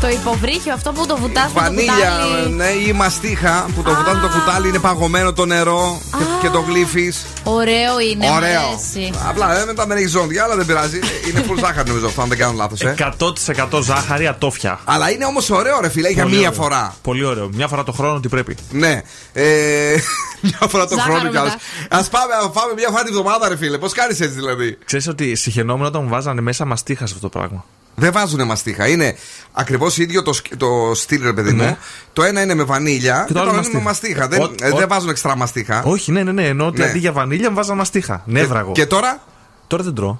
Το 0.00 0.08
υποβρύχιο, 0.08 0.74
αυτό 0.74 0.92
που 0.92 1.06
το 1.06 1.16
βουτάς 1.16 1.50
στο 1.50 1.60
Βανίλια, 1.60 1.92
κουτάλι. 1.92 2.54
ναι, 2.54 2.64
ή 2.68 2.92
μαστίχα 2.92 3.66
που 3.74 3.82
το 3.82 3.94
βουτάνε 3.94 4.20
το 4.20 4.28
κουτάλι, 4.28 4.68
είναι 4.68 4.78
παγωμένο 4.78 5.32
το 5.32 5.46
νερό 5.46 6.00
και, 6.18 6.24
και 6.40 6.48
το 6.48 6.60
γλύφεις. 6.60 7.26
Ωραίο 7.44 8.00
είναι, 8.00 8.26
μου 8.26 8.32
Ωραίο. 8.36 8.60
αρέσει. 8.60 9.12
Απλά 9.28 9.60
ε, 9.60 9.64
μετά 9.64 9.86
δεν 9.86 9.96
έχει 9.96 10.06
ζώντια, 10.06 10.44
αλλά 10.44 10.56
δεν 10.56 10.66
πειράζει. 10.66 10.98
Είναι 11.30 11.44
full 11.48 11.58
ζάχαρη 11.58 11.88
νομίζω 11.88 12.06
αυτό, 12.06 12.22
αν 12.22 12.28
δεν 12.28 12.38
κάνω 12.38 12.52
λάθος. 12.56 12.80
Ε. 12.80 12.94
100% 13.18 13.82
ζάχαρη 13.82 14.26
ατόφια. 14.26 14.80
Αλλά 14.84 15.10
είναι 15.10 15.24
όμως 15.24 15.50
ωραίο, 15.50 15.80
ρε 15.80 15.88
φίλε, 15.88 16.08
για 16.08 16.22
Πολύ 16.22 16.36
μία 16.36 16.48
ωραίο. 16.48 16.62
φορά. 16.62 16.94
Πολύ 17.02 17.24
ωραίο. 17.24 17.48
Μια 17.52 17.68
φορά 17.68 17.82
το 17.84 17.92
χρόνο 17.92 18.20
τι 18.20 18.28
πρέπει. 18.28 18.56
Ναι. 18.70 19.02
Ε, 19.32 19.44
μια 20.40 20.58
φορά 20.68 20.86
το 20.86 20.94
Ζάχαρο 20.94 21.14
χρόνο 21.14 21.28
κι 21.30 21.34
μετά. 21.38 21.54
Α 21.88 22.02
πάμε, 22.10 22.32
ας 22.44 22.50
πάμε 22.52 22.72
μια 22.76 22.88
φορά 22.90 23.02
τη 23.02 23.10
βδομάδα, 23.10 23.48
ρε 23.48 23.56
φίλε. 23.56 23.78
Πώς 23.78 23.92
κάνεις 23.92 24.20
έτσι 24.20 24.34
δηλαδή; 24.34 24.78
Ξέρεις 24.84 25.08
ότι 25.08 25.34
συχαινόμουν 25.34 25.86
όταν 25.86 26.02
μου 26.02 26.08
βάζανε 26.08 26.40
μέσα 26.40 26.64
μαστίχα 26.64 27.06
σε 27.06 27.14
αυτό 27.16 27.28
το 27.28 27.38
πράγμα. 27.38 27.64
Δεν 27.98 28.12
βάζουνε 28.12 28.44
μαστίχα. 28.44 28.88
Είναι 28.88 29.16
ακριβώς 29.52 29.96
ίδιο 29.98 30.22
το, 30.22 30.32
σκ- 30.32 30.56
το 30.56 30.90
στυλ, 30.94 31.22
ρε 31.22 31.32
παιδί 31.32 31.50
μου. 31.52 31.62
Ναι. 31.62 31.76
Το 32.12 32.22
ένα 32.22 32.42
είναι 32.42 32.54
με 32.54 32.62
βανίλια 32.64 33.24
και 33.26 33.32
το 33.32 33.40
άλλο 33.40 33.48
είναι 33.50 33.58
με 33.72 33.80
μαστίχα. 33.80 33.82
μαστίχα. 33.82 34.28
Δεν, 34.28 34.40
Ο- 34.42 34.50
ε, 34.60 34.70
ο- 34.70 34.76
δεν 34.76 34.88
βάζουν 34.88 35.08
εξτρά 35.08 35.36
μαστίχα. 35.36 35.82
Όχι, 35.84 36.12
ναι, 36.12 36.22
ναι, 36.22 36.32
ναι. 36.32 36.46
Ενώ 36.46 36.66
ότι 36.66 36.80
Ναι. 36.80 36.86
αντί 36.86 36.98
για 36.98 37.12
βανίλια 37.12 37.48
μου 37.50 37.56
βάζανε 37.56 37.78
μαστίχα. 37.78 38.22
Νεύραγο. 38.26 38.72
Και 38.72 38.86
τώρα; 38.86 39.22
Τώρα 39.66 39.82
δεν 39.82 39.94
τρώω. 39.94 40.18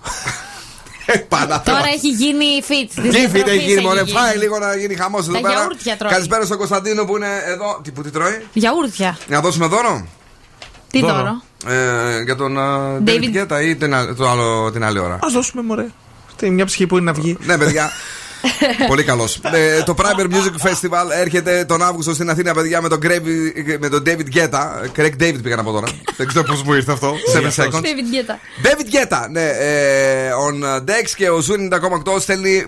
Τώρα 1.64 1.86
έχει 1.94 2.08
γίνει 2.08 2.44
fit. 2.68 2.90
της 2.94 3.02
Γκίφι 3.02 3.26
διατροφής 3.26 3.42
δεν 3.42 3.58
γίνει, 3.58 3.80
μωρέ; 3.80 4.00
έχει 4.00 4.10
Φάει 4.12 4.36
λίγο 4.36 4.58
να 4.58 4.76
γίνει 4.76 4.94
χαμός 4.94 5.22
εδώ 5.24 5.32
Τα 5.32 5.40
πέρα. 5.40 5.52
γιαούρτια 5.54 5.96
τρώει. 5.96 6.10
Καλησπέρα 6.10 6.44
στον 6.44 6.56
Κωνσταντίνο 6.58 7.04
που 7.04 7.16
είναι 7.16 7.26
εδώ. 7.46 7.80
Τι 7.82 7.90
που 7.90 8.02
τι 8.02 8.10
τρώει; 8.10 8.46
Γιαούρτια. 8.52 9.18
Να 9.28 9.40
δώσουμε 9.40 9.66
δώρο; 9.66 10.06
Τι 10.90 11.00
δώρο. 11.00 11.42
Ε, 11.66 12.22
για 12.22 12.36
τον 12.36 12.58
α, 12.58 12.98
David 13.06 13.08
David. 13.08 13.36
Guetta 13.52 13.62
ή 13.62 13.76
την, 13.76 13.94
α- 13.94 14.14
το 14.14 14.28
άλλο, 14.28 14.70
την 14.72 14.84
άλλη 14.84 14.98
ώρα. 14.98 15.14
Α 15.14 15.28
δώσουμε, 15.32 15.62
μωρέ. 15.62 15.86
Τι, 16.36 16.50
μια 16.50 16.64
ψυχή 16.64 16.86
που 16.86 16.96
είναι 16.96 17.04
να 17.04 17.12
βγει. 17.12 17.36
Ναι, 17.40 17.58
παιδιά. 17.58 17.90
Πολύ 18.88 19.04
καλός. 19.04 19.40
Ε, 19.52 19.82
το 19.82 19.94
Primer 19.98 20.24
Music 20.24 20.68
Festival 20.68 21.10
έρχεται 21.20 21.64
τον 21.64 21.82
Αύγουστο 21.82 22.14
στην 22.14 22.30
Αθήνα, 22.30 22.54
παιδιά, 22.54 22.82
με 22.82 22.88
τον, 22.88 22.98
Gravy- 23.02 23.76
με 23.80 23.88
τον 23.88 24.02
David 24.06 24.36
Guetta. 24.36 24.60
Craig 24.96 25.22
David 25.22 25.38
πήγα 25.42 25.56
να 25.56 25.62
πω 25.62 25.72
τώρα. 25.72 25.86
Δεν 26.16 26.26
ξέρω 26.26 26.44
πώς 26.44 26.62
μου 26.62 26.72
ήρθε 26.72 26.92
αυτό. 26.92 27.14
7 27.34 27.64
seconds. 27.64 27.70
David 27.70 28.12
Guetta. 28.14 28.64
David 28.66 28.94
Guetta, 28.94 29.26
ναι. 29.30 29.48
Ε, 29.48 30.30
on 30.30 30.78
Dex 30.78 31.10
και 31.16 31.30
ο 31.30 31.38
Zoom 31.48 31.74
90,8 32.12 32.20
στέλνει 32.20 32.66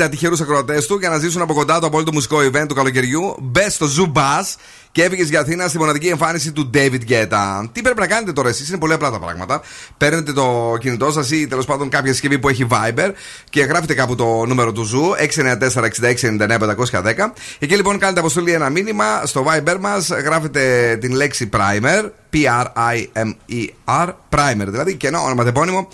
50 0.00 0.08
τυχερούς 0.10 0.40
ακροατές 0.40 0.86
του 0.86 0.96
για 0.98 1.08
να 1.08 1.18
ζήσουν 1.18 1.42
από 1.42 1.54
κοντά 1.54 1.78
το 1.80 1.86
απόλυτο 1.86 2.12
μουσικό 2.12 2.38
event 2.38 2.64
του 2.68 2.74
καλοκαιριού. 2.74 3.36
Μπες 3.40 3.74
στο 3.74 3.86
Zoo 3.96 4.12
Bus 4.18 4.54
και 4.96 5.04
έφυγες 5.04 5.28
για 5.28 5.40
Αθήνα 5.40 5.68
στη 5.68 5.78
μοναδική 5.78 6.06
εμφάνιση 6.06 6.52
του 6.52 6.70
David 6.74 7.00
Guetta. 7.08 7.68
Τι 7.72 7.82
πρέπει 7.82 8.00
να 8.00 8.06
κάνετε 8.06 8.32
τώρα 8.32 8.48
εσείς, 8.48 8.68
είναι 8.68 8.78
πολύ 8.78 8.92
απλά 8.92 9.10
τα 9.10 9.18
πράγματα. 9.18 9.60
Παίρνετε 9.96 10.32
το 10.32 10.76
κινητό 10.80 11.10
σας 11.10 11.30
ή 11.30 11.46
τέλος 11.46 11.64
πάντων 11.64 11.88
κάποια 11.88 12.12
συσκευή 12.12 12.38
που 12.38 12.48
έχει 12.48 12.66
Viber 12.70 13.10
και 13.50 13.62
γράφετε 13.62 13.94
κάπου 13.94 14.14
το 14.14 14.44
νούμερο 14.46 14.72
του 14.72 14.90
Zoo 14.92 15.16
694-6699-510. 15.18 17.32
Εκεί 17.58 17.76
λοιπόν 17.76 17.98
κάνετε 17.98 18.20
αποστολή 18.20 18.52
ένα 18.52 18.70
μήνυμα 18.70 19.04
στο 19.24 19.46
Viber 19.48 19.76
μας, 19.80 20.08
γράφετε 20.08 20.96
την 21.00 21.12
λέξη 21.12 21.48
Primer, 21.52 22.10
P-R-I-M-E-R, 22.32 24.08
Primer 24.30 24.66
δηλαδή, 24.66 24.94
και 24.94 25.06
ενώ 25.06 25.24
ονοματεπώνυμο 25.24 25.88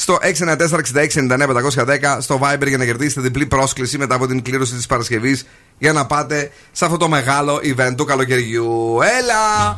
στο 0.00 0.18
694-6699-510 0.22 2.16
στο 2.20 2.40
Viber 2.42 2.66
για 2.68 2.78
να 2.78 2.84
κερδίσετε 2.84 3.20
διπλή 3.20 3.46
πρόσκληση 3.46 3.98
μετά 3.98 4.14
από 4.14 4.26
την 4.26 4.42
κλήρωση 4.42 4.74
της 4.74 4.86
Παρασκευής 4.86 5.46
για 5.78 5.92
να 5.92 6.06
πάτε 6.06 6.50
σε 6.72 6.84
αυτό 6.84 6.96
το 6.96 7.08
μεγάλο 7.08 7.60
event 7.62 7.94
του 7.96 8.04
καλοκαιριού. 8.04 8.98
Έλα! 9.20 9.74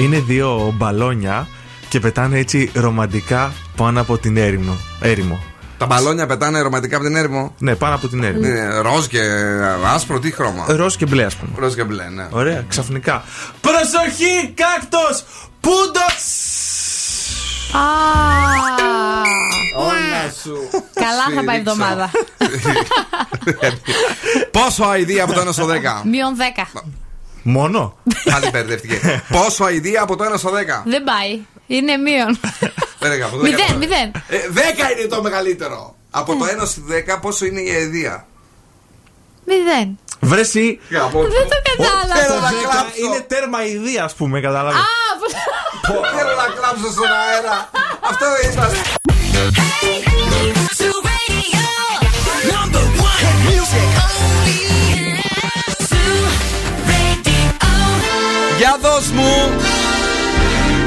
Είναι 0.00 0.20
δύο 0.20 0.74
μπαλόνια 0.76 1.48
και 1.88 2.00
πετάνε 2.00 2.38
έτσι 2.38 2.70
ρομαντικά 2.74 3.52
πάνω 3.76 4.00
από 4.00 4.18
την 4.18 4.36
έρημο. 4.36 4.76
έρημο. 5.00 5.38
Τα 5.78 5.86
μπαλόνια 5.86 6.26
πετάνε 6.26 6.60
ρομαντικά 6.60 6.96
από 6.96 7.04
την 7.04 7.16
έρημο; 7.16 7.54
Ναι, 7.58 7.74
πάνω 7.74 7.94
από 7.94 8.08
την 8.08 8.24
έρημο. 8.24 8.46
Είναι 8.46 8.78
ροζ 8.80 9.06
και 9.06 9.20
άσπρο, 9.94 10.18
τι 10.18 10.30
χρώμα; 10.30 10.64
Ροζ 10.68 10.94
και 10.94 11.06
μπλε, 11.06 11.24
ας 11.24 11.36
πούμε. 11.36 11.50
Ροζ 11.56 11.74
και 11.74 11.84
μπλε, 11.84 12.04
ναι. 12.08 12.26
Ωραία, 12.30 12.64
ξαφνικά. 12.68 13.24
Προσοχή, 13.60 14.54
κάκτος! 14.54 15.24
Πούντος! 15.60 16.47
Όλα 19.74 20.32
σου. 20.42 20.70
Καλά 20.94 21.24
θα 21.34 21.44
πάει 21.44 21.56
η 21.56 21.58
εβδομάδα. 21.58 22.10
Πόσο 24.50 24.84
αηδία 24.84 25.24
από 25.24 25.32
το 25.32 25.40
1 25.40 25.52
στο 25.52 25.66
10. 25.66 25.70
Μείον 26.04 26.36
10. 26.56 26.64
Μόνο; 27.42 27.96
Πάλι 28.24 28.50
μπερδευτήκε. 28.50 29.22
Πόσο 29.28 29.64
αηδία 29.64 30.02
από 30.02 30.16
το 30.16 30.24
1 30.24 30.38
στο 30.38 30.50
10. 30.50 30.52
Δεν 30.84 31.04
πάει. 31.04 31.40
Είναι 31.66 31.96
μείον. 31.96 32.38
Δεν 32.98 33.12
έκανα, 33.12 33.26
από 33.26 33.36
το 33.36 33.42
10 33.42 33.44
Μηδέν, 33.44 33.66
τώρα. 33.66 33.78
μηδέν. 33.78 34.10
Ε, 34.28 34.38
10 34.94 34.98
είναι 34.98 35.08
το 35.08 35.22
μεγαλύτερο. 35.22 35.94
Από 36.10 36.36
το 36.36 36.44
1 36.44 36.66
στη 36.66 36.82
10 37.08 37.18
πόσο 37.20 37.44
είναι 37.44 37.60
η 37.60 37.70
αηδία; 37.70 38.26
Μηδέν. 39.44 39.98
Βρέσει. 40.20 40.80
Δεν 40.88 41.00
το 41.52 41.58
κατάλαβα. 41.68 42.14
Θέλω 42.20 42.34
να 42.40 42.50
Το 42.50 42.56
10 42.56 42.62
κλάψω. 42.70 42.92
είναι 43.04 43.20
τέρμα 43.28 43.64
ιδέα, 43.64 44.04
ας 44.04 44.14
πούμε, 44.14 44.40
κατάλαβες. 44.40 44.80
Α, 44.80 44.86
Θέλω 46.16 46.34
να 46.42 46.46
κλάψω 46.56 46.88
στον 46.92 47.10
αέρα. 47.22 47.70
Αυτό 48.10 48.26
ήταν. 48.52 48.70
Για 58.58 58.78
δώσ' 58.82 59.10
μου. 59.10 59.50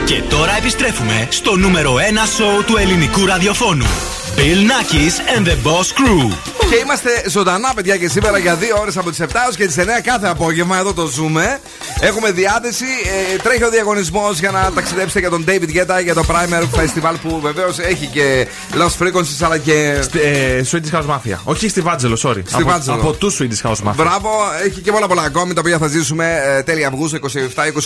Και 0.05 0.21
τώρα 0.29 0.57
επιστρέφουμε 0.57 1.27
στο 1.29 1.55
νούμερο 1.55 1.93
1 1.95 2.25
σοου 2.35 2.63
του 2.65 2.77
ελληνικού 2.77 3.25
ραδιοφώνου. 3.25 3.85
Bill 4.35 4.61
Nackis 4.71 5.37
and 5.37 5.45
the 5.47 5.55
Boss 5.67 5.87
Crew. 5.99 6.31
Και 6.71 6.77
είμαστε 6.77 7.23
ζωντανά, 7.27 7.73
παιδιά, 7.75 7.97
και 7.97 8.09
σήμερα 8.09 8.37
για 8.37 8.55
δύο 8.55 8.77
ώρες 8.79 8.97
από 8.97 9.09
τις 9.09 9.19
7 9.21 9.25
έως 9.45 9.55
και 9.55 9.65
τις 9.65 9.77
9 9.77 9.81
κάθε 10.03 10.27
απόγευμα. 10.27 10.77
Εδώ 10.77 10.93
το 10.93 11.05
ζούμε. 11.05 11.59
Έχουμε 11.99 12.31
διάθεση. 12.31 12.85
Ε, 13.33 13.37
τρέχει 13.37 13.63
ο 13.63 13.69
διαγωνισμός 13.69 14.39
για 14.39 14.51
να 14.51 14.71
ταξιδέψετε 14.75 15.19
για 15.19 15.29
τον 15.29 15.45
David 15.47 15.69
Guetta 15.75 16.03
για 16.03 16.13
το 16.13 16.23
Primer 16.27 16.79
Festival 16.79 17.13
που 17.21 17.39
βεβαίως 17.41 17.79
έχει 17.79 18.05
και 18.05 18.47
Lost 18.73 19.03
Frequencies 19.03 19.43
αλλά 19.45 19.57
και. 19.57 19.99
Ε, 20.13 20.61
Swedish 20.71 20.97
House 20.97 21.05
Mafia. 21.05 21.37
Όχι 21.43 21.69
στη 21.69 21.81
Βάτζελο, 21.81 22.17
sorry. 22.23 22.41
Στη 22.45 22.61
από, 22.61 22.69
Βάτζελο. 22.69 22.95
από 22.95 23.13
τους 23.13 23.39
Swedish 23.41 23.69
House 23.69 23.89
Mafia. 23.89 23.95
Μπράβο, 23.95 24.29
έχει 24.65 24.81
και 24.81 24.91
πολλά 24.91 25.07
πολλά 25.07 25.21
ακόμη 25.21 25.53
τα 25.53 25.61
οποία 25.61 25.77
θα 25.77 25.87
ζήσουμε 25.87 26.41
ε, 26.57 26.63
τέλη 26.63 26.85
Αυγούστου 26.85 27.17
27-28. 27.17 27.21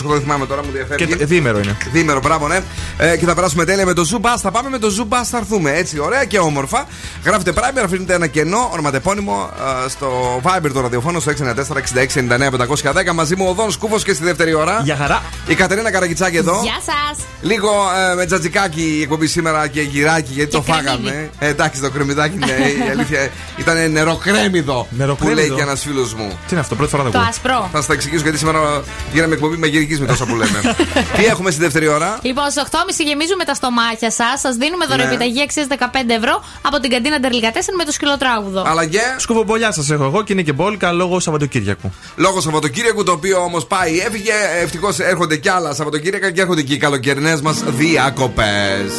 Δεν 0.04 0.20
θυμάμαι 0.20 0.46
τώρα, 0.46 0.64
μου 0.64 0.70
διαφεύγει. 0.72 1.16
Και 1.16 1.26
διήμερο 1.26 1.58
είναι. 1.58 1.76
Δίμερο, 1.92 2.20
μπράβο, 2.22 2.48
ναι. 2.48 2.60
Ε, 2.98 3.16
και 3.16 3.26
θα 3.26 3.34
περάσουμε 3.34 3.64
τέλεια 3.64 3.86
με 3.86 3.92
το 3.92 4.08
Zoo 4.12 4.26
Bus. 4.26 4.36
Θα 4.40 4.50
πάμε 4.50 4.68
με 4.68 4.78
το 4.78 4.94
Zoo 4.98 5.14
Bus, 5.14 5.24
θα 5.24 5.36
έρθουμε 5.38 5.72
έτσι, 5.72 5.98
ωραία 5.98 6.24
και 6.24 6.38
όμορφα. 6.38 6.86
Γράφετε 7.24 7.52
Primer, 7.56 7.82
αφήνετε 7.84 8.14
ένα 8.14 8.26
κενό, 8.26 8.70
ονοματεπώνυμο 8.78 9.50
ε, 9.84 9.88
στο 9.88 10.40
Viber 10.44 10.70
του 10.72 10.80
ραδιοφώνου 10.80 11.20
στο 11.20 11.32
694-6699-510. 11.32 13.12
Μαζί 13.14 13.36
μου 13.36 13.46
ο 13.48 13.52
Δόνς 13.52 13.74
Σκούφος 13.74 14.02
και 14.04 14.12
στη 14.12 14.24
δεύτερη 14.24 14.54
ώρα. 14.54 14.80
Για 14.84 14.96
χαρά. 14.96 15.22
Η 15.46 15.54
Κατερίνα 15.54 15.90
Καραγκιτσάκη 15.90 16.36
εδώ. 16.36 16.60
Γεια 16.62 16.78
σας. 16.84 17.24
Λίγο 17.42 17.68
ε, 18.10 18.14
με 18.14 18.26
τζατζικάκι 18.26 18.96
η 18.98 19.02
εκπομπή 19.02 19.26
σήμερα 19.26 19.66
και 19.68 19.80
γυράκι 19.80 20.32
γιατί 20.32 20.50
Και 20.50 20.56
το 20.56 20.62
φάγαμε. 20.62 20.86
κρεμμύδι. 21.10 21.30
Ε, 21.38 21.48
εντάξει, 21.48 21.80
το 21.80 21.90
κρεμμυδάκι 21.90 22.36
ναι, 22.38 22.46
η 22.86 22.88
αλήθεια 22.94 23.28
ήταν 23.56 23.90
νεροκρέμιδο. 23.92 24.86
Που 24.90 24.96
Νεροκρέμιδο. 24.96 25.40
λέει 25.40 25.50
και 25.50 25.60
ένας 25.62 25.80
φίλος 25.80 26.14
μου. 26.14 26.28
Τι 26.28 26.48
είναι 26.50 26.60
αυτό, 26.60 26.74
πρώτη 26.74 26.90
φορά 26.90 27.02
το 27.02 27.10
Το 27.10 27.18
ακούω. 27.18 27.30
ασπρό. 27.30 27.68
Θα 27.72 27.76
σας 27.78 27.86
τα 27.86 27.92
εξηγήσω 27.92 28.22
γιατί 28.22 28.38
σήμερα 28.38 28.82
γίναμε 29.12 29.34
εκπομπή 29.34 29.56
με 29.56 29.66
γυρική 29.66 30.00
με 30.00 30.06
τόσα 30.06 30.24
που 30.26 30.34
λέμε. 30.34 30.60
Τι 31.16 31.24
έχουμε 31.24 31.50
στη 31.50 31.60
δεύτερη 31.60 31.88
ώρα; 31.88 32.18
Λοιπόν, 32.22 32.50
στις 32.50 32.62
8.30 32.70 32.76
γεμίζουμε 33.06 33.44
τα 33.44 33.54
στομάχια 33.54 34.10
σας. 34.10 34.40
Σας 34.40 34.56
δίνουμε 34.56 34.86
δωρεπιταγή 34.86 35.42
αξίας 35.42 35.66
15 35.70 35.74
ευρώ 36.18 36.44
από 36.62 36.80
την 36.80 36.90
καντίνα 36.90 37.18
Ντερλικατέσεν 37.20 37.74
με 37.74 37.84
το 37.84 37.92
σκυλοτράγουδο. 37.92 38.62
Αλλά 38.68 38.86
και 38.86 39.00
Σκουφομπολιά 39.16 39.72
σας 39.72 39.90
έχω 39.90 40.04
εγώ 40.04 40.22
και 40.22 40.32
είναι 40.32 40.42
και 40.42 40.52
μπόλικα 40.52 40.92
λόγω 40.92 41.20
Σαββατοκύριακου. 41.20 41.92
λόγω 42.16 42.40
Σαββατοκύριακου 42.40 43.02
το 43.02 43.12
οποίο 43.12 43.38
όμως 43.38 43.66
πάει 43.66 43.98
έφυγε. 43.98 44.32
Ευτυχώς 44.62 44.98
έρχονται 44.98 45.36
κι 45.36 45.48
άλλα 45.48 45.74
Σαββατοκύριακα 45.74 46.30
και 46.30 46.40
έρχονται 46.40 46.62
και 46.62 46.74
οι 46.74 46.76
καλοκαιρινές 46.76 47.40
μας 47.40 47.62
διακοπές. 47.66 48.92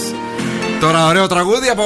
Τώρα 0.79 1.05
ωραίο 1.07 1.27
τραγούδι 1.27 1.67
από 1.67 1.83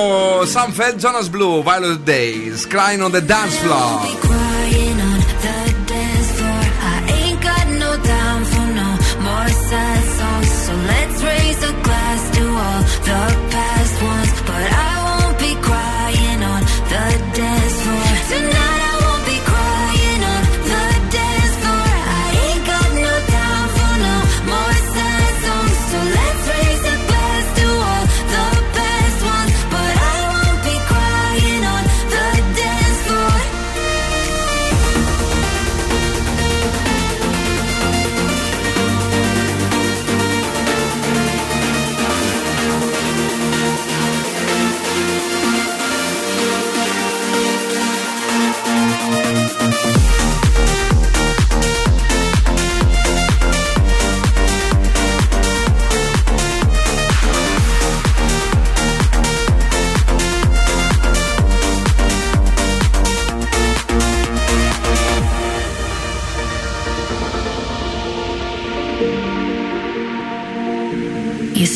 Sam 0.53 0.69
Feld, 0.79 0.97
Jonas 1.03 1.27
Blue, 1.35 1.63
Violet 1.63 2.09
Days, 2.09 2.57
Crying 2.73 3.01
on 3.05 3.11
the 3.17 3.23
Dance 3.31 3.55
Floor. 3.63 3.89
Crying 4.27 4.99
on 5.09 5.19
the 5.43 5.61
dance 5.91 6.29
floor. 6.37 6.63
I 6.93 6.97
ain't 7.17 7.39
got 7.49 7.65
no 7.83 7.91
time 8.13 8.43
for 8.51 8.67
no 8.79 8.89
more 9.27 9.49
sad 9.67 10.01
songs. 10.17 10.51
So 10.65 10.73
let's 10.91 11.17
raise 11.31 11.61
a 11.71 11.73
glass 11.85 12.21
to 12.35 12.43
all 12.65 12.81
the 13.07 13.50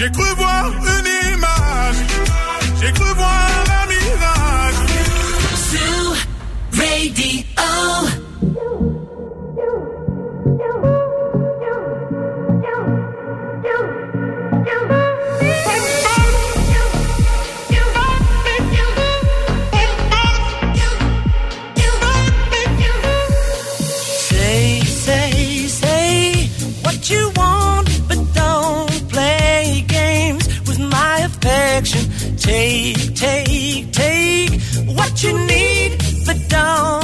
J'ai 0.00 0.10
cru 0.10 0.34
voir 0.34 0.99
you 35.22 35.38
need 35.46 36.02
for 36.24 36.34
dawn. 36.48 36.99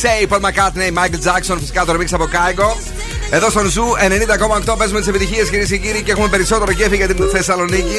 Say, 0.00 0.06
say, 0.06 0.20
say, 0.20 0.26
Paul 0.26 0.40
McCartney, 0.40 0.90
Michael 0.90 1.20
Jackson, 1.26 1.56
φυσικά 1.58 1.84
το 1.84 1.92
remix 1.92 2.06
από 2.12 2.24
Kygo. 2.24 2.76
Εδώ 3.30 3.50
στον 3.50 3.66
Zoo 3.66 3.84
90,8 4.66 4.74
παίζουμε 4.78 4.98
τις 4.98 5.08
επιτυχίες 5.08 5.50
κυρίες 5.50 5.68
και 5.68 5.76
κύριοι 5.76 6.02
και 6.02 6.10
έχουμε 6.10 6.28
περισσότερο 6.28 6.72
κέφι 6.72 6.96
για 6.96 7.06
την 7.06 7.28
Θεσσαλονίκη. 7.28 7.98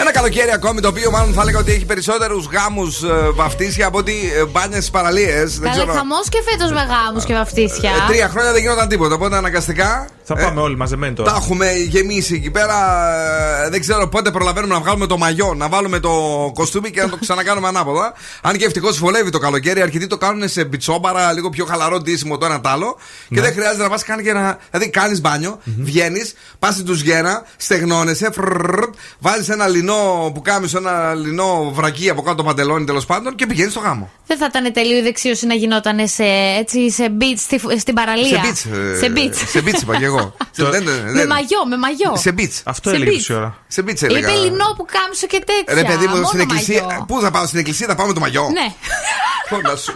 Ένα 0.00 0.12
καλοκαίρι 0.12 0.50
ακόμη 0.52 0.80
το 0.80 0.88
οποίο 0.88 1.10
μάλλον 1.10 1.32
θα 1.32 1.42
έλεγα 1.42 1.58
ότι 1.58 1.72
έχει 1.72 1.84
περισσότερους 1.84 2.48
γάμους 2.52 3.02
βαφτίσια 3.34 3.86
από 3.86 3.98
ότι 3.98 4.14
μπάνια 4.50 4.80
σε 4.80 4.90
παραλίες. 4.90 5.58
Καλέ 5.62 5.92
χαμός 5.92 6.28
και 6.28 6.38
φέτος 6.50 6.70
με 6.70 6.86
γάμους 6.88 7.24
και 7.24 7.34
βαφτίσια. 7.34 7.90
Ε, 7.90 8.08
τρία 8.08 8.28
χρόνια 8.28 8.52
δεν 8.52 8.60
γινόταν 8.60 8.88
τίποτα. 8.88 9.14
Οπότε 9.14 9.36
αναγκαστικά. 9.36 10.06
Θα 10.26 10.34
πάμε 10.34 10.60
όλοι 10.60 10.76
μαζεμένοι 10.76 11.14
τώρα. 11.14 11.30
Τα 11.30 11.36
έχουμε 11.36 11.72
γεμίσει 11.72 12.34
εκεί 12.34 12.50
πέρα. 12.50 12.74
Ε, 13.64 13.68
Δεν 13.68 13.80
ξέρω 13.80 14.08
πότε 14.08 14.30
προλαβαίνουμε 14.30 14.74
να 14.74 14.80
βγάλουμε 14.80 15.06
το 15.06 15.18
μαγιό, 15.18 15.54
να 15.54 15.68
βάλουμε 15.68 15.98
το 16.00 16.10
κοστούμι 16.54 16.90
και 16.90 17.00
να 17.00 17.08
το 17.08 17.16
ξανακάνουμε 17.20 17.68
ανάποδα. 17.68 18.12
Αν 18.42 18.56
και 18.56 18.64
ευτυχώς 18.64 18.98
βολεύει 18.98 19.30
το 19.30 19.38
καλοκαίρι, 19.38 19.80
αρκετοί 19.82 20.06
το 20.06 20.16
κάνουν 20.16 20.48
σε 20.48 20.64
μπιτσόμπαρα, 20.64 21.32
λίγο 21.32 21.50
πιο 21.50 21.64
χαλαρό 21.64 21.98
ντύσιμο 22.00 22.38
το 22.38 22.46
ένα 22.46 22.60
τ' 22.60 22.66
άλλο. 22.66 22.96
Και 23.28 23.34
Ναι. 23.34 23.40
δεν 23.40 23.52
χρειάζεται 23.52 23.82
να 23.82 23.88
πας 23.88 24.02
καν 24.04 24.22
και 24.22 24.32
να. 24.32 24.58
Δηλαδή, 24.70 24.90
κάνεις 24.90 25.20
μπάνιο, 25.20 25.58
βγαίνεις, 25.64 26.34
πας 26.58 26.74
στην 26.74 26.86
τουζιέρα, 26.86 27.42
στεγνώνεσαι, 27.56 28.30
βάζει 29.18 29.52
ένα 29.52 29.66
λινό 29.68 30.30
που 30.34 30.42
κάνει 30.42 30.68
ένα 30.76 31.14
λινό 31.14 31.70
βρακί 31.74 32.10
από 32.10 32.22
κάτω 32.22 32.36
το 32.36 32.42
παντελόνι 32.44 32.84
τέλο 32.84 33.02
πάντων 33.06 33.34
και 33.34 33.46
πηγαίνει 33.46 33.70
στο 33.70 33.80
γάμο. 33.80 34.10
Δεν 34.26 34.38
θα 34.38 34.46
ήταν 34.50 34.72
τέλειο 34.72 34.98
η 34.98 35.02
δεξίωση 35.02 35.46
να 35.46 35.54
γινόταν 35.54 36.08
σε, 36.08 36.24
έτσι, 36.58 36.90
σε 36.90 37.06
beach 37.20 37.38
στη- 37.38 37.78
στην 37.78 37.94
παραλία. 37.94 38.26
Σε 38.26 38.40
beach. 38.44 38.70
ε, 38.94 38.98
Σε 38.98 39.12
beach. 39.16 39.34
Σε 39.48 39.62
beach 39.64 39.82
είπα 39.82 39.96
και 39.98 40.04
εγώ. 40.04 40.13
Σε- 40.50 40.64
δεν- 40.64 40.84
δεν- 40.84 41.02
Με 41.04 41.12
δεν- 41.12 41.26
μαγιό, 41.26 41.60
με 41.68 41.76
μαγιό. 41.76 42.12
Σε 42.16 42.34
beach. 42.38 42.56
Αυτό 42.64 42.88
Σε 42.88 42.94
έλεγες 42.94 43.14
beach. 43.14 43.16
τόση 43.18 43.32
ώρα. 43.34 43.56
Σε 43.68 43.82
beach 43.86 44.02
έλεγα. 44.02 44.28
Είπε 44.30 44.38
λινό 44.38 44.68
που 44.76 44.84
κάμψω 44.96 45.26
και 45.26 45.42
τέτοια. 45.46 45.74
Ρε 45.82 45.84
παιδί 45.88 46.06
μου, 46.06 46.12
μόνο 46.14 46.26
στην 46.26 46.40
εκκλησία. 46.40 46.82
μαγιό. 46.84 47.04
Πού 47.08 47.20
θα 47.20 47.30
πάω 47.30 47.46
στην 47.46 47.58
εκκλησία, 47.58 47.86
θα 47.86 47.94
πάω 47.94 48.06
με 48.06 48.12
το 48.12 48.20
μαγιό; 48.20 48.42
Ναι, 48.52 48.66
Κόντρα 49.50 49.76
σου. 49.76 49.94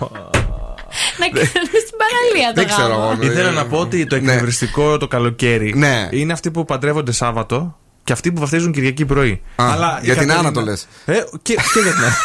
να 1.21 1.27
κάνουμε 1.27 1.79
στην 1.87 1.97
παραλία 2.03 2.49
το 2.49 2.61
Δεν 2.61 2.67
ξέρω 2.67 2.89
γάμο. 2.97 3.11
εγώ. 3.21 3.31
Ήθελα 3.33 3.51
να 3.51 3.67
πω 3.67 3.79
ότι 3.79 4.07
το 4.07 4.15
εκνευριστικό 4.17 4.97
το 4.99 5.09
καλοκαίρι 5.09 5.73
Ναι. 5.77 6.09
είναι 6.11 6.33
αυτοί 6.33 6.51
που 6.51 6.65
παντρεύονται 6.65 7.13
Σάββατο 7.13 7.77
και 8.05 8.13
αυτοί 8.13 8.33
που 8.33 8.41
βαφτίζουν 8.41 8.73
Κυριακή 8.73 9.05
πρωί. 9.05 9.43
Α, 9.57 9.71
Αλλά 9.73 9.99
η 10.03 10.05
για 10.05 10.15
την 10.17 10.27
Κατερίνα- 10.29 10.35
Άννα 10.39 10.53
το 10.53 10.61
λες. 10.61 10.89
Ε, 11.05 11.13
και, 11.43 11.55
και 11.55 11.81
για 11.83 11.93
την 11.93 12.03
Άννα. 12.03 12.17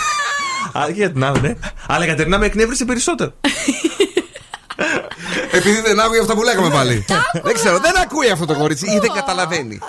Α, 0.84 0.86
και 0.88 0.94
για 0.94 1.12
την 1.12 1.24
Άννα, 1.24 1.40
ναι. 1.40 1.56
Αλλά 1.88 2.06
η 2.06 2.08
Κατερίνα 2.08 2.38
με 2.38 2.46
εκνεύρισε 2.46 2.86
περισσότερο. 2.86 3.34
Επειδή 5.56 5.82
δεν 5.82 6.00
άκουγε 6.00 6.20
αυτά 6.20 6.34
που 6.34 6.44
λέγαμε 6.44 6.70
πάλι. 6.70 7.06
Δεν 7.44 7.54
ξέρω, 7.54 7.80
δεν 7.80 7.92
ακούει 8.04 8.30
αυτό 8.30 8.46
το 8.46 8.54
κορίτσι 8.54 8.86
ή 8.86 9.00
δεν 9.00 9.12
καταλαβαίνει. 9.16 9.80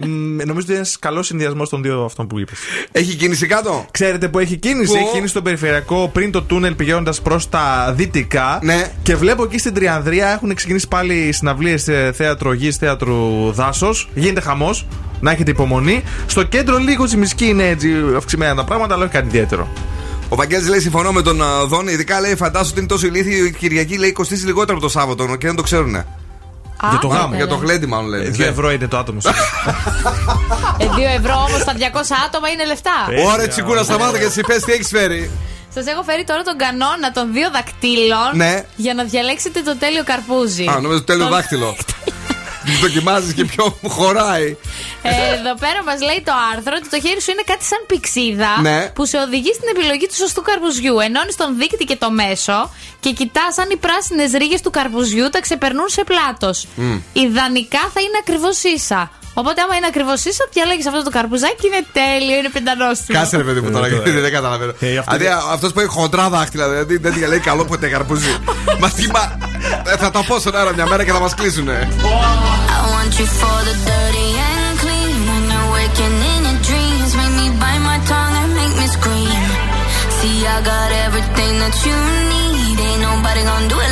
Μ, 0.00 0.36
Νομίζω 0.36 0.58
ότι 0.58 0.66
είναι 0.66 0.76
ένας 0.76 0.98
καλός 0.98 1.26
συνδυασμός 1.26 1.68
των 1.68 1.82
δύο 1.82 2.04
αυτών 2.04 2.26
που 2.26 2.38
είπες. 2.38 2.58
Έχει 2.92 3.14
κίνηση 3.14 3.46
κάτω; 3.46 3.86
Ξέρετε 3.90 4.28
που 4.28 4.38
έχει 4.38 4.56
κίνηση; 4.56 4.92
Πού; 4.92 4.98
Έχει 4.98 5.10
κίνηση 5.12 5.28
στο 5.28 5.42
περιφερειακό 5.42 6.10
πριν 6.12 6.32
το 6.32 6.42
τούνελ 6.42 6.74
πηγαίνοντας 6.74 7.20
προς 7.20 7.48
τα 7.48 7.92
δυτικά. 7.96 8.58
Ναι. 8.62 8.92
Και 9.02 9.16
βλέπω 9.16 9.42
εκεί 9.42 9.58
στην 9.58 9.74
Τριανδρία 9.74 10.28
έχουν 10.28 10.54
ξεκινήσει 10.54 10.88
πάλι 10.88 11.32
συναυλίες 11.32 11.88
θέατρο 12.14 12.52
γης, 12.52 12.76
θέατρο 12.76 13.16
δάσος. 13.54 14.08
Γίνεται 14.14 14.40
χαμός. 14.40 14.86
Να 15.20 15.30
έχετε 15.30 15.50
υπομονή. 15.50 16.02
Στο 16.26 16.42
κέντρο 16.42 16.76
λίγο 16.76 17.04
τσιμισκή 17.04 17.46
είναι 17.46 17.68
έτσι 17.68 17.92
αυξημένα 18.16 18.54
τα 18.54 18.64
πράγματα, 18.64 18.94
αλλά 18.94 19.04
όχι 19.04 19.12
κάτι 19.12 19.26
ιδιαίτερο. 19.26 19.68
Ο 20.32 20.36
Βαγγέλης 20.36 20.68
λέει: 20.68 20.80
Συμφωνώ 20.80 21.12
με 21.12 21.22
τον 21.22 21.42
α, 21.42 21.64
Δόνη. 21.66 21.92
Ειδικά 21.92 22.20
λέει: 22.20 22.34
Φαντάζομαι 22.36 22.70
ότι 22.70 22.78
είναι 22.78 22.88
τόσο 22.88 23.06
ηλίθιοι. 23.06 23.44
Η 23.46 23.58
Κυριακή 23.58 23.98
λέει: 23.98 24.12
Κοστίζει 24.12 24.46
λιγότερο 24.46 24.72
από 24.76 24.86
το 24.86 24.92
Σάββατο 24.92 25.36
και 25.36 25.46
δεν 25.46 25.56
το 25.56 25.62
ξέρουν. 25.62 25.94
Α, 25.96 26.04
για 26.90 26.98
το 26.98 27.08
ναι, 27.08 27.14
γάμο. 27.14 27.28
ναι, 27.28 27.36
Για 27.36 27.46
το 27.46 27.56
ναι. 27.56 27.64
γλέντι, 27.66 27.86
μάλλον 27.86 28.08
λένε. 28.08 28.24
Ε, 28.24 28.28
Δύο 28.28 28.46
ευρώ 28.46 28.70
είναι 28.70 28.88
το 28.88 28.96
άτομο. 28.98 29.18
Ε, 30.78 30.84
δύο 30.96 31.08
ευρώ 31.08 31.34
όμως 31.48 31.64
τα 31.64 31.72
200 31.72 31.78
άτομα 32.26 32.48
είναι 32.48 32.64
λεφτά. 32.64 32.90
Ε. 33.10 33.20
Ωραία, 33.32 33.48
τσικούρα, 33.48 33.82
σταμάτα 33.82 34.18
και 34.18 34.24
εσύ 34.24 34.40
πες 34.40 34.62
τι 34.62 34.72
έχεις 34.72 34.88
φέρει. 34.88 35.30
Σας 35.74 35.86
έχω 35.86 36.02
φέρει 36.02 36.24
τώρα 36.24 36.42
τον 36.42 36.56
κανόνα 36.56 37.10
των 37.12 37.32
δύο 37.32 37.50
δακτύλων 37.50 38.30
Ναι. 38.34 38.64
για 38.76 38.94
να 38.94 39.04
διαλέξετε 39.04 39.60
το 39.62 39.76
τέλειο 39.76 40.02
καρπούζι. 40.04 40.66
Α, 40.68 40.80
νομίζω 40.80 41.02
τέλειο 41.04 41.24
Τον- 41.28 41.34
δάχτυλο. 42.64 42.88
Δοκιμάζεις 42.88 43.32
και 43.34 43.44
ποιο 43.44 43.76
μου 43.80 43.90
χωράει. 43.90 44.56
Ε, 45.02 45.08
Εδώ 45.34 45.54
πέρα 45.54 45.82
μας 45.84 46.00
λέει 46.00 46.22
το 46.24 46.32
άρθρο 46.54 46.72
ότι 46.76 46.88
το 46.88 47.00
χέρι 47.08 47.20
σου 47.22 47.30
είναι 47.30 47.42
κάτι 47.46 47.64
σαν 47.64 47.84
πηξίδα 47.86 48.60
Ναι. 48.60 48.88
που 48.94 49.06
σε 49.06 49.16
οδηγεί 49.18 49.52
στην 49.54 49.68
επιλογή 49.76 50.06
του 50.06 50.14
σωστού 50.14 50.42
καρπουζιού. 50.42 50.98
Ενώνεις 50.98 51.36
τον 51.36 51.56
δείκτη 51.58 51.84
και 51.84 51.96
το 51.96 52.10
μέσο 52.10 52.70
και 53.00 53.10
κοιτάς 53.12 53.58
αν 53.58 53.70
οι 53.70 53.76
πράσινες 53.76 54.32
ρίγες 54.32 54.60
του 54.60 54.70
καρπουζιού 54.70 55.28
τα 55.30 55.40
ξεπερνούν 55.40 55.88
σε 55.88 56.04
πλάτος. 56.04 56.66
Ιδανικά 57.12 57.82
θα 57.94 58.00
είναι 58.00 58.18
ακριβώς 58.20 58.62
ίσα. 58.62 59.10
Οπότε, 59.34 59.60
άμα 59.60 59.74
είναι 59.76 59.86
ακριβώς 59.86 60.24
ίσα, 60.24 60.44
διαλέγεις 60.52 60.86
αυτό 60.86 61.02
το 61.02 61.10
καρπουζάκι 61.10 61.66
είναι 61.66 61.82
τέλειο, 61.92 62.36
είναι 62.38 62.48
πεντανόστιμο. 62.48 63.18
Κάτσε 63.18 63.36
ρε 63.36 63.42
παιδί 63.42 63.60
μου 63.60 63.70
τώρα, 63.70 63.86
γιατί 63.88 64.10
δεν 64.10 64.32
καταλαβαίνω. 64.32 64.72
Ε, 64.80 64.96
αυτό 64.98 65.16
Δηλαδή 65.16 65.34
αυτός 65.52 65.72
που 65.72 65.80
έχει 65.80 65.88
χοντρά 65.88 66.28
δάχτυλα, 66.28 66.68
δηλαδή 66.68 66.96
δεν 66.96 67.12
διαλέγει 67.12 67.40
καλό 67.40 67.64
ποτέ 67.64 67.88
καρπούζι. 67.88 68.36
Μα 68.82 68.88
τι 68.90 69.06
μα. 69.14 69.38
ε, 69.92 69.96
Θα 69.96 70.10
τα 70.10 70.22
πω 70.24 70.38
στον 70.38 70.56
αέρα 70.56 70.72
μια 70.74 70.86
μέρα 70.86 71.04
και 71.04 71.12
θα 71.12 71.20
μας 71.20 71.34
κλείσουνε. 71.34 71.88
I 71.92 72.84
want 72.94 73.12
you 73.20 73.26
for 73.40 73.58
the 73.68 73.74
dirty 73.88 74.28
and 74.48 74.74
clean. 74.82 75.16
When 75.30 75.42
you're 75.52 75.68
waking 75.76 76.16
in 76.32 76.40
your 76.48 76.58
dreams, 76.68 77.10
make 77.20 77.34
me 77.40 77.46
bite 77.62 77.82
my 77.90 77.98
tongue 78.10 78.34
and 78.42 78.50
make 78.60 78.74
me 78.80 78.86
scream. 78.96 79.42
See, 80.18 80.38
I 80.54 80.56
got 80.72 80.88
everything 81.06 81.52
that 81.62 81.76
you 81.86 81.96
need. 82.32 82.76
Ain't 82.88 83.00
nobody 83.10 83.42
gonna 83.50 83.72
do 83.72 83.78
it 83.86 83.91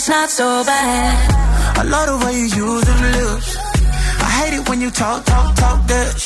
It's 0.00 0.08
not 0.08 0.30
so 0.30 0.64
bad. 0.64 1.12
I 1.76 1.82
love 1.84 2.08
the 2.08 2.16
way 2.24 2.32
you 2.32 2.48
use 2.48 2.84
them 2.88 3.02
lips. 3.20 3.52
I 4.24 4.28
hate 4.40 4.54
it 4.56 4.64
when 4.66 4.80
you 4.80 4.90
talk, 4.90 5.26
talk, 5.28 5.54
talk 5.60 5.86
that 5.92 6.16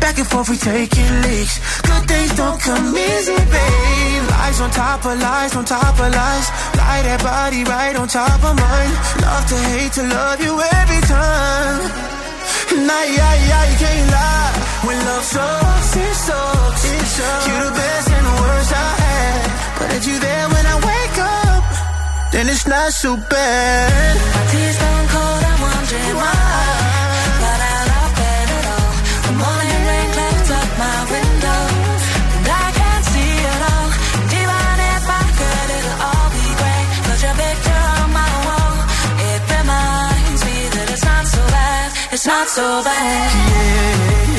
Back 0.00 0.16
and 0.16 0.26
forth, 0.26 0.48
we 0.48 0.56
taking 0.56 1.12
leaks. 1.20 1.60
Good 1.84 2.04
things 2.08 2.32
don't 2.40 2.58
come 2.64 2.96
easy, 2.96 3.36
babe. 3.36 4.24
Lies 4.24 4.60
on 4.64 4.70
top 4.72 5.04
of 5.04 5.20
lies, 5.20 5.52
on 5.52 5.66
top 5.68 6.00
of 6.00 6.08
lies. 6.16 6.46
Lie 6.80 7.02
that 7.12 7.20
body 7.20 7.60
right 7.68 7.94
on 8.00 8.08
top 8.08 8.40
of 8.40 8.56
mine. 8.56 8.92
Love 9.20 9.44
to 9.52 9.58
hate 9.68 9.92
to 10.00 10.04
love 10.08 10.40
you 10.40 10.56
every 10.80 11.02
time. 11.04 11.76
Nah, 12.88 13.04
yeah, 13.04 13.34
yeah, 13.36 13.62
you 13.68 13.76
can't 13.84 14.08
lie. 14.16 14.52
When 14.88 14.96
love 14.96 15.24
sucks, 15.28 15.92
it 15.92 16.14
sucks. 16.24 16.82
It 16.88 17.04
sucks. 17.04 17.46
You're 17.52 17.64
the 17.68 17.76
best 17.84 18.08
and 18.16 18.24
the 18.24 18.36
worst 18.48 18.72
I 18.72 18.90
had. 19.04 19.40
But 19.76 19.88
if 19.92 20.08
you 20.08 20.16
there 20.24 20.48
when 20.56 20.64
I 20.64 20.76
up, 20.88 20.99
then 22.32 22.48
it's 22.48 22.66
not 22.66 22.92
so 22.92 23.16
bad. 23.16 24.16
My 24.34 24.44
tea's 24.52 24.78
gone 24.78 25.06
cold, 25.14 25.42
I'm 25.50 25.60
wondering 25.66 26.16
why. 26.16 26.34
Out 27.50 27.90
of 28.00 28.10
bed 28.18 28.48
at 28.58 28.66
all. 28.74 28.92
The 29.26 29.34
morning 29.42 29.82
rain 29.90 30.08
clouds 30.16 30.50
up 30.58 30.70
my 30.84 30.98
window, 31.14 31.60
and 32.36 32.46
I 32.46 32.66
can't 32.78 33.04
see 33.12 33.34
it 33.52 33.62
all. 33.72 33.88
And 34.20 34.30
even 34.40 34.76
if 34.94 35.04
I 35.20 35.24
could, 35.38 35.68
it'll 35.76 35.98
all 36.08 36.28
be 36.36 36.46
grey. 36.60 36.82
But 37.06 37.18
your 37.24 37.34
picture 37.42 37.82
on 37.98 38.08
my 38.20 38.32
wall, 38.46 38.76
it 39.30 39.40
reminds 39.50 40.40
me 40.46 40.58
that 40.74 40.86
it's 40.94 41.04
not 41.04 41.24
so 41.26 41.42
bad. 41.56 41.86
It's 42.14 42.26
not 42.26 42.46
so 42.48 42.66
bad. 42.84 43.30
It's 44.22 44.29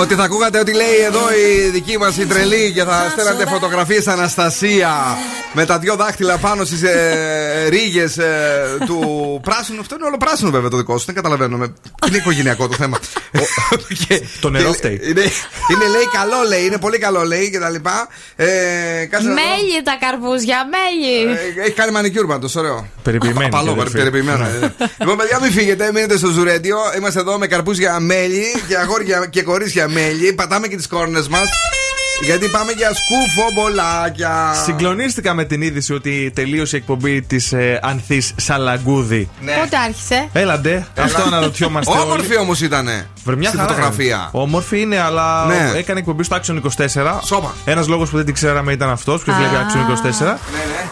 Ότι 0.00 0.14
θα 0.14 0.22
ακούγατε 0.22 0.58
ότι 0.58 0.72
λέει 0.74 0.96
εδώ 1.06 1.20
η 1.32 1.68
δική 1.70 1.98
μας 1.98 2.16
η 2.16 2.26
τρελή 2.26 2.72
και 2.72 2.82
θα 2.84 3.08
στέλνατε 3.12 3.46
φωτογραφίες 3.46 4.06
Αναστασία 4.06 5.16
με 5.52 5.64
τα 5.66 5.78
δυο 5.78 5.96
δάχτυλα 5.96 6.36
πάνω 6.38 6.64
στις 6.64 6.82
ε, 6.82 7.66
ρίγες 7.68 8.18
του 8.86 9.00
πράσινου. 9.42 9.80
Αυτό 9.80 9.94
είναι 9.94 10.04
όλο 10.06 10.16
πράσινο 10.16 10.50
βέβαια 10.50 10.70
το 10.70 10.76
δικό 10.76 10.98
σου. 10.98 11.04
Δεν 11.06 11.14
καταλαβαίνω. 11.14 11.56
με- 11.56 11.72
Είναι 12.08 12.16
οικογενειακό 12.16 12.68
το 12.68 12.74
θέμα. 12.74 12.98
Και- 14.08 14.22
Το 14.40 14.50
νερό 14.50 14.70
και- 14.70 14.76
φταίει. 14.76 15.00
Είναι, 15.02 15.20
είναι 15.72 15.86
λέει 15.92 16.08
καλό 16.12 16.36
λέει, 16.48 16.64
είναι 16.64 16.78
πολύ 16.78 16.98
καλό 16.98 17.22
λέει 17.24 17.50
και 17.50 17.58
τα 17.58 17.70
λοιπά. 17.70 18.08
Ε, 18.36 18.46
κάτσε 19.10 19.28
να 19.28 19.34
δω. 19.34 19.40
Μέλι 19.40 19.82
τα 19.84 19.96
καρπούζια, 20.00 20.58
μέλι. 20.74 21.38
Ε, 21.56 21.60
Έχει 21.62 21.70
κάνει 21.72 21.92
μανικιούρ 21.92 22.26
πάντως, 22.26 22.54
ωραίο. 22.56 22.86
Περιποιημένη 23.06 23.46
Απαλό, 23.46 23.64
και 23.74 23.80
αδερφή. 23.80 23.96
περιποιημένο. 23.96 24.38
Ναι. 24.38 24.66
ε. 24.66 24.70
Λοιπόν, 25.00 25.16
παιδιά, 25.16 25.40
μην 25.42 25.50
φύγετε, 25.52 25.90
μείνετε 25.92 26.16
στο 26.16 26.26
Ζουρέντιο. 26.28 26.76
Είμαστε 26.96 27.20
εδώ 27.20 27.38
με 27.38 27.46
καρπούζια 27.46 28.00
μέλι 28.00 28.44
και 28.68 28.76
αγόρια 28.76 29.26
και 29.30 29.42
κορίτσια 29.42 29.88
μέλι. 29.88 30.32
Πατάμε 30.32 30.66
και 30.68 30.76
τις 30.76 30.86
κόρνες 30.88 31.28
μας. 31.28 31.48
Γιατί 32.24 32.48
πάμε 32.48 32.72
για 32.72 32.90
σκουφομπολάκια. 32.94 34.52
Συγκλονίστηκα 34.64 35.34
με 35.34 35.44
την 35.44 35.62
είδηση 35.62 35.92
ότι 35.94 36.30
τελείωσε 36.34 36.76
η 36.76 36.78
εκπομπή 36.78 37.22
της 37.22 37.52
ε, 37.52 37.78
Ανθής 37.82 38.32
Σαλαγκούδη. 38.36 39.28
Ναι. 39.40 39.52
Πότε 39.52 39.76
άρχισε; 39.76 40.28
Έλαντε, 40.32 40.86
αυτό 40.98 41.22
αναρωτιόμαστε. 41.22 41.92
όλοι. 41.92 42.00
Όμορφη 42.02 42.36
όμως 42.38 42.60
ήταν. 42.60 42.88
Βρε, 43.24 43.36
μια 43.36 43.48
Στη 43.48 43.56
χαρά 43.58 43.68
φωτογραφία. 43.68 44.04
είναι. 44.32 44.42
Όμορφη 44.42 44.80
είναι, 44.80 45.00
αλλά 45.00 45.46
Ναι. 45.46 45.72
έκανε 45.78 45.98
εκπομπή 45.98 46.22
στο 46.22 46.36
Action 46.36 46.54
24. 46.56 47.20
Σώμα. 47.24 47.54
Ένας 47.64 47.88
λόγος 47.88 48.10
που 48.10 48.16
δεν 48.16 48.24
την 48.24 48.34
ξέραμε 48.34 48.72
ήταν 48.72 48.90
αυτός 48.90 49.22
που 49.22 49.32
βλέπει 49.32 49.54
Action 49.54 49.78
24. 49.78 50.38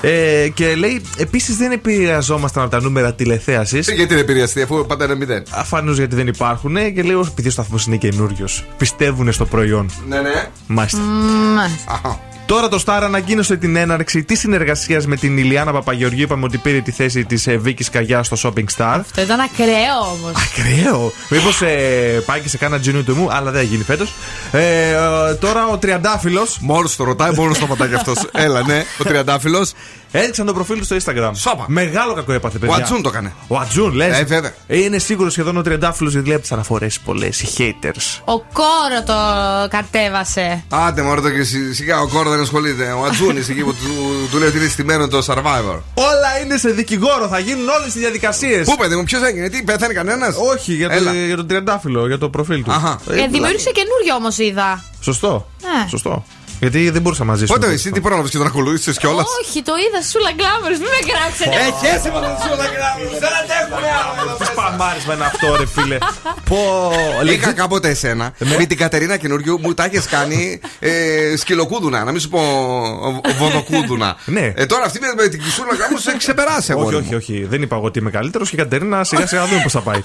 Ναι, 0.02 0.10
Ε, 0.10 0.48
και 0.48 0.74
λέει, 0.74 1.02
επίσης 1.16 1.56
δεν 1.56 1.72
επηρεαζόμασταν 1.72 2.62
από 2.62 2.70
τα 2.72 2.80
νούμερα 2.80 3.14
τηλεθέασης. 3.14 3.88
Γιατί 3.92 4.12
είναι 4.12 4.22
επηρεαστή, 4.22 4.62
αφού 4.62 4.86
πάντα 4.86 5.04
είναι 5.04 5.14
μηδέν. 5.14 5.42
Αφανώ 5.50 5.92
γιατί 5.92 6.14
δεν 6.16 6.26
υπάρχουν 6.26 6.74
και 6.94 7.02
λέει, 7.02 7.20
επειδή 7.30 7.48
ο 7.48 7.50
σταθμός 7.50 7.86
είναι 7.86 7.96
καινούριος. 7.96 8.64
Πιστεύουν 8.78 9.32
στο 9.32 9.44
προϊόν. 9.46 9.90
Ναι, 10.08 10.20
ναι. 10.20 10.44
Μάλιστα. 10.66 10.98
Μάλιστα. 11.56 11.92
Αχα. 11.92 12.18
Τώρα 12.46 12.68
το 12.68 12.82
Star 12.86 13.00
ανακοίνωσε 13.02 13.56
την 13.56 13.76
έναρξη 13.76 14.24
της 14.24 14.38
συνεργασίας 14.38 15.06
με 15.06 15.16
την 15.16 15.38
Ηλιάνα 15.38 15.72
Παπαγεωργίου. 15.72 16.22
Είπαμε 16.22 16.44
ότι 16.44 16.58
πήρε 16.58 16.80
τη 16.80 16.90
θέση 16.90 17.24
της 17.24 17.46
ε, 17.46 17.56
Βίκης 17.56 17.90
Καγιά 17.90 18.22
στο 18.22 18.36
Shopping 18.42 18.64
Star. 18.76 18.96
Αυτό 19.00 19.20
ήταν 19.22 19.40
ακραίο 19.40 19.98
όμως. 20.12 20.32
Ακραίο! 20.36 21.12
Μήπως 21.28 21.62
ε, 21.62 22.22
πάει 22.26 22.40
και 22.40 22.48
σε 22.48 22.56
κάνα 22.56 22.78
τζινού 22.78 23.04
του 23.04 23.14
μου, 23.16 23.28
αλλά 23.32 23.50
δεν 23.50 23.60
θα 23.60 23.66
γίνει 23.68 23.82
φέτος. 23.84 24.14
Ε, 24.52 24.88
ε, 24.90 24.94
τώρα 25.34 25.66
ο 25.66 25.76
Τριαντάφυλλος. 25.78 26.58
Μόνο 26.60 26.88
το 26.96 27.04
ρωτάει, 27.04 27.32
μόνο 27.34 27.54
το 27.60 27.66
πατάει 27.66 27.94
αυτός. 27.94 28.16
Έλα, 28.32 28.62
ναι. 28.66 28.84
Ο 28.98 29.04
τριαντάφυλλος. 29.04 29.72
Έδειξαν 30.16 30.46
το 30.46 30.52
προφίλ 30.54 30.78
του 30.78 30.84
στο 30.84 30.96
Instagram. 30.96 31.30
Σόπα. 31.34 31.64
Μεγάλο 31.68 32.14
κακό 32.14 32.32
έπαθε, 32.32 32.58
παιδιά. 32.58 32.74
Ο 32.74 32.78
Ατζούν 32.80 33.02
το 33.02 33.08
έκανε. 33.08 33.32
Ο 33.48 33.58
Ατζούν, 33.58 33.92
λες. 33.94 34.18
Ε, 34.18 34.24
βέβαια. 34.24 34.52
Είναι 34.66 34.98
σίγουρος 34.98 35.32
σχεδόν 35.32 35.56
ο 35.56 35.62
Τριαντάφυλλος 35.62 36.12
γιατί 36.12 36.26
λέει 36.26 36.34
από 36.36 36.44
τις 36.46 36.52
αναφορές 36.54 36.98
πολλές. 37.00 37.40
Οι 37.40 37.48
haters. 37.58 38.20
Ο 38.24 38.38
κόρο 38.40 39.02
το 39.06 39.14
κατέβασε. 39.68 40.64
Άντε, 40.68 41.02
μωρέ 41.02 41.20
το 41.20 41.30
και 41.30 41.42
σι- 41.42 41.74
σιγά, 41.74 42.00
ο 42.00 42.08
κόρο 42.08 42.33
δεν 42.34 42.42
ασχολείται. 42.42 42.92
Ο 42.92 43.04
Ατζούνη 43.04 43.38
εκεί 43.38 43.62
που 43.62 43.74
του, 43.74 44.28
του 44.30 44.38
λέει 44.38 44.48
ότι 44.48 44.58
είναι 44.58 44.68
στημένο 44.68 45.08
το 45.08 45.18
survivor. 45.26 45.78
Όλα 45.94 46.30
είναι 46.44 46.56
σε 46.56 46.70
δικηγόρο, 46.70 47.28
θα 47.28 47.38
γίνουν 47.38 47.68
όλες 47.68 47.94
οι 47.94 47.98
διαδικασίες. 47.98 48.66
Πού 48.66 48.76
παιδί 48.76 48.96
μου, 48.96 49.04
ποιος 49.04 49.22
έγινε, 49.22 49.48
τι 49.48 49.62
πέθανε 49.62 49.92
κανένας; 49.92 50.34
Όχι, 50.52 50.74
για, 50.74 50.88
το, 50.88 51.12
για 51.26 51.36
τον 51.36 51.46
Τριαντάφυλλο, 51.46 52.06
για 52.06 52.18
το 52.18 52.28
προφίλ 52.28 52.62
του. 52.62 52.72
Αχα. 52.72 53.00
Ε, 53.10 53.26
δημιούργησε 53.26 53.70
καινούριο 53.70 54.14
όμως 54.14 54.38
είδα. 54.38 54.84
Σωστό. 55.00 55.50
Ναι. 55.62 55.88
Σωστό. 55.88 56.24
Γιατί 56.60 56.90
δεν 56.90 57.02
μπορούσα 57.02 57.24
μαζί 57.24 57.46
σου. 57.46 57.52
Πότε 57.52 57.66
εσύ 57.66 57.90
τι 57.90 58.00
πρόλαβες 58.00 58.30
και 58.30 58.38
τον 58.38 58.46
ακολούθησες 58.46 58.98
κιόλας; 58.98 59.26
Όχι, 59.40 59.62
το 59.62 59.72
είδα 59.84 60.00
στη 60.02 60.10
Σούλα 60.10 60.30
Γκλάμερ, 60.36 60.70
μην 60.70 60.88
με 60.94 61.00
κράξετε. 61.12 61.56
Έχει 61.68 61.86
έσαι 61.94 62.10
με 62.14 62.20
τον 62.24 62.34
Σούλα 62.42 62.66
Γκλάμερ, 62.72 63.08
δεν 63.22 63.32
αντέχουμε 63.40 63.88
άλλο. 64.00 64.36
Τι 64.38 64.46
παμάρισμα 64.54 65.14
είναι 65.14 65.24
αυτό, 65.24 65.56
ρε 65.56 65.66
φίλε. 65.66 65.98
Πω. 66.50 66.92
Είχα 67.32 67.52
κάποτε 67.52 67.88
εσένα 67.88 68.32
με 68.58 68.64
την 68.64 68.76
Κατερίνα 68.78 69.16
καινούριου 69.16 69.58
μου 69.62 69.74
τα 69.74 69.84
έχεις 69.84 70.06
κάνει 70.06 70.60
ε, 70.78 70.90
σκυλοκούδουνα, 71.36 72.04
να 72.04 72.10
μην 72.10 72.20
σου 72.20 72.28
πω 72.28 72.40
ε, 73.24 73.32
βοδοκούδουνα. 73.32 74.16
Ναι. 74.24 74.52
Ε, 74.56 74.66
τώρα 74.66 74.84
αυτή 74.84 74.98
με, 75.00 75.06
με 75.16 75.28
την 75.28 75.42
Σούλα 75.54 75.74
Γκλάμερ 75.74 76.00
σου 76.00 76.08
έχει 76.08 76.18
ξεπεράσει 76.18 76.68
εγώ. 76.72 76.84
Όχι, 76.84 76.94
όχι, 76.94 77.14
όχι. 77.14 77.46
Δεν 77.50 77.62
είπα 77.62 77.76
εγώ 77.76 77.84
ότι 77.84 77.98
είμαι 77.98 78.10
καλύτερος 78.10 78.48
και 78.50 78.56
η 78.56 78.58
Κατερίνα 78.58 79.04
σιγά 79.04 79.26
σιγά 79.26 79.46
δούμε 79.46 79.60
πώς 79.62 79.72
θα 79.72 79.80
πάει. 79.80 80.02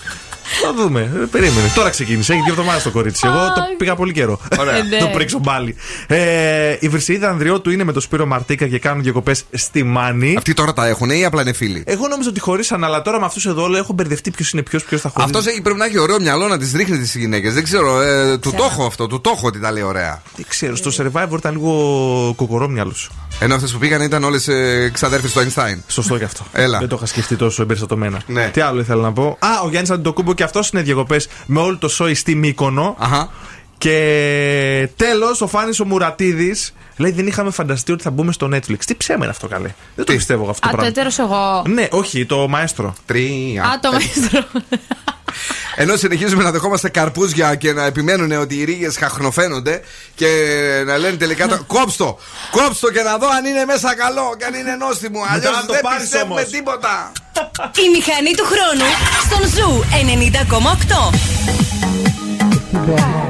Θα 0.62 0.74
δούμε. 0.74 1.02
Ε, 1.02 1.26
Περίμενε. 1.32 1.72
Τώρα 1.76 1.90
ξεκίνησε. 1.90 2.34
Έχει 2.34 2.42
δύο 2.42 2.54
εβδομάδες 2.54 2.84
το 2.84 2.92
κορίτσι. 2.92 3.28
Εγώ 3.28 3.38
το 3.56 3.62
πήγα 3.78 3.96
πολύ 3.96 4.14
καιρό. 4.14 4.40
Ωραία. 4.60 4.76
Ε, 4.76 4.84
ναι. 4.84 4.98
το 4.98 5.08
πρίξω 5.08 5.40
πάλι. 5.40 5.76
Ε, 6.08 6.39
Ε, 6.40 6.78
η 6.80 6.88
Βρυσίδα 6.90 7.30
Ανδριώτου 7.30 7.70
είναι 7.70 7.84
με 7.84 7.92
το 7.92 8.00
Σπύρο 8.00 8.26
Μαρτίκα 8.26 8.68
και 8.68 8.80
κάνουν 8.80 9.04
διακοπές 9.04 9.44
στη 9.52 9.84
Μάνη. 9.84 10.36
Αυτοί 10.38 10.54
τώρα 10.54 10.74
τα 10.74 10.88
έχουν 10.88 11.10
ή 11.10 11.26
απλά 11.26 11.42
είναι 11.42 11.54
φίλοι; 11.54 11.84
Εγώ 11.86 12.08
νόμιζα 12.08 12.30
ότι 12.30 12.40
χωρίσαν, 12.40 12.84
αλλά 12.84 13.02
τώρα 13.02 13.20
με 13.20 13.26
αυτούς 13.26 13.46
εδώ 13.46 13.68
λέω, 13.68 13.80
έχω 13.80 13.94
μπερδευτεί 13.94 14.32
ποιος 14.32 14.52
είναι 14.52 14.62
ποιος, 14.62 14.84
ποιος 14.84 15.02
θα 15.02 15.10
χωρίσει. 15.10 15.38
Αυτός 15.38 15.62
πρέπει 15.64 15.78
να 15.78 15.86
έχει 15.86 16.00
ωραίο 16.00 16.20
μυαλό 16.20 16.48
να 16.48 16.58
τις 16.58 16.74
ρίχνει 16.74 16.98
τις 16.98 17.16
γυναίκες. 17.16 17.54
Δεν 17.54 17.64
ξέρω. 17.64 18.02
Ε, 18.02 18.38
του 18.38 18.52
το 18.52 18.64
έχω 18.64 18.86
αυτό. 18.86 19.08
Του 19.08 19.22
το 19.22 19.32
έχω 19.36 19.48
ότι 19.48 19.60
τα 19.60 19.72
λέει 19.72 19.84
ωραία. 19.84 20.22
Δεν 20.36 20.46
ξέρω, 20.48 20.76
στο 20.76 20.92
survivor 20.98 21.38
ήταν 21.38 21.54
λίγο 21.54 22.34
κοκορόμυαλο. 22.36 22.94
Ενώ 23.40 23.56
αυτές 23.56 23.72
που 23.72 23.78
πήγαν 23.78 24.02
ήταν 24.02 24.24
όλες 24.24 24.50
ξαδέρφες 24.94 25.32
του 25.32 25.40
Einstein. 25.40 25.78
Σωστό 25.88 26.18
και 26.18 26.24
αυτό. 26.24 26.44
Έλα. 26.52 26.80
Δεν 26.80 26.88
το 26.88 26.96
είχα 26.96 27.06
σκεφτεί 27.06 27.36
τόσο 27.36 27.62
εμπεριστατωμένα. 27.62 28.22
Ναι. 28.26 28.50
Τι 28.54 28.62
άλλο 28.62 28.80
ήθελα 28.80 29.02
να 29.02 29.14
πω; 29.14 29.38
Α, 29.40 29.62
ο 29.66 29.70
Γιάννης 29.70 29.90
Αντιτοκούμπο 29.90 30.34
και 30.34 30.44
αυτός 30.44 30.70
είναι 30.70 30.82
διακοπές 30.82 31.28
με 31.46 31.60
όλο 31.60 31.78
το 31.78 31.88
σόι 31.88 32.14
στη 32.14 32.36
Μύκονο. 32.36 32.96
Αχα. 33.00 33.30
Και 33.80 34.90
τέλος, 34.96 35.42
ο 35.42 35.48
Φάνης 35.48 35.80
ο 35.80 35.86
Μουρατίδης 35.86 36.74
λέει: 36.98 37.12
Δεν 37.12 37.28
είχαμε 37.28 37.52
φανταστεί 37.52 37.92
ότι 37.92 38.04
θα 38.04 38.10
μπούμε 38.10 38.32
στο 38.32 38.50
Netflix. 38.54 38.78
Τι 38.86 38.96
ψέμα 38.96 39.20
είναι 39.22 39.30
αυτό, 39.30 39.48
καλέ. 39.48 39.70
Δεν 39.96 40.06
το 40.06 40.14
πιστεύω 40.14 40.42
εγώ 40.42 40.52
αυτό 40.52 40.68
Α, 40.68 40.72
το 40.72 40.76
το 40.78 40.82
πράγμα. 40.84 41.00
έτερος 41.00 41.20
εγώ. 41.20 41.64
Ναι, 41.68 41.88
όχι, 41.92 42.26
το 42.26 42.48
μαέστρο. 42.48 42.96
Τρία. 43.06 43.64
Α, 43.64 43.80
το 43.82 43.92
μαέστρο. 43.92 44.44
Ενώ 45.76 45.96
συνεχίζουμε 45.96 46.44
να 46.44 46.52
δεχόμαστε 46.52 46.90
καρπούζια 46.90 47.56
και 47.56 47.74
να 47.74 47.86
επιμένουν 47.86 48.32
ότι 48.32 48.56
οι 48.56 48.64
ρίγες 48.64 48.98
αχνοφαίνονται 48.98 49.82
και 50.16 50.28
να 50.86 50.98
λένε 50.98 51.18
τελικά 51.18 51.48
το. 51.48 51.64
Κόψτο! 51.68 52.18
Κόψτο 52.52 52.92
και 52.92 53.02
να 53.02 53.18
δω 53.18 53.28
αν 53.30 53.46
είναι 53.46 53.66
μέσα 53.66 53.96
καλό 53.96 54.36
και 54.38 54.46
αν 54.46 54.54
είναι 54.54 54.76
νόστιμο. 54.76 55.20
Μετά 55.20 55.34
Αλλιώς 55.34 55.56
να 55.56 55.66
το 55.66 55.74
δεν 55.74 55.82
πάρεις 55.82 56.02
πιστεύουμε 56.02 56.34
όμως. 56.40 56.52
τίποτα. 56.52 57.12
Η 57.86 57.90
μηχανή 57.96 58.32
του 58.36 58.46
χρόνου 58.46 58.88
στον 59.26 59.50
Zoo 59.56 59.84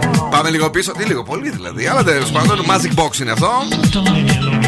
90,8. 0.03 0.08
Πάμε 0.29 0.49
λίγο 0.49 0.69
πίσω. 0.69 0.91
Τι 0.91 1.03
λίγο, 1.03 1.23
πολύ 1.23 1.49
δηλαδή. 1.49 1.87
Αλλά 1.87 2.03
τέλος 2.03 2.31
πάντων, 2.31 2.59
Magic 2.59 3.03
Box 3.03 3.19
είναι 3.19 3.31
αυτό. 3.31 3.49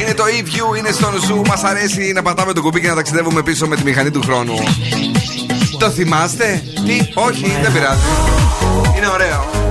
Είναι 0.02 0.14
το 0.14 0.24
e-view, 0.24 0.78
είναι 0.78 0.92
στον 0.92 1.14
Zoo. 1.14 1.48
Μας 1.48 1.64
αρέσει 1.64 2.12
να 2.12 2.22
πατάμε 2.22 2.54
το 2.54 2.62
κουμπί 2.62 2.82
και 2.82 2.88
να 2.88 2.96
ταξιδεύουμε 2.96 3.42
πίσω 3.44 3.68
με 3.68 3.76
τη 3.76 3.84
μηχανή 3.84 4.12
του 4.12 4.22
χρόνου. 4.22 4.56
Το 5.80 5.90
θυμάστε; 5.90 6.64
Τι, 6.86 6.98
όχι, 7.14 7.58
δεν 7.62 7.74
πειράζει. 7.74 8.02
Είναι 8.98 9.08
ωραίο. 9.08 9.71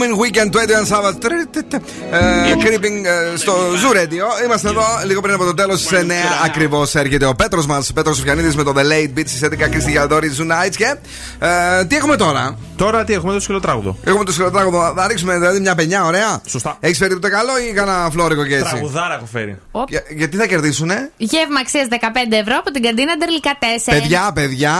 Μέτρο 0.00 0.16
Booming 0.16 0.18
Weekend 0.20 0.50
21 0.50 0.86
Sabbath. 0.88 1.24
ε, 2.10 2.54
Creeping 2.54 3.04
ε, 3.32 3.36
στο 3.36 3.52
Zoo 3.52 3.96
Radio. 3.96 4.44
Είμαστε 4.44 4.68
εδώ 4.68 4.82
λίγο 5.06 5.20
πριν 5.20 5.34
από 5.34 5.44
το 5.44 5.54
τέλος 5.54 5.82
τη 5.86 5.96
9 6.00 6.10
ακριβώς. 6.44 6.94
Έρχεται 6.94 7.26
ο 7.26 7.34
Πέτρος 7.34 7.66
μας, 7.66 7.92
Πέτρος 7.92 8.16
Σοφιανίδη 8.16 8.56
με 8.56 8.62
το 8.62 8.72
The 8.76 8.80
Late 8.82 9.18
Beat 9.18 9.24
στι 9.26 9.48
11 9.52 9.68
Κρίστη 9.70 9.90
Γιαδόρη 9.90 10.30
Zoo 10.38 10.42
Nights. 10.42 10.74
Και 10.76 10.94
ε, 11.38 11.84
τι 11.84 11.96
έχουμε 11.96 12.16
τώρα; 12.16 12.56
Τώρα 12.80 13.04
τι 13.04 13.12
έχουμε 13.12 13.32
το 13.32 13.40
σκυλοτράγουδο. 13.40 13.96
Έχουμε 14.04 14.24
το 14.24 14.32
σκυλοτράγουδο. 14.32 14.92
Θα 14.96 15.06
ρίξουμε 15.06 15.38
δηλαδή 15.38 15.60
μια 15.60 15.74
πενιά, 15.74 16.04
ωραία. 16.04 16.40
Σωστά. 16.46 16.76
Έχεις 16.80 16.98
φέρει 16.98 17.18
το 17.18 17.30
καλό 17.30 17.58
ή 17.68 17.72
κανένα 17.72 18.10
φλόρικο 18.10 18.46
και 18.46 18.54
έτσι; 18.56 18.70
Τραγουδάρα 18.70 19.14
έχω 19.14 19.26
φέρει. 19.26 19.58
Για- 19.88 20.02
γιατί 20.08 20.36
θα 20.36 20.46
κερδίσουνε; 20.46 21.10
Γεύμα 21.16 21.60
αξίας 21.60 21.86
15 21.90 22.36
ευρώ 22.36 22.54
από 22.58 22.70
την 22.70 22.82
καντίνα 22.82 23.16
Ντερλικά 23.16 23.58
4. 23.58 23.98
Παιδιά, 23.98 24.30
παιδιά, 24.34 24.74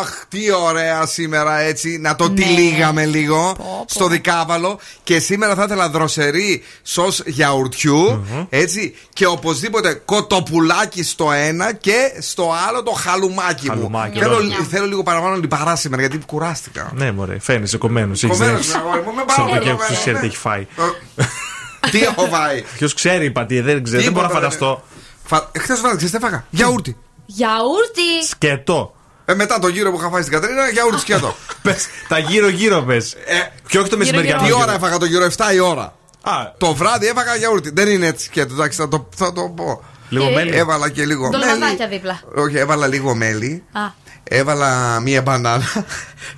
αχ, 0.00 0.24
τι 0.28 0.52
ωραία 0.52 1.06
σήμερα 1.06 1.58
έτσι. 1.58 1.98
Να 2.00 2.16
το 2.16 2.30
τυλίγαμε 2.30 3.04
λίγο 3.04 3.56
στο 3.86 4.06
δικάβαλο. 4.06 4.78
Και 5.02 5.18
σήμερα 5.18 5.54
θα 5.54 5.62
ήθελα 5.62 5.88
δροσερή 5.88 6.62
σο 6.82 7.06
γιαουρτιού. 7.26 8.26
Έτσι. 8.48 8.94
Και 9.12 9.26
οπωσδήποτε 9.26 10.02
κοτοπουλάκι 10.04 11.02
στο 11.02 11.32
ένα 11.32 11.72
και 11.72 12.12
στο 12.18 12.52
άλλο 12.68 12.82
το 12.82 12.90
χαλουμάκι, 12.90 13.68
Χαλουμάκι, 13.68 14.16
μου. 14.18 14.22
Θέλω, 14.22 14.34
ωραία. 14.34 14.66
θέλω 14.70 14.86
λίγο 14.86 15.02
παραπάνω 15.02 15.36
λιπαρά 15.36 15.76
σήμερα 15.76 16.02
γιατί 16.02 16.24
κουράστηκα. 16.26 16.81
Ναι, 16.94 17.12
μωρέ, 17.12 17.38
φαίνεσαι 17.40 17.76
κομμένος. 17.78 18.24
Κομμένος 18.28 18.66
είμαι, 18.66 18.76
αγόρι 18.78 19.00
μου, 19.00 19.14
με 19.14 19.22
πάρα 19.26 19.42
πολύ 19.42 19.58
Ποιος 19.60 19.70
κομμένος, 19.76 19.98
ξέρει 19.98 20.14
ναι. 20.14 20.20
τι 20.20 20.26
έχει 20.26 20.36
φάει. 20.36 20.66
Τι 21.90 22.02
έχω 22.02 22.26
φάει; 22.26 22.62
Ποιος 22.76 22.94
ξέρει, 22.94 23.30
πατή, 23.30 23.60
δεν 23.60 23.82
ξέρω, 23.82 24.02
δεν 24.02 24.12
μπορώ 24.12 24.26
να 24.26 24.32
Τίποτα, 24.32 24.50
φανταστώ. 24.50 24.82
Χθε 25.58 25.74
βράδυ, 25.74 25.96
ξέρεις 25.96 26.10
τι 26.10 26.16
έφαγα. 26.16 26.44
Γιαούρτι. 26.50 26.96
Γιαούρτι. 27.26 28.26
Σκετό. 28.28 28.94
Ε, 29.24 29.34
μετά 29.34 29.58
το 29.58 29.68
γύρο 29.68 29.90
που 29.90 29.96
είχα 29.98 30.08
φάει 30.10 30.22
στην 30.22 30.32
Κατρίνα, 30.32 30.68
γιαούρτι 30.68 31.00
σκέτο. 31.00 31.34
Πες, 31.62 31.86
τα 32.08 32.18
γύρω-γύρω 32.18 32.82
πες. 32.82 33.16
Και 33.68 33.78
όχι 33.78 33.88
το 33.88 33.96
μεσημεριανό. 33.96 34.46
Τι 34.46 34.52
ώρα 34.52 34.74
έφαγα 34.74 34.98
το 34.98 35.04
γύρο, 35.04 35.26
7 35.36 35.54
η 35.54 35.58
ώρα. 35.58 35.94
Α. 36.22 36.32
Το 36.58 36.74
βράδυ 36.74 37.06
έφαγα 37.06 37.36
γιαούρτι. 37.36 37.70
Δεν 37.70 37.88
είναι 37.88 38.06
έτσι 38.06 38.24
σκέτο, 38.24 38.54
εντάξει, 38.54 38.78
θα 38.78 38.88
το, 38.88 39.08
θα 39.16 39.32
το 39.32 39.52
πω. 39.56 39.84
Λίγο 40.12 40.24
Και- 40.26 40.34
μέλι. 40.34 40.56
Έβαλα 40.56 40.90
και 40.90 41.04
λίγο 41.04 41.28
μέλι. 41.30 41.42
Ντολμαδάκια 41.44 41.88
δίπλα. 41.88 42.20
Όχι, 42.36 42.56
έβαλα 42.56 42.86
λίγο 42.86 43.14
μέλι. 43.14 43.64
Α. 43.72 43.80
Έβαλα 44.24 45.00
μία 45.00 45.22
μπανάνα. 45.22 45.64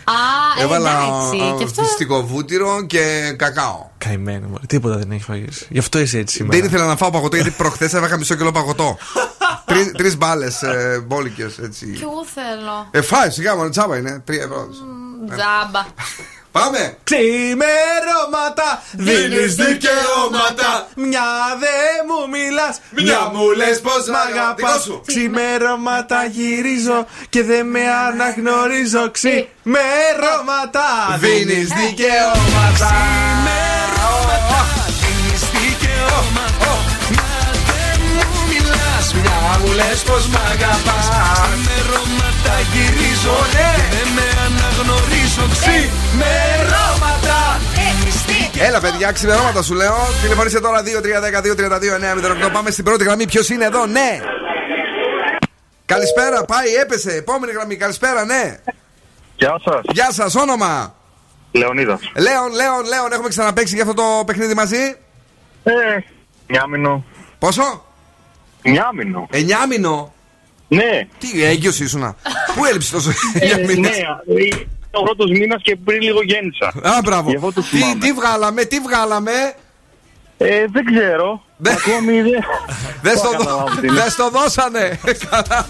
Α, 0.04 0.12
ε, 0.58 0.62
Έβαλα 0.62 0.90
εντάξει. 0.90 1.40
α, 1.52 1.54
Και 1.58 1.64
αυτό. 1.64 1.82
φυστικό 1.82 2.22
βούτυρο 2.26 2.86
και 2.86 3.34
κακάο. 3.38 3.86
Καημένο, 3.98 4.46
μωρέ. 4.48 4.66
Τίποτα 4.66 4.96
δεν 4.96 5.10
έχει 5.10 5.22
φάει. 5.22 5.44
Γι' 5.68 5.78
αυτό 5.78 5.98
είσαι 5.98 6.18
έτσι 6.18 6.36
σήμερα. 6.36 6.56
Δεν 6.58 6.66
ήθελα 6.66 6.86
να 6.86 6.96
φάω 6.96 7.10
παγωτό 7.10 7.36
γιατί 7.36 7.50
προχθές 7.50 7.94
έφαγα 7.94 8.16
μισό 8.16 8.34
κιλό 8.34 8.52
παγωτό. 8.52 8.98
Τρεις 9.96 10.16
μπάλες 10.16 10.62
ε, 10.62 11.04
μπόλικες 11.06 11.58
έτσι. 11.58 11.86
Κι 11.86 12.02
εγώ 12.02 12.24
θέλω. 12.34 12.88
Ε, 12.90 13.00
φάει 13.00 13.30
σιγά 13.30 13.56
μόνο 13.56 13.68
τσάμπα 13.68 13.96
είναι. 13.96 14.22
Τρία 14.24 14.42
ευρώ. 14.42 14.68
Τζάμπα. 15.26 15.86
Πάμε! 16.58 16.96
Ξημερώματα 17.04 18.68
δίνεις 18.92 19.54
δικαιώματα. 19.54 20.70
Μια 20.94 21.30
δε 21.62 21.78
μου 22.08 22.20
μιλάς. 22.34 22.74
Μια 22.90 23.20
μου 23.32 23.50
λες 23.60 23.80
πως 23.86 24.02
μ' 24.12 24.16
Δικό 24.16 24.18
αγαπάς. 24.28 24.82
Σου. 24.82 25.02
Ξημερώματα 25.06 26.18
γυρίζω 26.36 26.98
Και 27.28 27.42
δεν 27.50 27.66
με 27.66 27.84
αναγνωρίζω. 28.06 29.04
Ξημερώματα 29.16 30.88
δίνεις 31.22 31.68
δικαιώματα. 31.80 32.92
Δίνεις 35.02 35.42
δικαιώματα. 35.56 36.72
Μα 37.18 37.32
δεν 37.68 37.98
μου 38.14 38.30
μιλάς. 38.50 39.06
Μια 39.20 39.40
μου 39.60 39.70
λες 39.78 40.00
πως 40.08 40.24
μ' 40.32 40.40
αγαπάς. 40.52 41.06
Ξημερώματα 41.12 42.54
γυρίζω 42.72 43.36
Και 43.54 43.68
δεν 43.92 44.08
με 44.16 44.33
αναγνωρίζω 44.84 45.44
Ξημερώματα 45.52 47.38
Δίνεις 47.74 48.24
δικαιώματα 48.24 48.64
Έλα, 48.66 48.80
παιδιά, 48.80 49.12
ξημερώματα 49.12 49.62
σου 49.62 49.74
λέω. 49.74 49.96
Τηλεφωνήστε 50.22 50.60
τώρα 50.60 50.82
2-3-10-2-32-9-08. 52.46 52.50
Πάμε 52.52 52.70
στην 52.70 52.84
πρώτη 52.84 53.04
γραμμή. 53.04 53.26
Ποιος 53.26 53.48
είναι 53.48 53.64
εδώ, 53.64 53.86
ναι. 53.86 54.20
Καλησπέρα, 55.86 56.44
πάει, 56.44 56.74
έπεσε. 56.74 57.10
Επόμενη 57.14 57.52
γραμμή, 57.52 57.76
καλησπέρα, 57.76 58.24
ναι. 58.24 58.60
Γεια 59.36 59.60
σας. 59.64 59.80
Γεια 59.92 60.12
σας, 60.12 60.34
όνομα; 60.34 60.94
Λεωνίδας. 61.52 62.00
Λέων, 62.16 62.52
Λέων, 62.52 62.84
Λέων, 62.84 63.12
έχουμε 63.12 63.28
ξαναπέξει 63.28 63.74
για 63.74 63.82
αυτό 63.82 63.94
το 63.94 64.24
παιχνίδι 64.26 64.54
μαζί; 64.54 64.96
Ε, 65.62 65.72
Νιάμινο. 66.46 67.04
Πόσο; 67.38 67.84
Νιάμινο. 68.62 69.28
Εννιάμινο. 69.30 70.12
Ναι. 70.68 71.06
Τι 71.18 71.44
έγκυος 71.44 71.80
ήσουνα. 71.80 72.16
Πού 72.54 72.64
έλειψες 72.64 72.90
τόσο 72.90 73.10
Ε, 73.34 73.44
για 73.46 73.56
μήνες; 73.58 73.76
ναι, 73.76 73.86
ε, 74.42 74.66
ο 74.90 75.02
πρώτος 75.02 75.30
μήνας 75.30 75.62
και 75.62 75.76
πριν 75.76 76.00
λίγο 76.02 76.22
γέννησα. 76.22 76.66
Α, 76.66 77.00
μπράβο. 77.04 77.30
Γι' 77.30 77.36
αυτό 77.36 77.52
το 77.52 77.60
Τι, 77.60 77.66
θυμάμαι. 77.66 77.94
τι 78.00 78.12
βγάλαμε, 78.12 78.64
τι 78.64 78.78
βγάλαμε; 78.80 79.32
Ε, 80.38 80.64
δεν 80.72 80.84
ξέρω. 80.84 81.42
Ακόμη 81.66 82.20
δεν. 82.30 82.44
Δεν 83.02 83.16
στο, 83.16 83.28
το 83.30 83.36
δω- 83.36 83.38
καταλάβω 83.44 83.80
τι 83.80 83.86
είναι. 83.86 84.00
δεν 84.00 84.10
στο 84.10 84.30
δώσανε. 84.30 84.98
Καλά. 85.30 85.66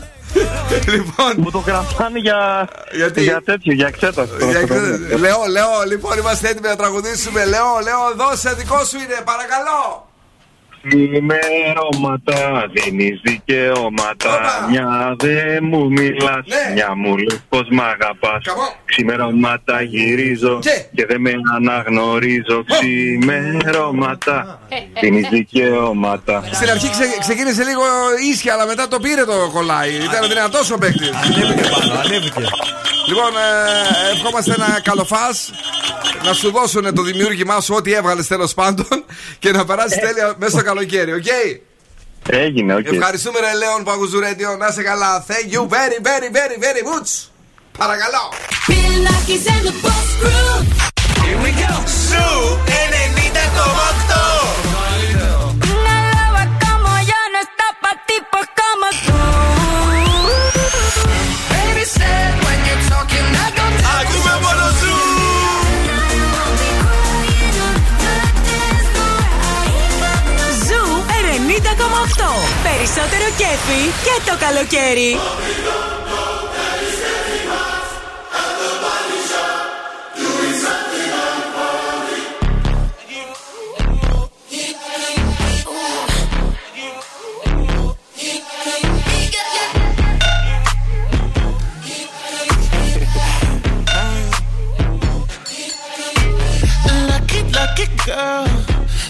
λοιπόν. 0.87 1.33
Μου 1.37 1.51
το 1.51 1.59
κρατάνε 1.59 2.19
για, 2.19 2.69
Γιατί; 2.93 3.23
για 3.23 3.43
τέτοιο, 3.45 3.73
για 3.73 3.87
εξέταση. 3.87 4.33
Για 4.51 4.59
εξέ- 4.61 5.19
Λέω, 5.19 5.39
λέω, 5.51 5.71
λοιπόν, 5.89 6.19
είμαστε 6.19 6.49
έτοιμοι 6.49 6.69
να 6.69 6.77
τραγουδήσουμε. 6.77 7.45
Λέω, 7.45 7.69
λέω, 7.83 8.01
δώσε, 8.17 8.55
δικό 8.55 8.85
σου 8.85 8.97
είναι, 8.97 9.19
παρακαλώ. 9.25 10.09
Ξημερώματα 10.89 12.67
δίνεις 12.73 13.21
δικαιώματα 13.23 14.67
Μια 14.71 15.17
δε 15.19 15.61
μου 15.61 15.91
μιλάς 15.91 16.45
Ναι. 16.47 16.73
Μια 16.75 16.95
μου 16.97 17.17
λες 17.17 17.41
πως 17.49 17.67
μ' 17.71 17.81
αγαπάς 17.81 18.43
Ξημερώματα 18.85 19.83
γυρίζω 19.83 20.59
Και. 20.63 20.85
Και 20.95 21.07
δεν 21.07 21.21
με 21.21 21.33
αναγνωρίζω 21.57 22.65
Ξημερώματα 22.69 24.59
δίνεις 25.01 25.29
δικαιώματα 25.29 26.45
Στην 26.53 26.71
αρχή 26.71 26.91
ξε- 26.91 27.19
ξεκίνησε 27.21 27.63
λίγο 27.63 27.83
ίσια, 28.33 28.53
αλλά 28.53 28.67
μετά 28.67 28.89
το 28.89 28.99
πήρε 29.01 29.25
το 29.25 29.51
κολάι. 29.53 29.91
Ήταν 29.91 30.29
δυνατός 30.29 30.71
ο 30.71 30.79
παίκτης. 30.79 31.11
Ανέβηκε 31.11 31.69
πάνω, 31.71 32.01
ανέβηκε. 32.05 32.43
Λοιπόν, 33.07 33.33
ε, 33.37 34.13
ευχόμαστε 34.15 34.55
ένα 34.55 34.81
καλό 34.83 35.05
φας 35.05 35.51
Να 36.25 36.33
σου 36.33 36.51
δώσουν 36.51 36.95
το 36.95 37.03
δημιούργημά 37.03 37.61
σου 37.61 37.75
ό,τι 37.75 37.93
έβγαλες 37.93 38.27
τέλος 38.27 38.55
πάντων 38.55 39.05
και 39.39 39.51
να 39.51 39.65
περάσεις 39.65 39.99
τέλεια 39.99 40.35
μέσα 40.39 40.51
στο 40.53 40.63
καλοκαίρι, 40.63 41.13
οκ; 41.13 41.27
Έγινε, 42.29 42.75
οκ 42.75 42.87
Ευχαριστούμε, 42.87 43.39
ρε 43.41 43.55
Λέων 43.57 43.85
Παγου 43.85 44.06
Zoo 44.06 44.19
Radio. 44.19 44.59
Να 44.59 44.67
είσαι 44.67 44.83
καλά. 44.83 45.25
Thank 45.29 45.53
you 45.55 45.63
very, 45.69 45.99
very, 46.09 46.29
very, 46.39 46.57
very 46.67 46.83
much. 46.93 47.29
Παρακαλώ. 47.79 48.33
Bill 48.69 48.97
Nakis 49.07 49.47
and 49.53 49.63
the 49.69 49.75
Boss 49.83 50.09
Crew. 50.21 50.57
Here 51.25 51.39
we 51.45 51.51
go 51.63 51.73
Σου 52.09 52.27
90,8 52.67 53.94
Περισσότερο 72.84 73.26
κέφι 73.38 73.82
και 74.04 74.32
το 74.32 74.38
καλοκαίρι. 74.40 75.18
Lucky, 97.10 97.42
lucky 97.58 97.88
girl. 98.06 98.48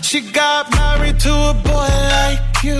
She 0.07 0.19
got 0.37 0.63
married 0.77 1.17
to 1.25 1.33
a 1.51 1.53
boy 1.67 1.89
like 2.15 2.63
you. 2.63 2.79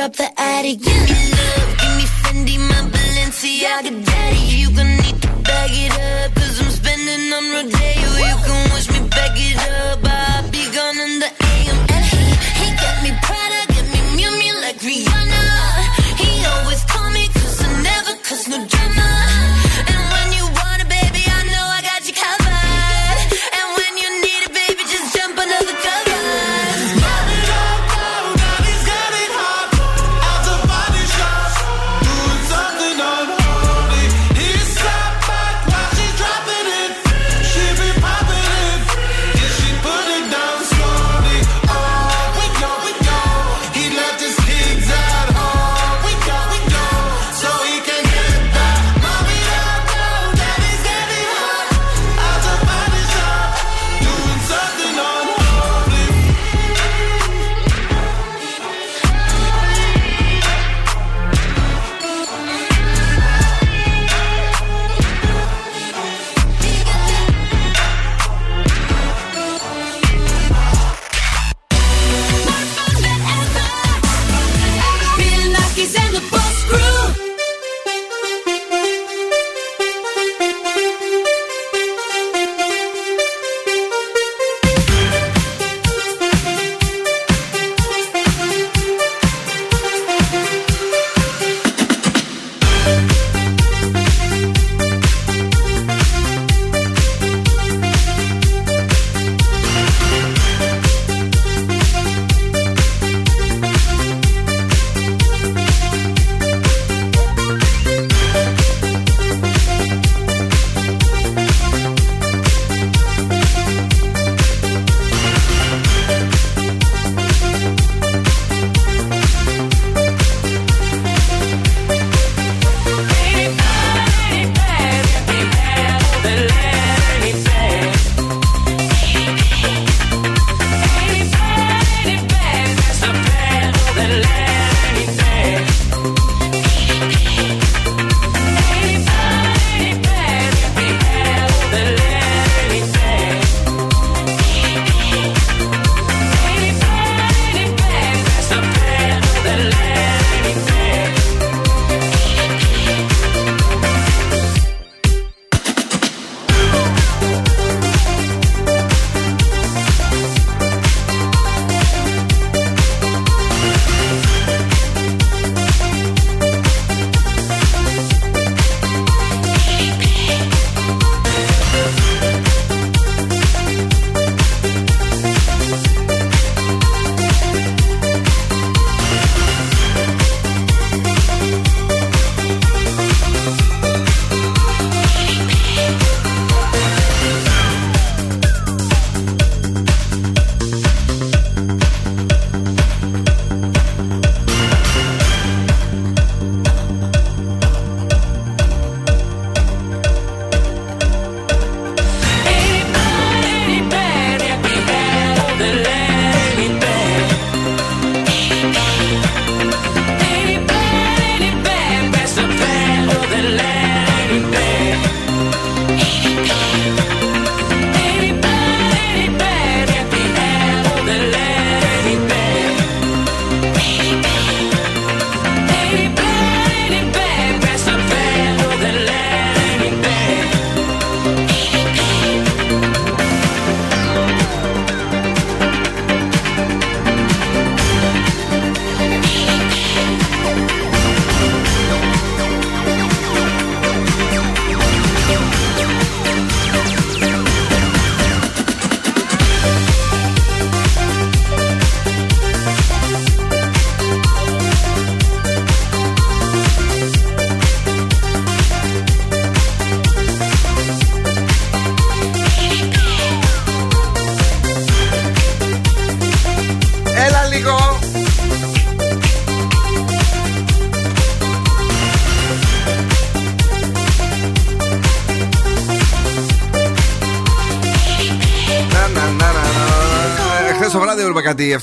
drop 0.00 0.16
the 0.16 0.40
attic. 0.40 0.80
Give 0.80 1.02
me 1.08 1.16
love, 1.36 1.70
give 1.80 1.94
me 1.98 2.06
Fendi, 2.20 2.56
my 2.58 2.80
Balenciaga 2.92 3.92
daddy. 4.06 4.44
You 4.60 4.68
gon' 4.74 4.96
need 4.96 5.20
to 5.20 5.28
bag 5.44 5.70
it 5.72 5.92
up, 5.92 6.34
cause 6.36 6.58
I'm 6.62 6.70
spending 6.70 7.32
on 7.36 7.44
Rodeo. 7.52 7.99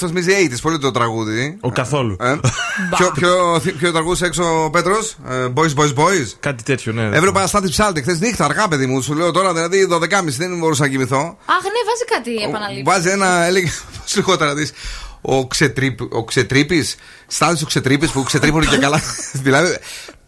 Αυτός 0.04 0.12
μοιάζει 0.12 0.50
80's, 0.52 0.58
πολύ 0.62 0.80
το 0.80 0.92
τραγούδι. 0.92 1.58
Ο 1.62 1.72
καθόλου. 1.72 2.16
Ε, 2.20 2.36
ποιο, 2.98 3.12
ποιο, 3.14 3.62
ποιο 3.78 3.92
τραγούδισε 3.92 4.26
έξω 4.26 4.64
ο 4.64 4.70
Πέτρο, 4.70 4.96
Boys, 5.56 5.74
Boys, 5.80 5.94
Boys. 5.94 6.28
Κάτι 6.40 6.64
τέτοιο, 6.64 6.94
ναι. 6.94 7.04
Έβλεπα 7.04 7.40
ένα 7.40 7.48
στάτη 7.48 7.70
ψάλτη 7.70 8.02
χθε 8.02 8.18
νύχτα, 8.20 8.46
αργά 8.46 8.68
παιδί 8.68 8.86
μου. 8.86 9.02
Σου 9.02 9.14
λέω 9.14 9.32
τώρα 9.32 9.54
δηλαδή 9.54 9.88
12.30 9.92 10.00
δεν 10.26 10.58
μπορούσα 10.58 10.84
να 10.84 10.90
κοιμηθώ. 10.90 11.18
Αχ, 11.46 11.64
ναι, 11.64 11.82
βάζει 11.88 12.06
κάτι 12.10 12.44
επαναλήψεις. 12.50 12.84
Βάζει 12.86 13.10
ένα, 13.10 13.44
έλεγε. 13.44 13.72
Πώς 14.04 14.16
λιγότερα 14.16 14.50
να 14.50 14.56
δεις. 14.56 14.72
ο, 15.22 15.48
ξετρίπ, 15.48 16.00
ο 16.14 16.24
ξετρίπη, 16.24 16.86
Στάνης 17.28 17.62
ο 17.62 17.66
ξετρίπη 17.66 18.08
που 18.08 18.24
ξετρίπουν 18.24 18.68
και 18.68 18.78
καλά. 18.78 19.02
δηλαδή, 19.46 19.78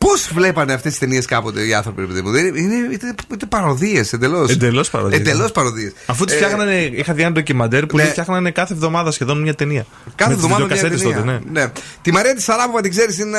πώς 0.10 0.30
βλέπανε 0.34 0.73
αυτές 0.73 0.91
τις 0.91 0.99
ταινίες 0.99 1.26
κάποτε 1.26 1.61
οι 1.65 1.73
άνθρωποι, 1.73 2.02
ρε 2.02 2.07
παιδί 2.07 2.22
μου; 2.22 2.31
Δεν 2.31 2.45
Είναι, 2.45 2.60
είναι, 2.60 2.76
είναι, 2.76 2.98
είναι 3.31 3.45
παροδίες 3.49 4.14
εντελώς. 4.14 4.49
Εντελώς 4.52 4.90
παροδίες. 4.90 5.19
Εντελώς 5.19 5.52
παροδίες. 5.52 5.91
Αφού 6.06 6.26
τι 6.26 6.34
Ε, 6.34 6.36
φτιάχνανε, 6.36 6.73
είχα 6.73 7.14
δει 7.14 7.22
ένα 7.22 7.31
ντοκιμαντέρ 7.31 7.86
που 7.86 7.95
ναι. 7.95 8.02
λέει 8.02 8.11
φτιάχνανε 8.11 8.52
κάθε 8.52 8.73
εβδομάδα 8.73 9.11
σχεδόν 9.11 9.41
μια 9.41 9.56
ταινία. 9.56 9.86
Κάθε 10.15 10.31
Με 10.31 10.36
τις 10.36 10.44
εβδομάδα 10.45 10.65
μια 10.65 10.76
βιντεοκασέτες 10.76 11.02
ταινία. 11.15 11.36
τότε, 11.36 11.49
ναι. 11.53 11.61
ναι. 11.61 11.72
Τη 12.02 12.11
Μαρία 12.11 12.34
της 12.36 12.44
Σαράβοβα 12.44 12.81
την 12.81 12.91
ξέρεις, 12.91 13.18
είναι 13.19 13.38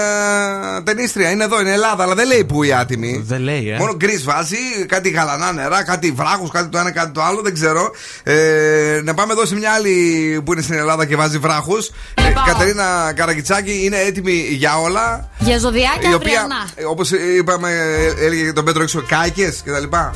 ε, 0.78 0.82
ταινίστρια. 0.82 1.30
Είναι 1.30 1.44
εδώ, 1.44 1.60
είναι 1.60 1.72
Ελλάδα, 1.72 2.02
αλλά 2.02 2.14
δεν 2.14 2.26
λέει 2.26 2.44
που 2.44 2.62
η 2.62 2.72
άτιμη. 2.72 3.22
Δεν 3.26 3.40
λέει, 3.40 3.70
ε. 3.70 3.76
Μόνο 3.78 3.94
γκρι 3.96 4.16
βάζει, 4.16 4.56
κάτι 4.86 5.08
γαλανά 5.10 5.52
νερά, 5.52 5.82
κάτι 5.84 6.10
βράχους, 6.10 6.50
κάτι 6.50 6.68
το 6.68 6.78
ένα, 6.78 6.90
κάτι 6.90 7.10
το 7.12 7.22
άλλο, 7.22 7.40
δεν 7.42 7.54
ξέρω. 7.54 7.90
Ε, 8.22 9.00
να 9.04 9.14
πάμε 9.14 9.32
εδώ 9.32 9.46
σε 9.46 9.54
μια 9.54 9.70
άλλη 9.72 9.94
που 10.44 10.52
είναι 10.52 10.62
στην 10.62 10.74
Ελλάδα 10.74 11.06
και 11.06 11.16
βάζει 11.16 11.38
βράχους. 11.38 11.88
Ε, 12.14 12.22
Κατερίνα 12.46 13.12
Καραγκιτσάκη 13.16 13.80
είναι 13.84 13.96
έτοιμη 13.96 14.32
για 14.50 14.78
όλα. 14.80 15.28
Για 15.38 15.58
ζωδιάκια 15.58 16.10
Η 16.10 16.14
οποία, 16.14 16.46
αυριανά. 16.62 16.90
όπως 16.90 17.10
είπαμε, 17.10 17.70
ε, 17.70 18.24
έλεγε 18.24 18.44
και 18.44 18.52
τον 18.52 18.64
Πέτρο 18.64 18.82
έξω, 18.82 19.02
κάηκες 19.08 19.60
και 19.64 19.70
τα 19.70 19.80
λοιπά. 19.80 20.12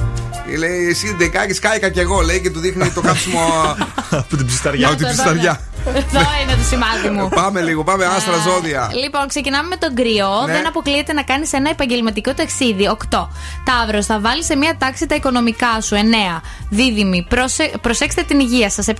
Λέει, 0.58 0.88
εσύ 0.88 1.14
δεν 1.18 1.30
κάκες, 1.30 1.58
κάηκα 1.58 1.88
κι 1.88 2.00
εγώ, 2.00 2.20
λέει 2.20 2.40
και 2.40 2.50
του 2.50 2.60
δείχνει 2.60 2.90
το 2.90 3.00
κάψιμο 3.00 3.40
Από 4.10 4.36
την 4.36 4.46
ψισταριά. 4.46 4.86
από 4.88 4.96
την 4.96 5.06
Εδώ, 5.06 5.14
ψισταριά. 5.14 5.60
Εδώ 5.86 6.20
είναι 6.42 6.54
το 6.56 6.64
σημάδι 6.68 7.08
μου. 7.08 7.28
Πάμε 7.28 7.60
λίγο, 7.60 7.84
πάμε 7.84 8.04
άστρα 8.04 8.36
ζώδια. 8.36 8.90
Λοιπόν, 9.02 9.28
ξεκινάμε 9.28 9.68
με 9.68 9.76
τον 9.76 9.94
κρυό. 9.94 10.42
Ναι. 10.46 10.52
Δεν 10.52 10.66
αποκλείεται 10.66 11.12
να 11.12 11.22
κάνεις 11.22 11.52
ένα 11.52 11.70
επαγγελματικό 11.70 12.34
ταξίδι. 12.34 12.88
8. 13.10 13.28
Ταύρος, 13.64 14.06
θα 14.06 14.20
βάλεις 14.20 14.44
σε 14.44 14.56
μία 14.56 14.76
τάξη 14.78 15.06
τα 15.06 15.14
οικονομικά 15.14 15.80
σου. 15.80 15.96
9. 15.96 16.40
Δίδυμη, 16.70 17.26
προσε... 17.28 17.70
προσέξτε 17.80 18.22
την 18.22 18.40
υγεία 18.40 18.70
σας. 18.70 18.86
7. 18.86 18.92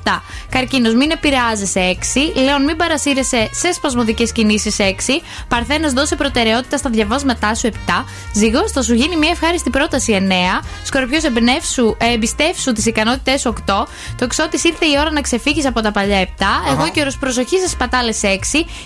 Καρκίνος, 0.48 0.94
μην 0.94 1.11
επηρεάζεσαι. 1.11 1.81
6. 1.81 2.32
Λέων, 2.35 2.65
μην 2.65 2.77
παρασύρεσαι 2.77 3.48
σε 3.52 3.73
σπασμωδικές 3.73 4.32
κινήσεις. 4.32 4.77
6. 4.78 5.23
Παρθένος, 5.48 5.93
δώσε 5.93 6.16
προτεραιότητα 6.16 6.77
στα 6.77 6.90
διαβάσματά 6.90 7.55
σου. 7.55 7.66
7. 7.66 8.05
Ζυγός, 8.32 8.73
θα 8.73 8.82
σου 8.82 8.94
γίνει 8.94 9.16
μία 9.16 9.31
ευχάριστη 9.31 9.70
πρόταση. 9.70 10.12
9. 10.12 10.62
Σκορπιός, 10.82 11.23
εμπιστεύσου 12.15 12.73
τις 12.73 12.86
ικανότητές 12.86 13.40
σου. 13.40 13.48
8. 13.48 13.86
Το 14.16 14.24
εξώτη 14.24 14.61
ήρθε 14.62 14.85
η 14.85 14.97
ώρα 15.01 15.11
να 15.11 15.20
ξεφύγεις 15.20 15.66
από 15.66 15.81
τα 15.81 15.93
παλιά 15.93 16.20
7. 16.20 16.73
Εγώ 16.78 16.90
καιρο 16.92 17.10
προσοχής 17.20 17.60
σας 17.60 17.76
πατάλε 17.76 18.12
6. 18.22 18.26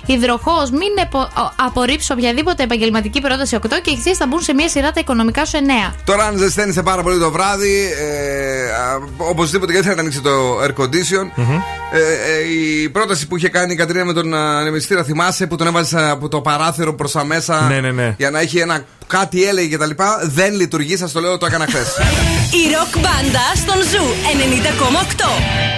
Υδροχός, 0.06 0.70
μην 0.70 0.93
επο... 1.02 1.19
ο- 1.19 1.52
απορρίψει 1.66 2.12
οποιαδήποτε 2.12 2.62
επαγγελματική 2.62 3.20
πρόταση 3.20 3.59
8 3.62 3.69
και 3.82 3.90
ηχθεί 3.90 4.15
θα 4.15 4.27
μπουν 4.27 4.40
σε 4.40 4.52
μία 4.55 4.69
σειρά 4.69 4.90
τα 4.90 5.01
οικονομικά 5.01 5.44
σου 5.44 5.59
9. 5.90 5.94
Τώρα, 6.05 6.24
αν 6.24 6.36
ζεσταίνεσαι 6.39 6.82
πάρα 6.82 7.02
πολύ 7.02 7.19
το 7.19 7.31
βράδυ, 7.31 7.90
ε, 7.98 8.70
α, 8.70 8.98
οπωσδήποτε 9.16 9.73
και 9.73 9.81
δεν 9.81 9.94
θα 9.94 10.01
ανοίξει 10.01 10.20
το 10.20 10.31
air 10.62 10.82
condition. 10.82 11.44
Ε, 11.93 11.98
ε, 11.98 12.52
η 12.52 12.89
πρόταση 12.89 13.27
που 13.27 13.36
είχε 13.36 13.48
κάνει 13.48 13.73
η 13.73 13.77
Κατρίνα 13.77 14.05
με 14.05 14.12
τον 14.12 14.35
ανεμιστήρα, 14.35 15.05
θυμάσαι 15.05 15.47
που 15.47 15.56
τον 15.56 15.66
έβαζες 15.66 16.10
από 16.10 16.28
το 16.28 16.40
παράθυρο 16.40 16.94
προς 16.94 17.12
τα 17.12 17.24
μέσα 17.24 17.60
Ναι, 17.69 17.81
ναι, 17.81 17.90
ναι. 17.90 18.15
για 18.19 18.31
να 18.31 18.40
έχει 18.40 18.59
ένα 18.59 18.85
κάτι 19.06 19.44
έλεγε 19.44 19.77
κτλ. 19.77 19.90
Δεν 20.23 20.55
λειτουργεί, 20.55 20.97
σας 20.97 21.12
το 21.12 21.20
λέω, 21.20 21.39
το 21.39 21.47
έκανα 21.47 21.66
χθες. 21.66 21.89
Η 22.51 22.73
ροκ 22.77 23.02
μπάντα 23.02 23.40
στον 23.55 23.82
Zoo 23.83 24.05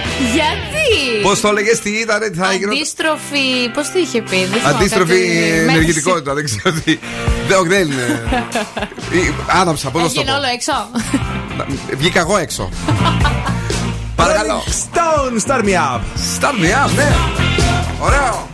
Γιατί; 0.33 1.21
Πώς 1.23 1.41
το 1.41 1.47
έλεγες, 1.47 1.79
τι 1.79 1.89
ήταν, 1.89 2.19
τι 2.31 2.37
θα 2.37 2.51
έγινε; 2.51 2.71
Αντίστροφη. 2.73 3.69
Πώς 3.73 3.91
το 3.91 3.99
είχε 3.99 4.21
πει, 4.21 4.37
δεν 4.45 4.59
θυμάμαι, 4.59 4.75
Αντίστροφη 4.75 5.11
κάτι- 5.19 5.57
ενεργητικότητα, 5.69 6.33
δεν 6.33 6.43
ξέρω 6.45 6.71
τι. 6.85 6.99
Δεν, 7.47 7.57
όχι, 7.57 7.67
δεν 7.67 7.81
είναι. 7.91 8.23
Ή- 9.27 9.33
Άναψα, 9.47 9.89
πώς 9.89 10.01
να 10.01 10.07
σου 10.07 10.13
το 10.13 10.19
Έγινε 10.21 10.35
πω. 10.35 10.41
όλο 10.41 10.47
έξω. 10.53 10.73
Βγήκα 11.97 12.19
εγώ 12.19 12.37
έξω. 12.37 12.69
Παρακαλώ. 14.15 14.63
Stone, 14.67 15.47
start 15.47 15.63
me 15.63 15.73
up. 15.73 16.01
Start 16.39 16.55
me 16.63 16.85
up, 16.85 16.91
ναι. 16.95 17.11
Ωραίο. 17.99 18.49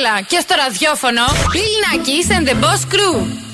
Χαμόγελα 0.00 0.20
και 0.20 0.40
στο 0.40 0.54
ραδιόφωνο. 0.54 1.22
Bill 1.26 1.76
Nackis 1.84 2.38
and 2.38 2.48
the 2.48 2.64
Boss 2.64 2.94
Crew. 2.94 3.49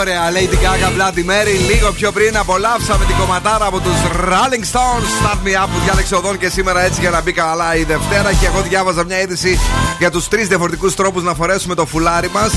Ωραία. 0.00 0.22
Lady 0.32 0.56
Gaga, 0.64 0.88
Bloody 0.96 1.24
Mary. 1.30 1.56
Λίγο 1.70 1.92
πιο 1.92 2.12
πριν 2.12 2.36
απολαύσαμε 2.36 3.04
την 3.04 3.16
κομματάρα 3.16 3.66
από 3.66 3.78
τους 3.80 3.98
Rolling 4.28 4.64
Stones. 4.72 5.06
Start 5.18 5.46
me 5.46 5.64
up 5.64 5.68
που 5.72 5.78
διάλεξε 5.84 6.14
οδόν 6.14 6.38
και 6.38 6.48
σήμερα 6.48 6.80
έτσι 6.80 7.00
για 7.00 7.10
να 7.10 7.20
μπει 7.20 7.32
καλά 7.32 7.74
η 7.76 7.84
Δευτέρα. 7.84 8.32
Και 8.32 8.46
εγώ 8.46 8.60
διάβαζα 8.62 9.04
μια 9.04 9.20
είδηση 9.20 9.58
για 9.98 10.10
τους 10.10 10.28
τρεις 10.28 10.48
διαφορετικούς 10.48 10.94
τρόπους 10.94 11.22
να 11.22 11.34
φορέσουμε 11.34 11.74
το 11.74 11.86
φουλάρι 11.86 12.30
μας 12.30 12.52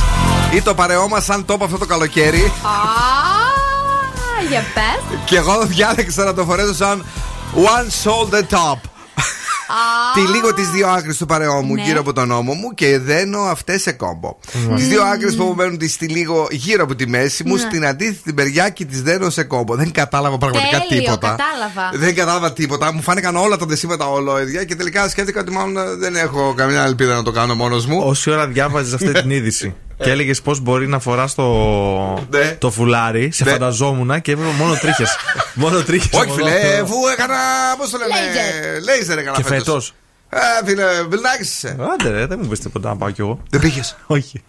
ή 0.52 0.62
το 0.62 0.74
παρεό 0.74 1.08
μας 1.08 1.24
σαν 1.24 1.46
τόπο 1.46 1.64
αυτό 1.64 1.78
το 1.78 1.86
καλοκαίρι. 1.86 2.52
Α, 2.64 2.74
για 4.50 4.64
πες. 4.74 5.20
Και 5.26 5.36
εγώ 5.38 5.66
διάλεξα 5.66 6.24
να 6.24 6.34
το 6.34 6.44
φορέσω 6.44 6.74
σαν 6.74 7.06
one 7.56 7.88
shoulder 8.04 8.42
top. 8.58 8.93
Τη 10.14 10.22
λίγο 10.22 10.54
τις 10.54 10.70
δύο 10.70 10.88
άκρες 10.88 11.18
του 11.18 11.26
παρεό 11.26 11.62
μου 11.62 11.76
Ναι. 11.76 11.82
γύρω 11.82 12.00
από 12.00 12.14
τον 12.14 12.32
ώμο 12.32 12.54
μου 12.54 12.74
και 12.74 13.00
δένω 13.00 13.40
αυτές 13.40 13.82
σε 13.82 13.92
κόμπο. 13.92 14.38
Ναι. 14.70 14.76
Τις 14.76 14.88
δύο 14.88 15.04
άκρες 15.04 15.36
που 15.36 15.44
μου 15.44 15.56
μένουν 15.56 15.78
τη 15.78 15.88
στη 15.90 16.08
λίγο 16.08 16.48
γύρω 16.52 16.84
από 16.84 16.96
τη 16.96 17.08
μέση 17.08 17.44
μου, 17.44 17.54
Ναι. 17.54 17.60
στην 17.60 17.86
αντίθετη 17.86 18.34
μεριά 18.34 18.70
και 18.70 18.86
τις 18.86 19.02
δένω 19.02 19.30
σε 19.30 19.44
κόμπο. 19.44 19.76
Δεν 19.76 19.92
κατάλαβα 19.92 20.38
πραγματικά 20.38 20.80
Τέλειο, 20.88 21.04
τίποτα. 21.04 21.36
κατάλαβα. 21.38 21.98
Δεν 21.98 22.16
κατάλαβα 22.16 22.54
τίποτα. 22.54 22.94
Μου 22.94 23.02
φάνηκαν 23.02 23.36
όλα 23.36 23.58
τα 23.58 23.66
δεσίματα 23.66 24.08
ολόιδια 24.10 24.64
και 24.64 24.76
τελικά 24.76 25.10
σκέφτηκα 25.10 25.40
ότι 25.40 25.52
μάλλον 25.52 25.78
ε, 25.78 25.96
δεν 25.96 26.16
έχω 26.16 26.54
καμιά 26.58 26.84
ελπίδα 26.84 27.16
να 27.16 27.24
το 27.24 27.32
κάνω 27.32 27.56
μόνος 27.56 27.86
μου. 27.86 28.02
Όση 28.06 28.32
ώρα 28.32 28.48
διάβαζες 28.48 28.94
αυτή 28.94 29.12
την 29.12 29.30
είδηση; 29.30 29.76
Και 30.04 30.10
έλεγες 30.12 30.42
πώς 30.42 30.60
μπορεί 30.60 30.88
να 30.88 31.00
φοράς 31.00 31.36
το, 31.36 31.44
Ναι. 32.30 32.56
το 32.60 32.72
φουλάρι, 32.72 33.32
σε 33.32 33.44
φανταζόμουν 33.46 34.22
και 34.22 34.32
έβλεπα 34.32 34.52
μόνο 34.52 34.74
τρίχες. 34.76 35.16
μόνο 35.54 35.82
τρίχες. 35.84 36.20
Όχι, 36.20 36.32
φίλε, 36.32 36.52
αφού 36.84 36.96
έκανα. 37.12 37.36
Πώς 37.78 37.90
το 37.90 37.98
λένε. 37.98 38.80
Λέιζερ 38.84 39.18
έκανα 39.18 39.36
Και 39.38 39.44
φέτος. 39.44 39.64
φέτος; 39.66 39.94
Ε, 40.62 40.66
φίλε, 40.66 40.84
βιλνάκι 41.10 41.42
είσαι. 41.42 41.76
Άντε, 41.94 42.10
ρε, 42.10 42.26
δεν 42.26 42.40
μου 42.42 42.48
πεις 42.48 42.60
τίποτα 42.60 42.90
να 42.90 42.96
πάω 42.96 43.10
κι 43.10 43.22
εγώ. 43.22 43.40
Δεν 43.50 43.60
πήγες. 43.62 43.96
Όχι. 44.08 44.44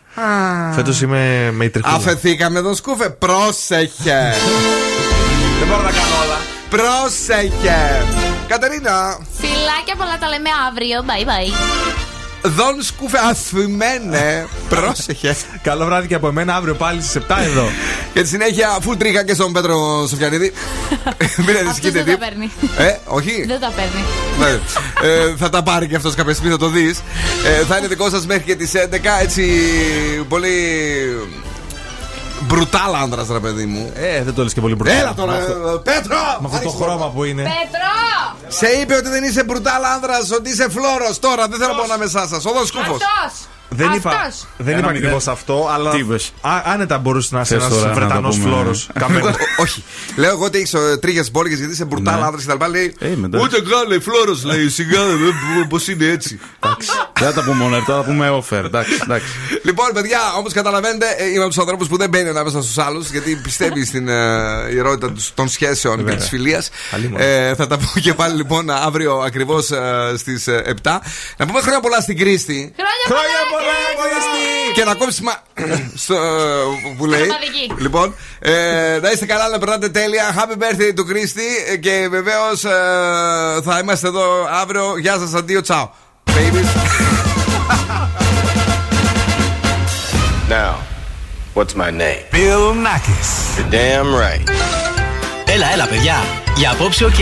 Φέτος 0.74 1.00
είμαι 1.00 1.50
με 1.52 1.64
ιτρικούλα. 1.64 1.94
Αφαιθήκαμε 1.94 2.58
εδώ 2.58 2.74
σκούφε. 2.74 3.08
Πρόσεχε. 3.10 4.34
Δεν 5.58 5.68
μπορώ 5.68 5.82
να 5.82 5.90
κάνω 5.90 6.14
όλα. 6.24 6.38
Πρόσεχε. 6.70 8.04
Κατερίνα. 8.48 9.18
Φιλάκια 9.38 9.94
πολλά 9.98 10.18
τα 10.20 10.28
λέμε 10.28 10.48
αύριο. 10.68 11.04
Bye 11.06 11.26
bye. 11.28 12.13
Δον 12.46 12.82
σκούφε 12.82 13.18
αθυμένε. 13.30 14.46
Πρόσεχε. 14.68 15.36
Καλό 15.62 15.84
βράδυ 15.84 16.06
και 16.06 16.14
από 16.14 16.28
εμένα 16.28 16.54
αύριο 16.56 16.74
πάλι 16.74 17.02
στις 17.02 17.22
7 17.28 17.36
εδώ. 17.44 17.68
Και 18.12 18.22
τη 18.22 18.28
συνέχεια, 18.28 18.78
full 18.88 18.96
τρίχα 18.98 19.24
και 19.24 19.34
στον 19.34 19.52
Πέτρο 19.52 20.06
Σοφιανίδη. 20.08 20.52
Μην 21.36 21.48
Αυτός 21.48 21.60
ανησυχείτε 21.60 22.02
δεν 22.02 22.04
τα 22.04 22.12
τι. 22.12 22.16
παίρνει. 22.18 22.50
Ε, 22.78 22.96
όχι. 23.04 23.44
Δεν 23.46 23.60
τα 23.60 23.72
παίρνει. 23.76 24.04
Ναι. 24.38 24.58
Ε, 25.08 25.34
θα 25.36 25.48
τα 25.50 25.62
πάρει 25.62 25.86
και 25.88 25.96
αυτός 25.96 26.14
κάποια 26.14 26.32
στιγμή, 26.32 26.50
θα 26.52 26.58
το 26.58 26.68
δεις. 26.68 27.00
Ε, 27.46 27.64
θα 27.64 27.76
είναι 27.76 27.86
δικό 27.86 28.10
σας 28.10 28.26
μέχρι 28.26 28.42
και 28.42 28.54
τις 28.56 28.72
11. 28.74 29.20
Έτσι, 29.22 29.42
πολύ. 30.28 30.50
Μπρουτάλ 32.40 32.94
άντρα, 32.94 33.26
ρε 33.32 33.38
παιδί 33.40 33.66
μου. 33.66 33.92
Ε, 33.94 34.22
δεν 34.22 34.34
το 34.34 34.42
λες 34.42 34.52
και 34.54 34.60
πολύ 34.60 34.74
μπροστά. 34.74 34.98
Έλα 34.98 35.14
τώρα, 35.14 35.32
Με 35.32 35.38
αυτό- 35.38 35.52
ε, 35.52 35.92
Πέτρο! 35.92 36.16
Με 36.40 36.48
αυτό 36.52 36.60
το 36.64 36.70
χρώμα 36.70 37.10
που 37.10 37.24
είναι. 37.24 37.42
Πέτρο! 37.42 37.90
Σε 38.48 38.66
είπε 38.66 38.94
ότι 38.94 39.08
δεν 39.08 39.24
είσαι 39.24 39.44
μπρουτάλ 39.44 39.84
άντρα, 39.84 40.14
ότι 40.36 40.50
είσαι 40.50 40.70
φλόρος. 40.70 41.18
Τώρα 41.18 41.46
δεν 41.48 41.58
θέλω 41.58 41.72
να 41.72 41.78
πω 41.78 41.82
ανάμεσά 41.82 42.26
σα. 42.28 42.36
Οδός 42.50 42.68
σκούφος. 42.68 43.00
Αυτός! 43.74 43.88
Δεν 43.88 43.96
είπα, 43.98 44.10
Αυτός! 44.10 44.46
δεν 44.56 44.68
Ένα 44.68 44.78
είπα 44.78 44.90
μηδέν. 44.92 45.08
ακριβώ 45.10 45.32
αυτό, 45.32 45.68
αλλά 45.72 45.90
Τι 45.90 45.98
είπες; 45.98 46.32
α- 46.40 46.62
άνετα 46.64 46.98
μπορούσε 46.98 47.28
να 47.34 47.40
είσαι 47.40 47.54
Θες 47.54 47.64
ένας 47.64 47.76
τώρα 47.78 47.88
να 47.88 47.94
Βρετανός 47.94 48.34
το 48.36 48.40
πούμε. 48.42 48.54
φλόρος. 48.54 48.88
Όχι. 49.64 49.82
Λέω 50.16 50.30
εγώ 50.30 50.44
ότι 50.44 50.58
έχεις 50.58 50.74
τρίχε 51.00 51.24
μπόλικες 51.32 51.58
γιατί 51.58 51.72
είσαι 51.72 51.84
μπρουτάλ 51.84 52.20
Ναι. 52.20 52.26
άντρας 52.26 52.40
και 52.40 52.46
τα 52.46 52.52
λοιπά. 52.52 52.68
Λέει. 52.68 52.94
Ε, 52.98 53.08
μετά. 53.16 53.38
Ούτε 53.40 53.56
καν 53.60 53.88
λέει 53.88 53.98
φλόρος, 53.98 54.44
λέει. 54.44 54.68
Σιγά, 54.68 55.00
πώς 55.68 55.88
είναι 55.88 56.04
έτσι. 56.06 56.40
Δεν 57.20 57.32
θα 57.32 57.32
τα 57.32 57.42
πούμε 57.44 57.64
όλα 57.64 57.76
αυτά, 57.76 57.92
θα 57.94 57.98
τα 58.00 58.04
πούμε 58.04 58.28
offer. 58.30 58.64
Εντάξει, 58.64 58.98
εντάξει. 59.02 59.26
Λοιπόν, 59.62 59.86
παιδιά, 59.94 60.18
όπως 60.38 60.52
καταλαβαίνετε, 60.52 61.06
ε, 61.18 61.24
είμαι 61.28 61.38
από 61.38 61.48
τους 61.48 61.58
ανθρώπους 61.58 61.88
που 61.88 61.96
δεν 61.96 62.08
μπαίνει 62.08 62.28
ανάμεσα 62.28 62.62
στους 62.62 62.78
άλλους 62.78 63.10
γιατί 63.10 63.40
πιστεύει 63.42 63.84
στην 63.84 64.08
ε, 64.08 64.14
ιερότητα 64.74 65.12
τους- 65.12 65.34
των 65.34 65.48
σχέσεων 65.48 65.96
και 65.96 66.02
Βέβαια. 66.02 66.18
της 66.18 66.28
φιλίας. 66.28 66.70
Αλλήμον. 66.90 67.20
Ε, 67.20 67.54
θα 67.54 67.66
τα 67.66 67.76
πω 67.78 68.00
και 68.00 68.14
πάλι 68.14 68.36
λοιπόν 68.36 68.70
αύριο 68.70 69.14
ακριβώς 69.16 69.70
στις 70.16 70.48
7. 70.48 71.00
Να 71.36 71.46
πούμε 71.46 71.60
χρόνια 71.60 71.80
πολλά 71.80 72.00
στην 72.00 72.18
Κρίστη. 72.18 72.74
Χρόνια 73.06 73.40
πολλά, 73.50 73.63
Και 74.74 74.84
να 74.84 74.94
κόψει 74.94 75.22
μα... 75.22 75.32
στο, 75.94 76.14
ε, 76.14 76.18
που 76.98 77.06
λέει. 77.06 77.26
Πραγματική. 77.26 77.72
Λοιπόν, 77.78 78.14
ε, 78.38 78.98
να 79.02 79.10
είστε 79.10 79.26
καλά, 79.26 79.48
να 79.48 79.58
περνάτε 79.58 79.88
τέλεια. 79.88 80.34
Happy 80.36 80.52
birthday 80.62 80.92
to 80.96 81.04
Κρίστη. 81.06 81.42
ε, 81.72 81.76
Και 81.76 82.06
βεβαίως 82.10 82.60
θα 83.64 83.78
είμαστε 83.82 84.06
εδώ 84.08 84.24
αύριο. 84.62 84.98
Γεια 84.98 85.18
σας, 85.18 85.34
αντίο, 85.34 85.60
τσάου. 85.60 85.90
Babies. 86.26 86.68
Now, 90.48 90.74
what's 91.54 91.74
my 91.74 91.90
name? 91.90 92.22
Bill 92.32 92.74
Nakis. 92.86 93.28
You're 93.56 93.70
damn 93.70 94.10
right. 94.14 94.48
Έλα, 95.46 95.72
έλα, 95.72 95.86
παιδιά. 95.86 96.16
Για 96.56 96.70
απόψε, 96.70 97.04
οκ. 97.04 97.14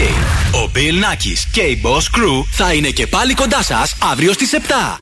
Ο 0.55 0.71
Bill 0.75 0.79
Nackis 1.05 1.39
και 1.53 1.61
η 1.61 1.81
Boss 1.85 2.19
Crew 2.19 2.45
θα 2.51 2.73
είναι 2.73 2.89
και 2.89 3.07
πάλι 3.07 3.35
κοντά 3.35 3.63
σας 3.63 3.95
αύριο 4.13 4.33
στις 4.33 4.51
7. 4.53 4.99